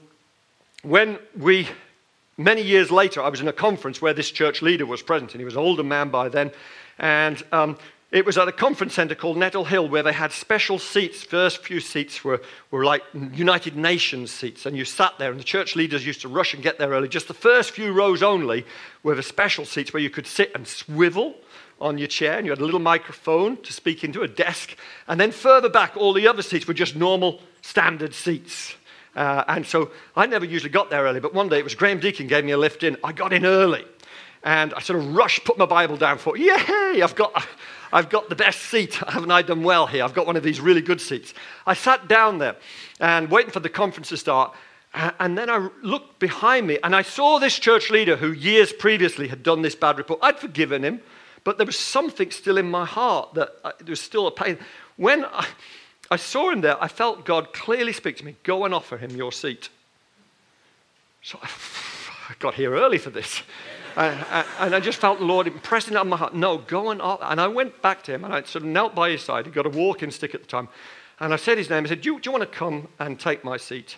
when 0.81 1.19
we, 1.37 1.67
many 2.37 2.61
years 2.61 2.89
later, 2.89 3.21
I 3.21 3.27
was 3.27 3.41
in 3.41 3.49
a 3.49 3.53
conference 3.53 4.01
where 4.01 4.13
this 4.13 4.31
church 4.31 4.61
leader 4.61 4.85
was 4.85 5.01
present, 5.01 5.33
and 5.33 5.41
he 5.41 5.45
was 5.45 5.55
an 5.55 5.61
older 5.61 5.83
man 5.83 6.09
by 6.09 6.29
then, 6.29 6.51
and 6.97 7.43
um, 7.51 7.77
it 8.11 8.25
was 8.25 8.39
at 8.39 8.47
a 8.47 8.51
conference 8.51 8.95
center 8.95 9.13
called 9.13 9.37
Nettle 9.37 9.65
Hill 9.65 9.87
where 9.87 10.01
they 10.01 10.13
had 10.13 10.31
special 10.31 10.79
seats. 10.79 11.21
First 11.21 11.63
few 11.63 11.79
seats 11.79 12.23
were, 12.23 12.41
were 12.71 12.83
like 12.83 13.03
United 13.13 13.75
Nations 13.75 14.31
seats, 14.31 14.65
and 14.65 14.75
you 14.75 14.83
sat 14.83 15.13
there, 15.19 15.29
and 15.29 15.39
the 15.39 15.43
church 15.43 15.75
leaders 15.75 16.05
used 16.05 16.21
to 16.21 16.27
rush 16.27 16.55
and 16.55 16.63
get 16.63 16.79
there 16.79 16.89
early. 16.89 17.07
Just 17.07 17.27
the 17.27 17.35
first 17.35 17.71
few 17.71 17.93
rows 17.93 18.23
only 18.23 18.65
were 19.03 19.13
the 19.13 19.21
special 19.21 19.63
seats 19.63 19.93
where 19.93 20.01
you 20.01 20.09
could 20.09 20.25
sit 20.25 20.51
and 20.55 20.67
swivel 20.67 21.35
on 21.79 21.99
your 21.99 22.07
chair, 22.07 22.37
and 22.37 22.47
you 22.47 22.51
had 22.51 22.59
a 22.59 22.65
little 22.65 22.79
microphone 22.79 23.57
to 23.61 23.71
speak 23.71 24.03
into 24.03 24.23
a 24.23 24.27
desk. 24.27 24.75
And 25.07 25.19
then 25.19 25.31
further 25.31 25.69
back, 25.69 25.95
all 25.95 26.11
the 26.11 26.27
other 26.27 26.41
seats 26.41 26.67
were 26.67 26.73
just 26.73 26.95
normal, 26.95 27.41
standard 27.61 28.15
seats. 28.15 28.75
Uh, 29.15 29.43
and 29.47 29.65
so 29.65 29.91
I 30.15 30.25
never 30.25 30.45
usually 30.45 30.71
got 30.71 30.89
there 30.89 31.03
early, 31.03 31.19
but 31.19 31.33
one 31.33 31.47
day 31.47 31.59
it 31.59 31.63
was 31.63 31.75
Graham 31.75 31.99
Deacon 31.99 32.27
gave 32.27 32.43
me 32.43 32.51
a 32.51 32.57
lift 32.57 32.83
in. 32.83 32.97
I 33.03 33.11
got 33.11 33.33
in 33.33 33.45
early. 33.45 33.85
And 34.43 34.73
I 34.73 34.79
sort 34.79 34.99
of 34.99 35.15
rushed, 35.15 35.43
put 35.43 35.57
my 35.57 35.65
Bible 35.65 35.97
down 35.97 36.17
thought, 36.17 36.39
yay, 36.39 37.01
I've 37.01 37.15
got, 37.15 37.45
I've 37.91 38.09
got 38.09 38.29
the 38.29 38.35
best 38.35 38.61
seat. 38.61 38.95
Haven't 38.95 39.31
I 39.31 39.41
done 39.41 39.63
well 39.63 39.87
here? 39.87 40.03
I've 40.03 40.13
got 40.13 40.25
one 40.25 40.37
of 40.37 40.43
these 40.43 40.61
really 40.61 40.81
good 40.81 41.01
seats. 41.01 41.33
I 41.65 41.73
sat 41.73 42.07
down 42.07 42.37
there 42.37 42.55
and 42.99 43.29
waiting 43.29 43.51
for 43.51 43.59
the 43.59 43.69
conference 43.69 44.09
to 44.09 44.17
start. 44.17 44.53
And 44.93 45.37
then 45.37 45.49
I 45.49 45.69
looked 45.83 46.19
behind 46.19 46.65
me 46.65 46.79
and 46.83 46.95
I 46.95 47.03
saw 47.03 47.37
this 47.37 47.59
church 47.59 47.91
leader 47.91 48.15
who 48.15 48.31
years 48.31 48.73
previously 48.73 49.27
had 49.27 49.43
done 49.43 49.61
this 49.61 49.75
bad 49.75 49.97
report. 49.97 50.19
I'd 50.23 50.39
forgiven 50.39 50.83
him, 50.83 51.01
but 51.43 51.57
there 51.57 51.65
was 51.65 51.77
something 51.77 52.31
still 52.31 52.57
in 52.57 52.71
my 52.71 52.85
heart 52.85 53.33
that 53.35 53.49
I, 53.63 53.73
there 53.79 53.91
was 53.91 54.01
still 54.01 54.25
a 54.25 54.31
pain. 54.31 54.57
When 54.95 55.25
I, 55.25 55.47
I 56.09 56.15
saw 56.15 56.49
him 56.49 56.61
there, 56.61 56.81
I 56.81 56.87
felt 56.87 57.23
God 57.23 57.53
clearly 57.53 57.93
speak 57.93 58.17
to 58.17 58.25
me 58.25 58.35
go 58.43 58.65
and 58.65 58.73
offer 58.73 58.97
him 58.97 59.11
your 59.11 59.31
seat. 59.31 59.69
So 61.21 61.37
I, 61.41 61.47
I 62.29 62.33
got 62.39 62.55
here 62.55 62.73
early 62.73 62.97
for 62.97 63.11
this 63.11 63.43
and 63.95 64.75
I 64.75 64.79
just 64.79 64.99
felt 64.99 65.19
the 65.19 65.25
Lord 65.25 65.47
impressing 65.47 65.93
it 65.93 65.97
on 65.97 66.09
my 66.09 66.17
heart. 66.17 66.33
No, 66.33 66.57
go 66.57 66.89
and 66.89 67.01
And 67.01 67.41
I 67.41 67.47
went 67.47 67.81
back 67.81 68.03
to 68.03 68.13
him 68.13 68.23
and 68.23 68.33
I 68.33 68.43
sort 68.43 68.63
of 68.63 68.69
knelt 68.69 68.95
by 68.95 69.11
his 69.11 69.21
side. 69.21 69.45
He 69.45 69.51
got 69.51 69.65
a 69.65 69.69
walking 69.69 70.11
stick 70.11 70.33
at 70.35 70.41
the 70.41 70.47
time. 70.47 70.69
And 71.19 71.33
I 71.33 71.35
said 71.35 71.57
his 71.57 71.69
name. 71.69 71.83
I 71.85 71.89
said, 71.89 72.01
do 72.01 72.13
you, 72.13 72.19
do 72.19 72.29
you 72.29 72.31
want 72.31 72.49
to 72.49 72.57
come 72.57 72.87
and 72.99 73.19
take 73.19 73.43
my 73.43 73.57
seat? 73.57 73.97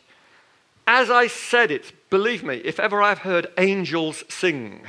As 0.88 1.10
I 1.10 1.28
said 1.28 1.72
it, 1.72 1.92
believe 2.10 2.44
me, 2.44 2.58
if 2.58 2.80
ever 2.80 3.02
I've 3.02 3.20
heard 3.20 3.48
angels 3.58 4.24
sing, 4.28 4.82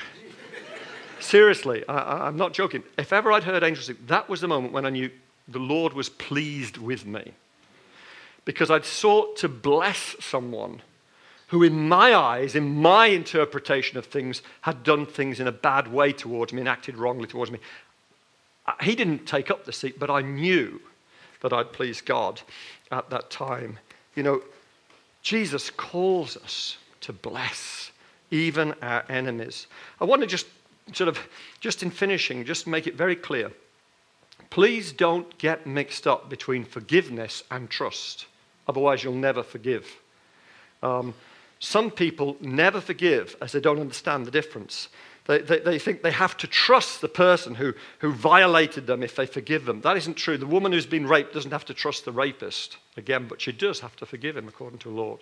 seriously, 1.20 1.86
I, 1.86 2.28
am 2.28 2.36
not 2.36 2.54
joking. 2.54 2.82
If 2.96 3.12
ever 3.12 3.30
I'd 3.30 3.44
heard 3.44 3.62
angels 3.62 3.86
sing, 3.86 3.98
that 4.06 4.28
was 4.28 4.40
the 4.40 4.48
moment 4.48 4.72
when 4.72 4.86
I 4.86 4.90
knew 4.90 5.10
the 5.46 5.58
Lord 5.58 5.92
was 5.92 6.08
pleased 6.08 6.78
with 6.78 7.04
me. 7.04 7.32
Because 8.44 8.70
I'd 8.70 8.86
sought 8.86 9.36
to 9.38 9.48
bless 9.48 10.16
someone 10.18 10.80
who, 11.52 11.62
in 11.62 11.86
my 11.86 12.14
eyes, 12.14 12.54
in 12.54 12.80
my 12.80 13.08
interpretation 13.08 13.98
of 13.98 14.06
things, 14.06 14.40
had 14.62 14.82
done 14.82 15.04
things 15.04 15.38
in 15.38 15.46
a 15.46 15.52
bad 15.52 15.86
way 15.86 16.10
towards 16.10 16.50
me 16.50 16.60
and 16.60 16.68
acted 16.68 16.96
wrongly 16.96 17.28
towards 17.28 17.50
me. 17.50 17.58
Uh, 18.66 18.72
he 18.80 18.94
didn't 18.94 19.26
take 19.26 19.50
up 19.50 19.66
the 19.66 19.72
seat, 19.72 19.98
but 19.98 20.08
I 20.08 20.22
knew 20.22 20.80
that 21.42 21.52
I'd 21.52 21.70
pleased 21.70 22.06
God 22.06 22.40
at 22.90 23.10
that 23.10 23.30
time. 23.30 23.78
You 24.14 24.22
know, 24.22 24.42
Jesus 25.20 25.68
calls 25.68 26.38
us 26.38 26.78
to 27.02 27.12
bless 27.12 27.90
even 28.30 28.72
our 28.80 29.04
enemies. 29.10 29.66
I 30.00 30.06
want 30.06 30.22
to 30.22 30.26
just 30.26 30.46
sort 30.94 31.08
of, 31.08 31.18
just 31.60 31.82
in 31.82 31.90
finishing, 31.90 32.46
just 32.46 32.66
make 32.66 32.86
it 32.86 32.94
very 32.94 33.14
clear. 33.14 33.52
Please 34.48 34.90
don't 34.90 35.36
get 35.36 35.66
mixed 35.66 36.06
up 36.06 36.30
between 36.30 36.64
forgiveness 36.64 37.42
and 37.50 37.68
trust. 37.68 38.24
Otherwise, 38.66 39.04
you'll 39.04 39.12
never 39.12 39.42
forgive. 39.42 39.86
Um, 40.82 41.12
some 41.62 41.92
people 41.92 42.36
never 42.40 42.80
forgive 42.80 43.36
as 43.40 43.52
they 43.52 43.60
don't 43.60 43.78
understand 43.78 44.26
the 44.26 44.32
difference. 44.32 44.88
They, 45.26 45.38
they, 45.38 45.60
they, 45.60 45.78
think 45.78 46.02
they 46.02 46.10
have 46.10 46.36
to 46.38 46.48
trust 46.48 47.00
the 47.00 47.08
person 47.08 47.54
who, 47.54 47.74
who 48.00 48.12
violated 48.12 48.88
them 48.88 49.04
if 49.04 49.14
they 49.14 49.26
forgive 49.26 49.64
them. 49.64 49.80
That 49.82 49.96
isn't 49.96 50.14
true. 50.14 50.36
The 50.36 50.44
woman 50.44 50.72
who's 50.72 50.86
been 50.86 51.06
raped 51.06 51.34
doesn't 51.34 51.52
have 51.52 51.64
to 51.66 51.74
trust 51.74 52.04
the 52.04 52.10
rapist, 52.10 52.78
again, 52.96 53.28
but 53.28 53.40
she 53.40 53.52
does 53.52 53.78
have 53.78 53.94
to 53.96 54.06
forgive 54.06 54.36
him 54.36 54.48
according 54.48 54.80
to 54.80 54.88
the 54.88 54.94
Lord. 54.94 55.20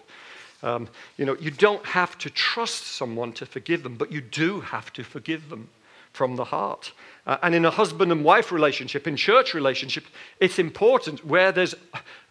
Um, 0.63 0.89
you 1.19 1.27
know, 1.27 1.37
you 1.39 1.51
don't 1.51 1.85
have 1.85 2.17
to 2.19 2.31
trust 2.31 2.87
someone 2.87 3.35
to 3.35 3.45
forgive 3.45 3.83
them, 3.83 3.97
but 3.97 4.11
you 4.11 4.23
do 4.23 4.61
have 4.61 4.95
to 4.95 5.05
forgive 5.05 5.51
them 5.51 5.69
from 6.13 6.37
the 6.37 6.45
heart. 6.45 6.93
Uh, 7.27 7.37
and 7.43 7.55
in 7.55 7.65
a 7.65 7.71
husband 7.71 8.11
and 8.11 8.25
wife 8.25 8.51
relationship, 8.51 9.07
in 9.07 9.17
church 9.17 9.55
relationship, 9.55 10.05
it's 10.41 10.59
important 10.59 11.25
where 11.25 11.53
there's, 11.53 11.75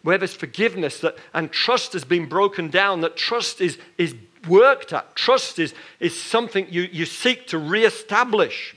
where 0.02 0.18
there's 0.18 0.34
forgiveness 0.34 1.00
that, 1.00 1.16
and 1.32 1.50
trust 1.50 1.92
has 1.92 2.04
been 2.04 2.28
broken 2.28 2.68
down, 2.68 3.00
that 3.00 3.16
trust 3.16 3.60
is, 3.60 3.78
is 3.96 4.14
worked 4.48 4.92
at. 4.92 5.14
Trust 5.14 5.58
is, 5.58 5.74
is 6.00 6.20
something 6.20 6.66
you, 6.70 6.82
you 6.82 7.06
seek 7.06 7.46
to 7.48 7.58
reestablish. 7.58 8.76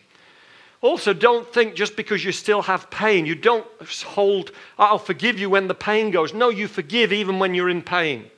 Also, 0.82 1.14
don't 1.14 1.52
think 1.52 1.76
just 1.76 1.96
because 1.96 2.26
you 2.26 2.32
still 2.34 2.62
have 2.62 2.90
pain, 2.92 3.26
you 3.26 3.36
don't 3.36 3.66
hold, 4.06 4.52
I'll 4.78 5.00
forgive 5.00 5.40
you 5.40 5.50
when 5.50 5.68
the 5.68 5.76
pain 5.76 6.12
goes. 6.12 6.34
No, 6.34 6.50
you 6.50 6.68
forgive 6.68 7.14
even 7.14 7.40
when 7.40 7.54
you're 7.54 7.70
in 7.70 7.82
pain. 7.82 8.30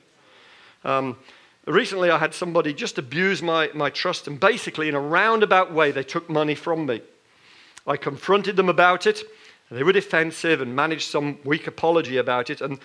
Um, 0.84 1.16
recently, 1.66 2.10
I 2.10 2.18
had 2.18 2.34
somebody 2.34 2.72
just 2.72 2.98
abuse 2.98 3.42
my, 3.42 3.70
my 3.74 3.90
trust, 3.90 4.26
and 4.26 4.38
basically, 4.38 4.88
in 4.88 4.94
a 4.94 5.00
roundabout 5.00 5.72
way, 5.72 5.90
they 5.90 6.04
took 6.04 6.30
money 6.30 6.54
from 6.54 6.86
me. 6.86 7.02
I 7.86 7.96
confronted 7.96 8.56
them 8.56 8.68
about 8.68 9.06
it. 9.06 9.22
They 9.70 9.82
were 9.82 9.92
defensive 9.92 10.60
and 10.60 10.76
managed 10.76 11.10
some 11.10 11.38
weak 11.44 11.66
apology 11.66 12.18
about 12.18 12.50
it. 12.50 12.60
And 12.60 12.78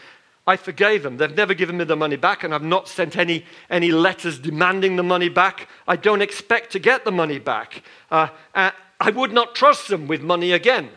I 0.48 0.58
forgave 0.58 1.04
them. 1.04 1.18
They've 1.18 1.36
never 1.36 1.54
given 1.54 1.78
me 1.78 1.84
the 1.84 1.96
money 1.96 2.16
back, 2.16 2.44
and 2.44 2.54
I've 2.54 2.64
not 2.64 2.88
sent 2.88 3.16
any, 3.16 3.46
any 3.70 3.92
letters 3.92 4.40
demanding 4.40 4.96
the 4.96 5.04
money 5.04 5.30
back. 5.30 5.70
I 5.88 5.96
don't 5.96 6.22
expect 6.22 6.72
to 6.72 6.80
get 6.80 7.06
the 7.06 7.12
money 7.12 7.38
back. 7.38 7.84
Uh, 8.10 8.30
uh, 8.56 8.72
I 9.00 9.12
would 9.12 9.32
not 9.32 9.54
trust 9.54 9.88
them 9.88 10.08
with 10.08 10.22
money 10.22 10.52
again. 10.52 10.90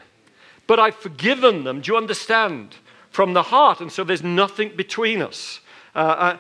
But 0.67 0.81
I've 0.81 0.97
forgiven 0.97 1.65
them, 1.65 1.83
do 1.83 1.93
you 1.93 1.99
understand? 1.99 2.77
From 3.11 3.35
the 3.35 3.45
heart, 3.45 3.81
and 3.81 3.93
so 3.93 4.03
there's 4.03 4.23
nothing 4.23 4.75
between 4.75 5.23
us. 5.23 5.61
Uh, 5.95 5.99
uh 5.99 6.39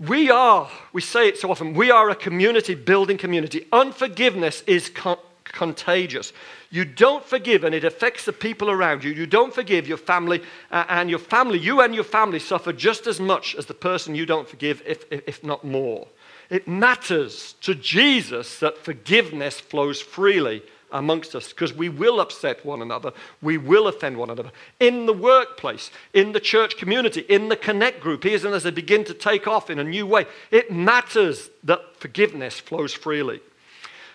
we 0.00 0.30
are, 0.30 0.70
we 0.92 1.02
say 1.02 1.28
it 1.28 1.38
so 1.38 1.50
often, 1.50 1.74
we 1.74 1.90
are 1.90 2.08
a 2.10 2.16
community 2.16 2.74
building 2.74 3.18
community. 3.18 3.66
Unforgiveness 3.72 4.62
is 4.66 4.88
con- 4.88 5.18
contagious. 5.44 6.32
You 6.70 6.84
don't 6.84 7.24
forgive, 7.24 7.64
and 7.64 7.74
it 7.74 7.84
affects 7.84 8.24
the 8.24 8.32
people 8.32 8.70
around 8.70 9.04
you. 9.04 9.10
You 9.10 9.26
don't 9.26 9.52
forgive 9.52 9.86
your 9.86 9.98
family, 9.98 10.42
uh, 10.70 10.84
and 10.88 11.10
your 11.10 11.18
family, 11.18 11.58
you 11.58 11.80
and 11.80 11.94
your 11.94 12.04
family 12.04 12.38
suffer 12.38 12.72
just 12.72 13.06
as 13.06 13.20
much 13.20 13.54
as 13.56 13.66
the 13.66 13.74
person 13.74 14.14
you 14.14 14.24
don't 14.24 14.48
forgive, 14.48 14.82
if, 14.86 15.04
if, 15.10 15.22
if 15.28 15.44
not 15.44 15.64
more. 15.64 16.06
It 16.48 16.66
matters 16.66 17.54
to 17.60 17.74
Jesus 17.74 18.58
that 18.60 18.78
forgiveness 18.78 19.60
flows 19.60 20.00
freely 20.00 20.62
amongst 20.92 21.34
us 21.34 21.48
because 21.48 21.72
we 21.72 21.88
will 21.88 22.20
upset 22.20 22.64
one 22.64 22.82
another, 22.82 23.12
we 23.42 23.58
will 23.58 23.88
offend 23.88 24.16
one 24.16 24.30
another. 24.30 24.50
In 24.78 25.06
the 25.06 25.12
workplace, 25.12 25.90
in 26.12 26.32
the 26.32 26.40
church 26.40 26.76
community, 26.76 27.20
in 27.22 27.48
the 27.48 27.56
connect 27.56 28.00
group, 28.00 28.24
even 28.26 28.52
as 28.52 28.62
they 28.62 28.70
begin 28.70 29.04
to 29.04 29.14
take 29.14 29.46
off 29.46 29.70
in 29.70 29.78
a 29.78 29.84
new 29.84 30.06
way, 30.06 30.26
it 30.50 30.72
matters 30.72 31.50
that 31.64 31.80
forgiveness 31.96 32.58
flows 32.58 32.92
freely. 32.92 33.40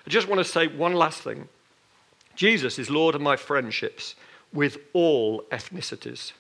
I 0.06 0.10
just 0.10 0.28
want 0.28 0.40
to 0.40 0.46
say 0.46 0.68
one 0.68 0.94
last 0.94 1.22
thing 1.22 1.48
Jesus 2.36 2.78
is 2.78 2.90
Lord 2.90 3.16
of 3.16 3.22
my 3.22 3.36
friendships 3.36 4.16
with 4.54 4.78
all 4.94 5.44
ethnicities. 5.52 6.34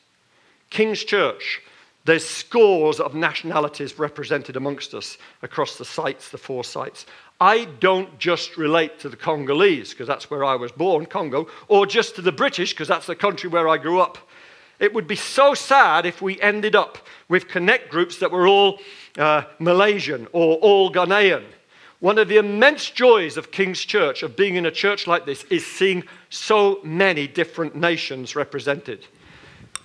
King's 0.69 1.03
Church, 1.03 1.61
there's 2.05 2.25
scores 2.25 2.99
of 2.99 3.15
nationalities 3.15 3.97
represented 3.97 4.55
amongst 4.55 4.93
us 4.93 5.17
across 5.41 5.77
the 5.77 5.85
sites, 5.85 6.29
the 6.29 6.37
four 6.37 6.63
sites. 6.63 7.07
I 7.41 7.65
don't 7.79 8.17
just 8.19 8.57
relate 8.57 8.99
to 8.99 9.09
the 9.09 9.17
Congolese, 9.17 9.89
because 9.89 10.07
that's 10.07 10.29
where 10.29 10.45
I 10.45 10.55
was 10.55 10.71
born, 10.71 11.07
Congo, 11.07 11.47
or 11.67 11.85
just 11.85 12.15
to 12.15 12.21
the 12.21 12.31
British, 12.31 12.73
because 12.73 12.87
that's 12.87 13.07
the 13.07 13.15
country 13.15 13.49
where 13.49 13.67
I 13.67 13.77
grew 13.77 13.99
up. 13.99 14.19
It 14.79 14.93
would 14.93 15.07
be 15.07 15.15
so 15.15 15.53
sad 15.53 16.05
if 16.05 16.21
we 16.21 16.39
ended 16.41 16.75
up 16.75 16.99
with 17.27 17.47
connect 17.47 17.89
groups 17.89 18.19
that 18.19 18.31
were 18.31 18.47
all 18.47 18.79
uh, 19.17 19.43
Malaysian 19.59 20.27
or 20.31 20.57
all 20.57 20.91
Ghanaian. 20.91 21.43
One 22.01 22.17
of 22.19 22.27
the 22.27 22.37
immense 22.37 22.91
joys 22.91 23.35
of 23.35 23.51
King's 23.51 23.83
Church, 23.83 24.21
of 24.21 24.35
being 24.35 24.55
in 24.55 24.65
a 24.65 24.71
church 24.71 25.07
like 25.07 25.25
this, 25.25 25.43
is 25.45 25.65
seeing 25.65 26.03
so 26.29 26.79
many 26.83 27.25
different 27.25 27.75
nations 27.75 28.35
represented. 28.35 29.07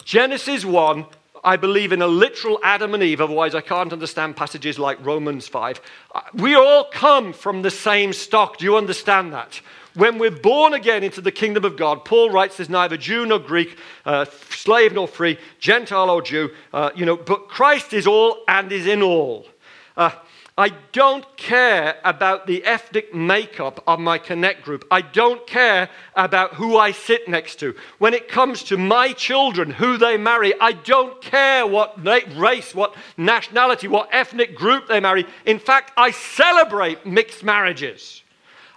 Genesis 0.04 0.64
1 0.64 1.06
I 1.42 1.56
believe 1.56 1.92
in 1.92 2.02
a 2.02 2.06
literal 2.06 2.58
Adam 2.62 2.92
and 2.94 3.02
Eve, 3.02 3.20
otherwise, 3.20 3.54
I 3.54 3.62
can't 3.62 3.92
understand 3.92 4.36
passages 4.36 4.78
like 4.78 5.04
Romans 5.04 5.48
5. 5.48 5.80
Uh, 6.14 6.20
we 6.34 6.54
all 6.54 6.84
come 6.84 7.32
from 7.32 7.62
the 7.62 7.70
same 7.70 8.12
stock. 8.12 8.58
Do 8.58 8.64
you 8.64 8.76
understand 8.76 9.32
that? 9.32 9.60
When 9.94 10.18
we're 10.18 10.30
born 10.30 10.74
again 10.74 11.02
into 11.02 11.20
the 11.20 11.32
kingdom 11.32 11.64
of 11.64 11.76
God, 11.76 12.04
Paul 12.04 12.30
writes 12.30 12.58
there's 12.58 12.68
neither 12.68 12.96
Jew 12.96 13.26
nor 13.26 13.38
Greek, 13.38 13.76
uh, 14.04 14.26
slave 14.50 14.92
nor 14.92 15.08
free, 15.08 15.38
Gentile 15.58 16.10
or 16.10 16.22
Jew, 16.22 16.50
uh, 16.72 16.90
you 16.94 17.04
know, 17.04 17.16
but 17.16 17.48
Christ 17.48 17.92
is 17.92 18.06
all 18.06 18.44
and 18.46 18.70
is 18.70 18.86
in 18.86 19.02
all. 19.02 19.46
Uh, 19.96 20.10
I 20.60 20.74
don't 20.92 21.24
care 21.38 21.96
about 22.04 22.46
the 22.46 22.62
ethnic 22.64 23.14
makeup 23.14 23.82
of 23.86 23.98
my 23.98 24.18
connect 24.18 24.62
group. 24.62 24.84
I 24.90 25.00
don't 25.00 25.46
care 25.46 25.88
about 26.14 26.52
who 26.52 26.76
I 26.76 26.92
sit 26.92 27.26
next 27.26 27.60
to. 27.60 27.74
When 27.96 28.12
it 28.12 28.28
comes 28.28 28.64
to 28.64 28.76
my 28.76 29.14
children, 29.14 29.70
who 29.70 29.96
they 29.96 30.18
marry, 30.18 30.52
I 30.60 30.72
don't 30.72 31.18
care 31.22 31.66
what 31.66 32.04
race, 32.04 32.74
what 32.74 32.94
nationality, 33.16 33.88
what 33.88 34.10
ethnic 34.12 34.54
group 34.54 34.86
they 34.86 35.00
marry. 35.00 35.24
In 35.46 35.58
fact, 35.58 35.92
I 35.96 36.10
celebrate 36.10 37.06
mixed 37.06 37.42
marriages. 37.42 38.22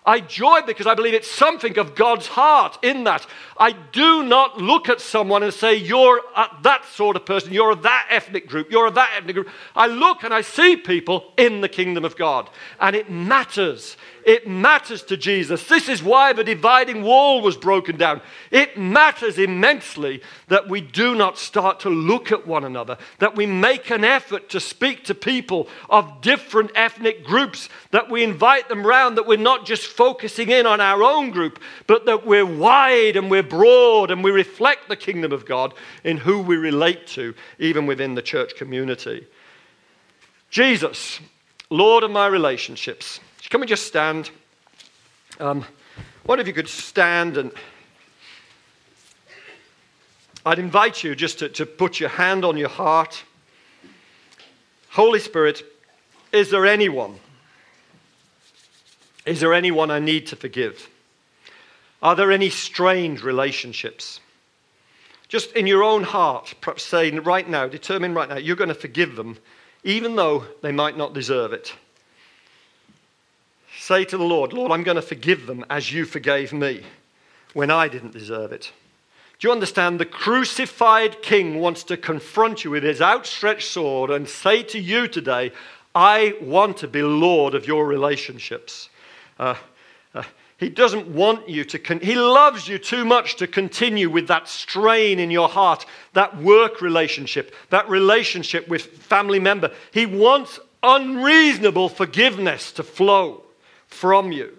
I 0.05 0.21
joy 0.21 0.61
because 0.65 0.87
I 0.87 0.95
believe 0.95 1.13
it's 1.13 1.29
something 1.29 1.77
of 1.77 1.95
God's 1.95 2.27
heart 2.27 2.79
in 2.81 3.03
that. 3.03 3.27
I 3.57 3.71
do 3.71 4.23
not 4.23 4.57
look 4.57 4.89
at 4.89 4.99
someone 4.99 5.43
and 5.43 5.53
say, 5.53 5.75
You're 5.75 6.21
uh, 6.35 6.47
that 6.63 6.85
sort 6.85 7.15
of 7.15 7.25
person, 7.25 7.53
you're 7.53 7.75
that 7.75 8.07
ethnic 8.09 8.47
group, 8.47 8.71
you're 8.71 8.89
that 8.91 9.11
ethnic 9.15 9.35
group. 9.35 9.49
I 9.75 9.87
look 9.87 10.23
and 10.23 10.33
I 10.33 10.41
see 10.41 10.75
people 10.75 11.33
in 11.37 11.61
the 11.61 11.69
kingdom 11.69 12.05
of 12.05 12.15
God. 12.15 12.49
And 12.79 12.95
it 12.95 13.09
matters. 13.09 13.97
It 14.25 14.47
matters 14.47 15.03
to 15.03 15.17
Jesus. 15.17 15.67
This 15.67 15.89
is 15.89 16.01
why 16.01 16.31
the 16.31 16.45
dividing 16.45 17.03
wall 17.03 17.41
was 17.41 17.57
broken 17.57 17.97
down. 17.97 18.21
It 18.51 18.77
matters 18.77 19.37
immensely 19.37 20.21
that 20.47 20.69
we 20.69 20.79
do 20.79 21.13
not 21.13 21.37
start 21.37 21.81
to 21.81 21.89
look 21.89 22.31
at 22.31 22.47
one 22.47 22.63
another, 22.63 22.97
that 23.19 23.35
we 23.35 23.45
make 23.45 23.89
an 23.89 24.05
effort 24.05 24.49
to 24.49 24.59
speak 24.59 25.03
to 25.05 25.15
people 25.15 25.67
of 25.89 26.21
different 26.21 26.71
ethnic 26.73 27.25
groups, 27.25 27.67
that 27.91 28.09
we 28.09 28.23
invite 28.23 28.69
them 28.69 28.87
round, 28.87 29.17
that 29.17 29.27
we're 29.27 29.37
not 29.37 29.65
just 29.65 29.87
focusing 29.87 30.49
in 30.49 30.65
on 30.65 30.79
our 30.79 31.03
own 31.03 31.31
group, 31.31 31.59
but 31.85 32.05
that 32.05 32.25
we're 32.25 32.45
wide 32.45 33.17
and 33.17 33.29
we're 33.29 33.42
broad 33.43 34.09
and 34.09 34.23
we 34.23 34.31
reflect 34.31 34.89
the 34.89 34.95
kingdom 34.95 35.31
of 35.31 35.45
God 35.45 35.73
in 36.03 36.17
who 36.17 36.39
we 36.39 36.57
relate 36.57 37.05
to, 37.07 37.35
even 37.59 37.85
within 37.85 38.15
the 38.15 38.21
church 38.21 38.55
community. 38.55 39.27
Jesus, 40.49 41.19
Lord 41.69 42.03
of 42.03 42.11
my 42.11 42.27
relationships. 42.27 43.19
Can 43.49 43.61
we 43.61 43.67
just 43.67 43.85
stand? 43.85 44.31
Um, 45.39 45.65
what 46.25 46.39
if 46.39 46.47
you 46.47 46.53
could 46.53 46.69
stand 46.69 47.37
and 47.37 47.51
I'd 50.45 50.59
invite 50.59 51.03
you 51.03 51.15
just 51.15 51.39
to, 51.39 51.49
to 51.49 51.65
put 51.65 51.99
your 51.99 52.09
hand 52.09 52.43
on 52.43 52.57
your 52.57 52.69
heart. 52.69 53.23
Holy 54.89 55.19
Spirit, 55.19 55.63
is 56.31 56.49
there 56.49 56.65
anyone? 56.65 57.15
Is 59.25 59.39
there 59.39 59.53
anyone 59.53 59.89
I 59.89 59.99
need 59.99 60.27
to 60.27 60.35
forgive? 60.35 60.89
Are 62.03 62.17
there 62.17 62.33
any 62.33 62.49
strained 62.49 63.21
relationships? 63.21 64.19
Just 65.29 65.53
in 65.53 65.65
your 65.65 65.83
own 65.83 66.03
heart, 66.03 66.53
perhaps 66.59 66.83
say 66.83 67.09
right 67.09 67.49
now, 67.49 67.67
determine 67.67 68.13
right 68.13 68.27
now, 68.27 68.37
you're 68.37 68.57
going 68.57 68.67
to 68.67 68.75
forgive 68.75 69.15
them, 69.15 69.37
even 69.85 70.17
though 70.17 70.45
they 70.61 70.73
might 70.73 70.97
not 70.97 71.13
deserve 71.13 71.53
it. 71.53 71.73
Say 73.79 74.03
to 74.05 74.17
the 74.17 74.23
Lord, 74.23 74.51
Lord, 74.51 74.71
I'm 74.71 74.83
going 74.83 74.95
to 74.95 75.01
forgive 75.01 75.47
them 75.47 75.65
as 75.69 75.91
you 75.91 76.03
forgave 76.03 76.51
me 76.51 76.83
when 77.53 77.71
I 77.71 77.87
didn't 77.87 78.11
deserve 78.11 78.51
it. 78.51 78.71
Do 79.39 79.47
you 79.47 79.53
understand? 79.53 79.99
The 79.99 80.05
crucified 80.05 81.21
king 81.21 81.59
wants 81.59 81.83
to 81.85 81.97
confront 81.97 82.63
you 82.63 82.71
with 82.71 82.83
his 82.83 83.01
outstretched 83.01 83.67
sword 83.67 84.09
and 84.09 84.27
say 84.27 84.61
to 84.63 84.79
you 84.79 85.07
today, 85.07 85.51
I 85.95 86.35
want 86.41 86.77
to 86.77 86.87
be 86.87 87.01
Lord 87.01 87.55
of 87.55 87.65
your 87.65 87.87
relationships. 87.87 88.89
Uh, 89.39 89.55
he 90.63 90.69
doesn't 90.69 91.07
want 91.09 91.49
you 91.49 91.65
to, 91.65 91.77
con- 91.77 91.99
he 91.99 92.15
loves 92.15 92.67
you 92.67 92.77
too 92.77 93.03
much 93.03 93.35
to 93.35 93.47
continue 93.47 94.09
with 94.09 94.27
that 94.29 94.47
strain 94.47 95.19
in 95.19 95.29
your 95.29 95.49
heart, 95.49 95.85
that 96.13 96.37
work 96.37 96.81
relationship, 96.81 97.53
that 97.69 97.89
relationship 97.89 98.67
with 98.69 98.85
family 98.85 99.39
member. 99.39 99.71
He 99.91 100.05
wants 100.05 100.59
unreasonable 100.81 101.89
forgiveness 101.89 102.71
to 102.73 102.83
flow 102.83 103.43
from 103.87 104.31
you. 104.31 104.57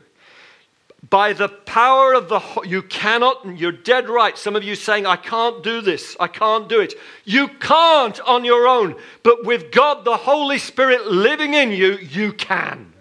By 1.09 1.32
the 1.32 1.48
power 1.48 2.14
of 2.14 2.28
the, 2.28 2.40
you 2.66 2.82
cannot, 2.82 3.59
you're 3.59 3.72
dead 3.72 4.09
right. 4.09 4.36
Some 4.36 4.57
of 4.57 4.64
you 4.64 4.74
saying, 4.74 5.07
I 5.07 5.16
can't 5.16 5.62
do 5.62 5.80
this, 5.80 6.16
I 6.20 6.28
can't 6.28 6.68
do 6.68 6.80
it. 6.80 6.94
You 7.24 7.48
can't 7.48 8.20
on 8.20 8.44
your 8.44 8.66
own, 8.66 8.96
but 9.22 9.44
with 9.44 9.70
God, 9.70 10.05
the 10.05 10.16
Holy 10.16 10.59
Spirit 10.59 11.07
living 11.07 11.55
in 11.55 11.70
you, 11.70 11.96
you 11.96 12.32
can. 12.32 12.92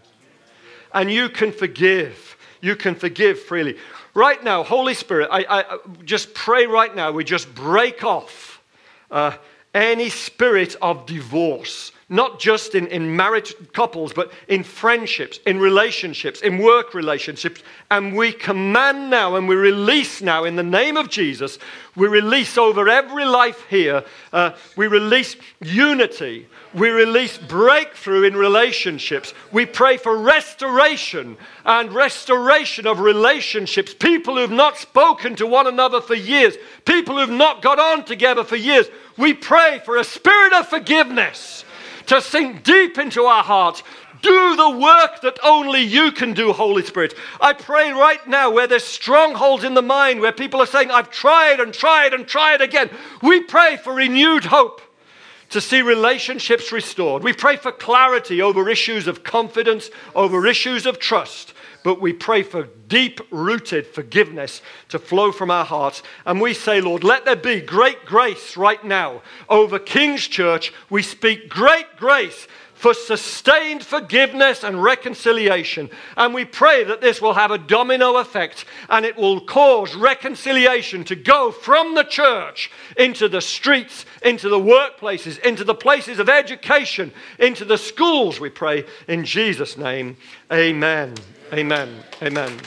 And 0.93 1.11
you 1.11 1.27
can 1.27 1.51
forgive. 1.51 2.32
You 2.63 2.77
can 2.77 2.95
forgive 2.95 3.41
freely. 3.41 3.77
Right 4.13 4.41
now, 4.41 4.63
Holy 4.63 4.93
Spirit, 4.93 5.27
I, 5.29 5.45
I 5.49 5.77
just 6.05 6.33
pray 6.33 6.65
right 6.65 6.95
now, 6.95 7.11
we 7.11 7.25
just 7.25 7.53
break 7.53 8.05
off 8.05 8.63
uh, 9.11 9.35
any 9.73 10.09
spirit 10.09 10.77
of 10.81 11.05
divorce 11.05 11.91
not 12.13 12.39
just 12.39 12.75
in, 12.75 12.85
in 12.87 13.15
married 13.15 13.49
couples, 13.73 14.13
but 14.13 14.31
in 14.47 14.63
friendships, 14.63 15.39
in 15.47 15.59
relationships, 15.59 16.41
in 16.41 16.59
work 16.59 16.93
relationships. 16.93 17.63
And 17.89 18.15
we 18.15 18.31
command 18.31 19.09
now 19.09 19.35
and 19.35 19.47
we 19.47 19.55
release 19.55 20.21
now 20.21 20.43
in 20.43 20.55
the 20.55 20.61
name 20.61 20.95
of 20.95 21.09
Jesus, 21.09 21.57
we 21.95 22.07
release 22.07 22.55
over 22.55 22.87
every 22.87 23.25
life 23.25 23.65
here, 23.67 24.03
uh, 24.31 24.51
we 24.75 24.85
release 24.85 25.35
unity. 25.59 26.47
We 26.75 26.89
release 26.89 27.37
breakthrough 27.37 28.23
in 28.23 28.35
relationships. 28.35 29.35
We 29.51 29.67
pray 29.67 29.97
for 29.97 30.17
restoration 30.17 31.37
and 31.65 31.93
restoration 31.93 32.87
of 32.87 32.99
relationships. 32.99 33.93
People 33.93 34.37
who've 34.37 34.49
not 34.49 34.77
spoken 34.77 35.35
to 35.35 35.45
one 35.45 35.67
another 35.67 36.01
for 36.01 36.15
years, 36.15 36.55
people 36.85 37.19
who've 37.19 37.29
not 37.29 37.61
got 37.61 37.77
on 37.77 38.05
together 38.05 38.43
for 38.43 38.55
years. 38.55 38.87
We 39.17 39.35
pray 39.35 39.81
for 39.85 39.97
a 39.97 40.03
spirit 40.03 40.53
of 40.53 40.67
forgiveness 40.67 41.63
to 42.07 42.21
sink 42.21 42.63
deep 42.63 42.97
into 42.97 43.23
our 43.23 43.43
hearts. 43.43 43.83
Do 44.21 44.55
the 44.55 44.69
work 44.69 45.21
that 45.21 45.37
only 45.43 45.81
you 45.81 46.11
can 46.11 46.33
do, 46.33 46.53
Holy 46.53 46.83
Spirit. 46.83 47.13
I 47.41 47.51
pray 47.51 47.91
right 47.91 48.25
now 48.25 48.49
where 48.51 48.67
there's 48.67 48.85
strongholds 48.85 49.65
in 49.65 49.73
the 49.73 49.81
mind, 49.81 50.21
where 50.21 50.31
people 50.31 50.61
are 50.61 50.65
saying, 50.65 50.91
I've 50.91 51.11
tried 51.11 51.59
and 51.59 51.73
tried 51.73 52.13
and 52.13 52.25
tried 52.25 52.61
again. 52.61 52.89
We 53.21 53.41
pray 53.41 53.75
for 53.75 53.93
renewed 53.93 54.45
hope 54.45 54.81
to 55.49 55.59
see 55.59 55.81
relationships 55.81 56.71
restored. 56.71 57.21
We 57.21 57.33
pray 57.33 57.57
for 57.57 57.71
clarity 57.71 58.41
over 58.41 58.69
issues 58.69 59.07
of 59.07 59.23
confidence, 59.23 59.89
over 60.15 60.47
issues 60.47 60.85
of 60.85 60.99
trust 60.99 61.53
but 61.83 62.01
we 62.01 62.13
pray 62.13 62.43
for 62.43 62.67
deep 62.87 63.19
rooted 63.31 63.87
forgiveness 63.87 64.61
to 64.89 64.99
flow 64.99 65.31
from 65.31 65.51
our 65.51 65.65
hearts. 65.65 66.03
And 66.25 66.39
we 66.39 66.53
say, 66.53 66.81
Lord, 66.81 67.03
let 67.03 67.25
there 67.25 67.35
be 67.35 67.61
great 67.61 68.05
grace 68.05 68.55
right 68.55 68.83
now 68.83 69.21
over 69.49 69.79
King's 69.79 70.27
Church. 70.27 70.73
We 70.89 71.01
speak 71.01 71.49
great 71.49 71.97
grace 71.97 72.47
for 72.83 72.93
sustained 72.93 73.81
forgiveness 73.81 74.61
and 74.61 74.83
reconciliation. 74.83 75.89
And 76.17 76.33
we 76.33 76.43
pray 76.43 76.83
that 76.83 76.99
this 76.99 77.21
will 77.21 77.33
have 77.33 77.49
a 77.49 77.57
domino 77.57 78.17
effect 78.17 78.65
and 78.89 79.05
it 79.05 79.15
will 79.15 79.39
cause 79.39 79.95
reconciliation 79.95 81.05
to 81.05 81.15
go 81.15 81.49
from 81.49 81.95
the 81.95 82.03
church 82.03 82.69
into 82.97 83.29
the 83.29 83.39
streets, 83.39 84.05
into 84.21 84.49
the 84.49 84.59
workplaces, 84.59 85.39
into 85.45 85.63
the 85.63 85.73
places 85.73 86.19
of 86.19 86.27
education, 86.27 87.13
into 87.39 87.63
the 87.63 87.77
schools, 87.77 88.41
we 88.41 88.49
pray 88.49 88.83
in 89.07 89.23
Jesus' 89.23 89.77
name. 89.77 90.17
Amen. 90.51 91.15
Amen. 91.53 92.03
Amen. 92.23 92.57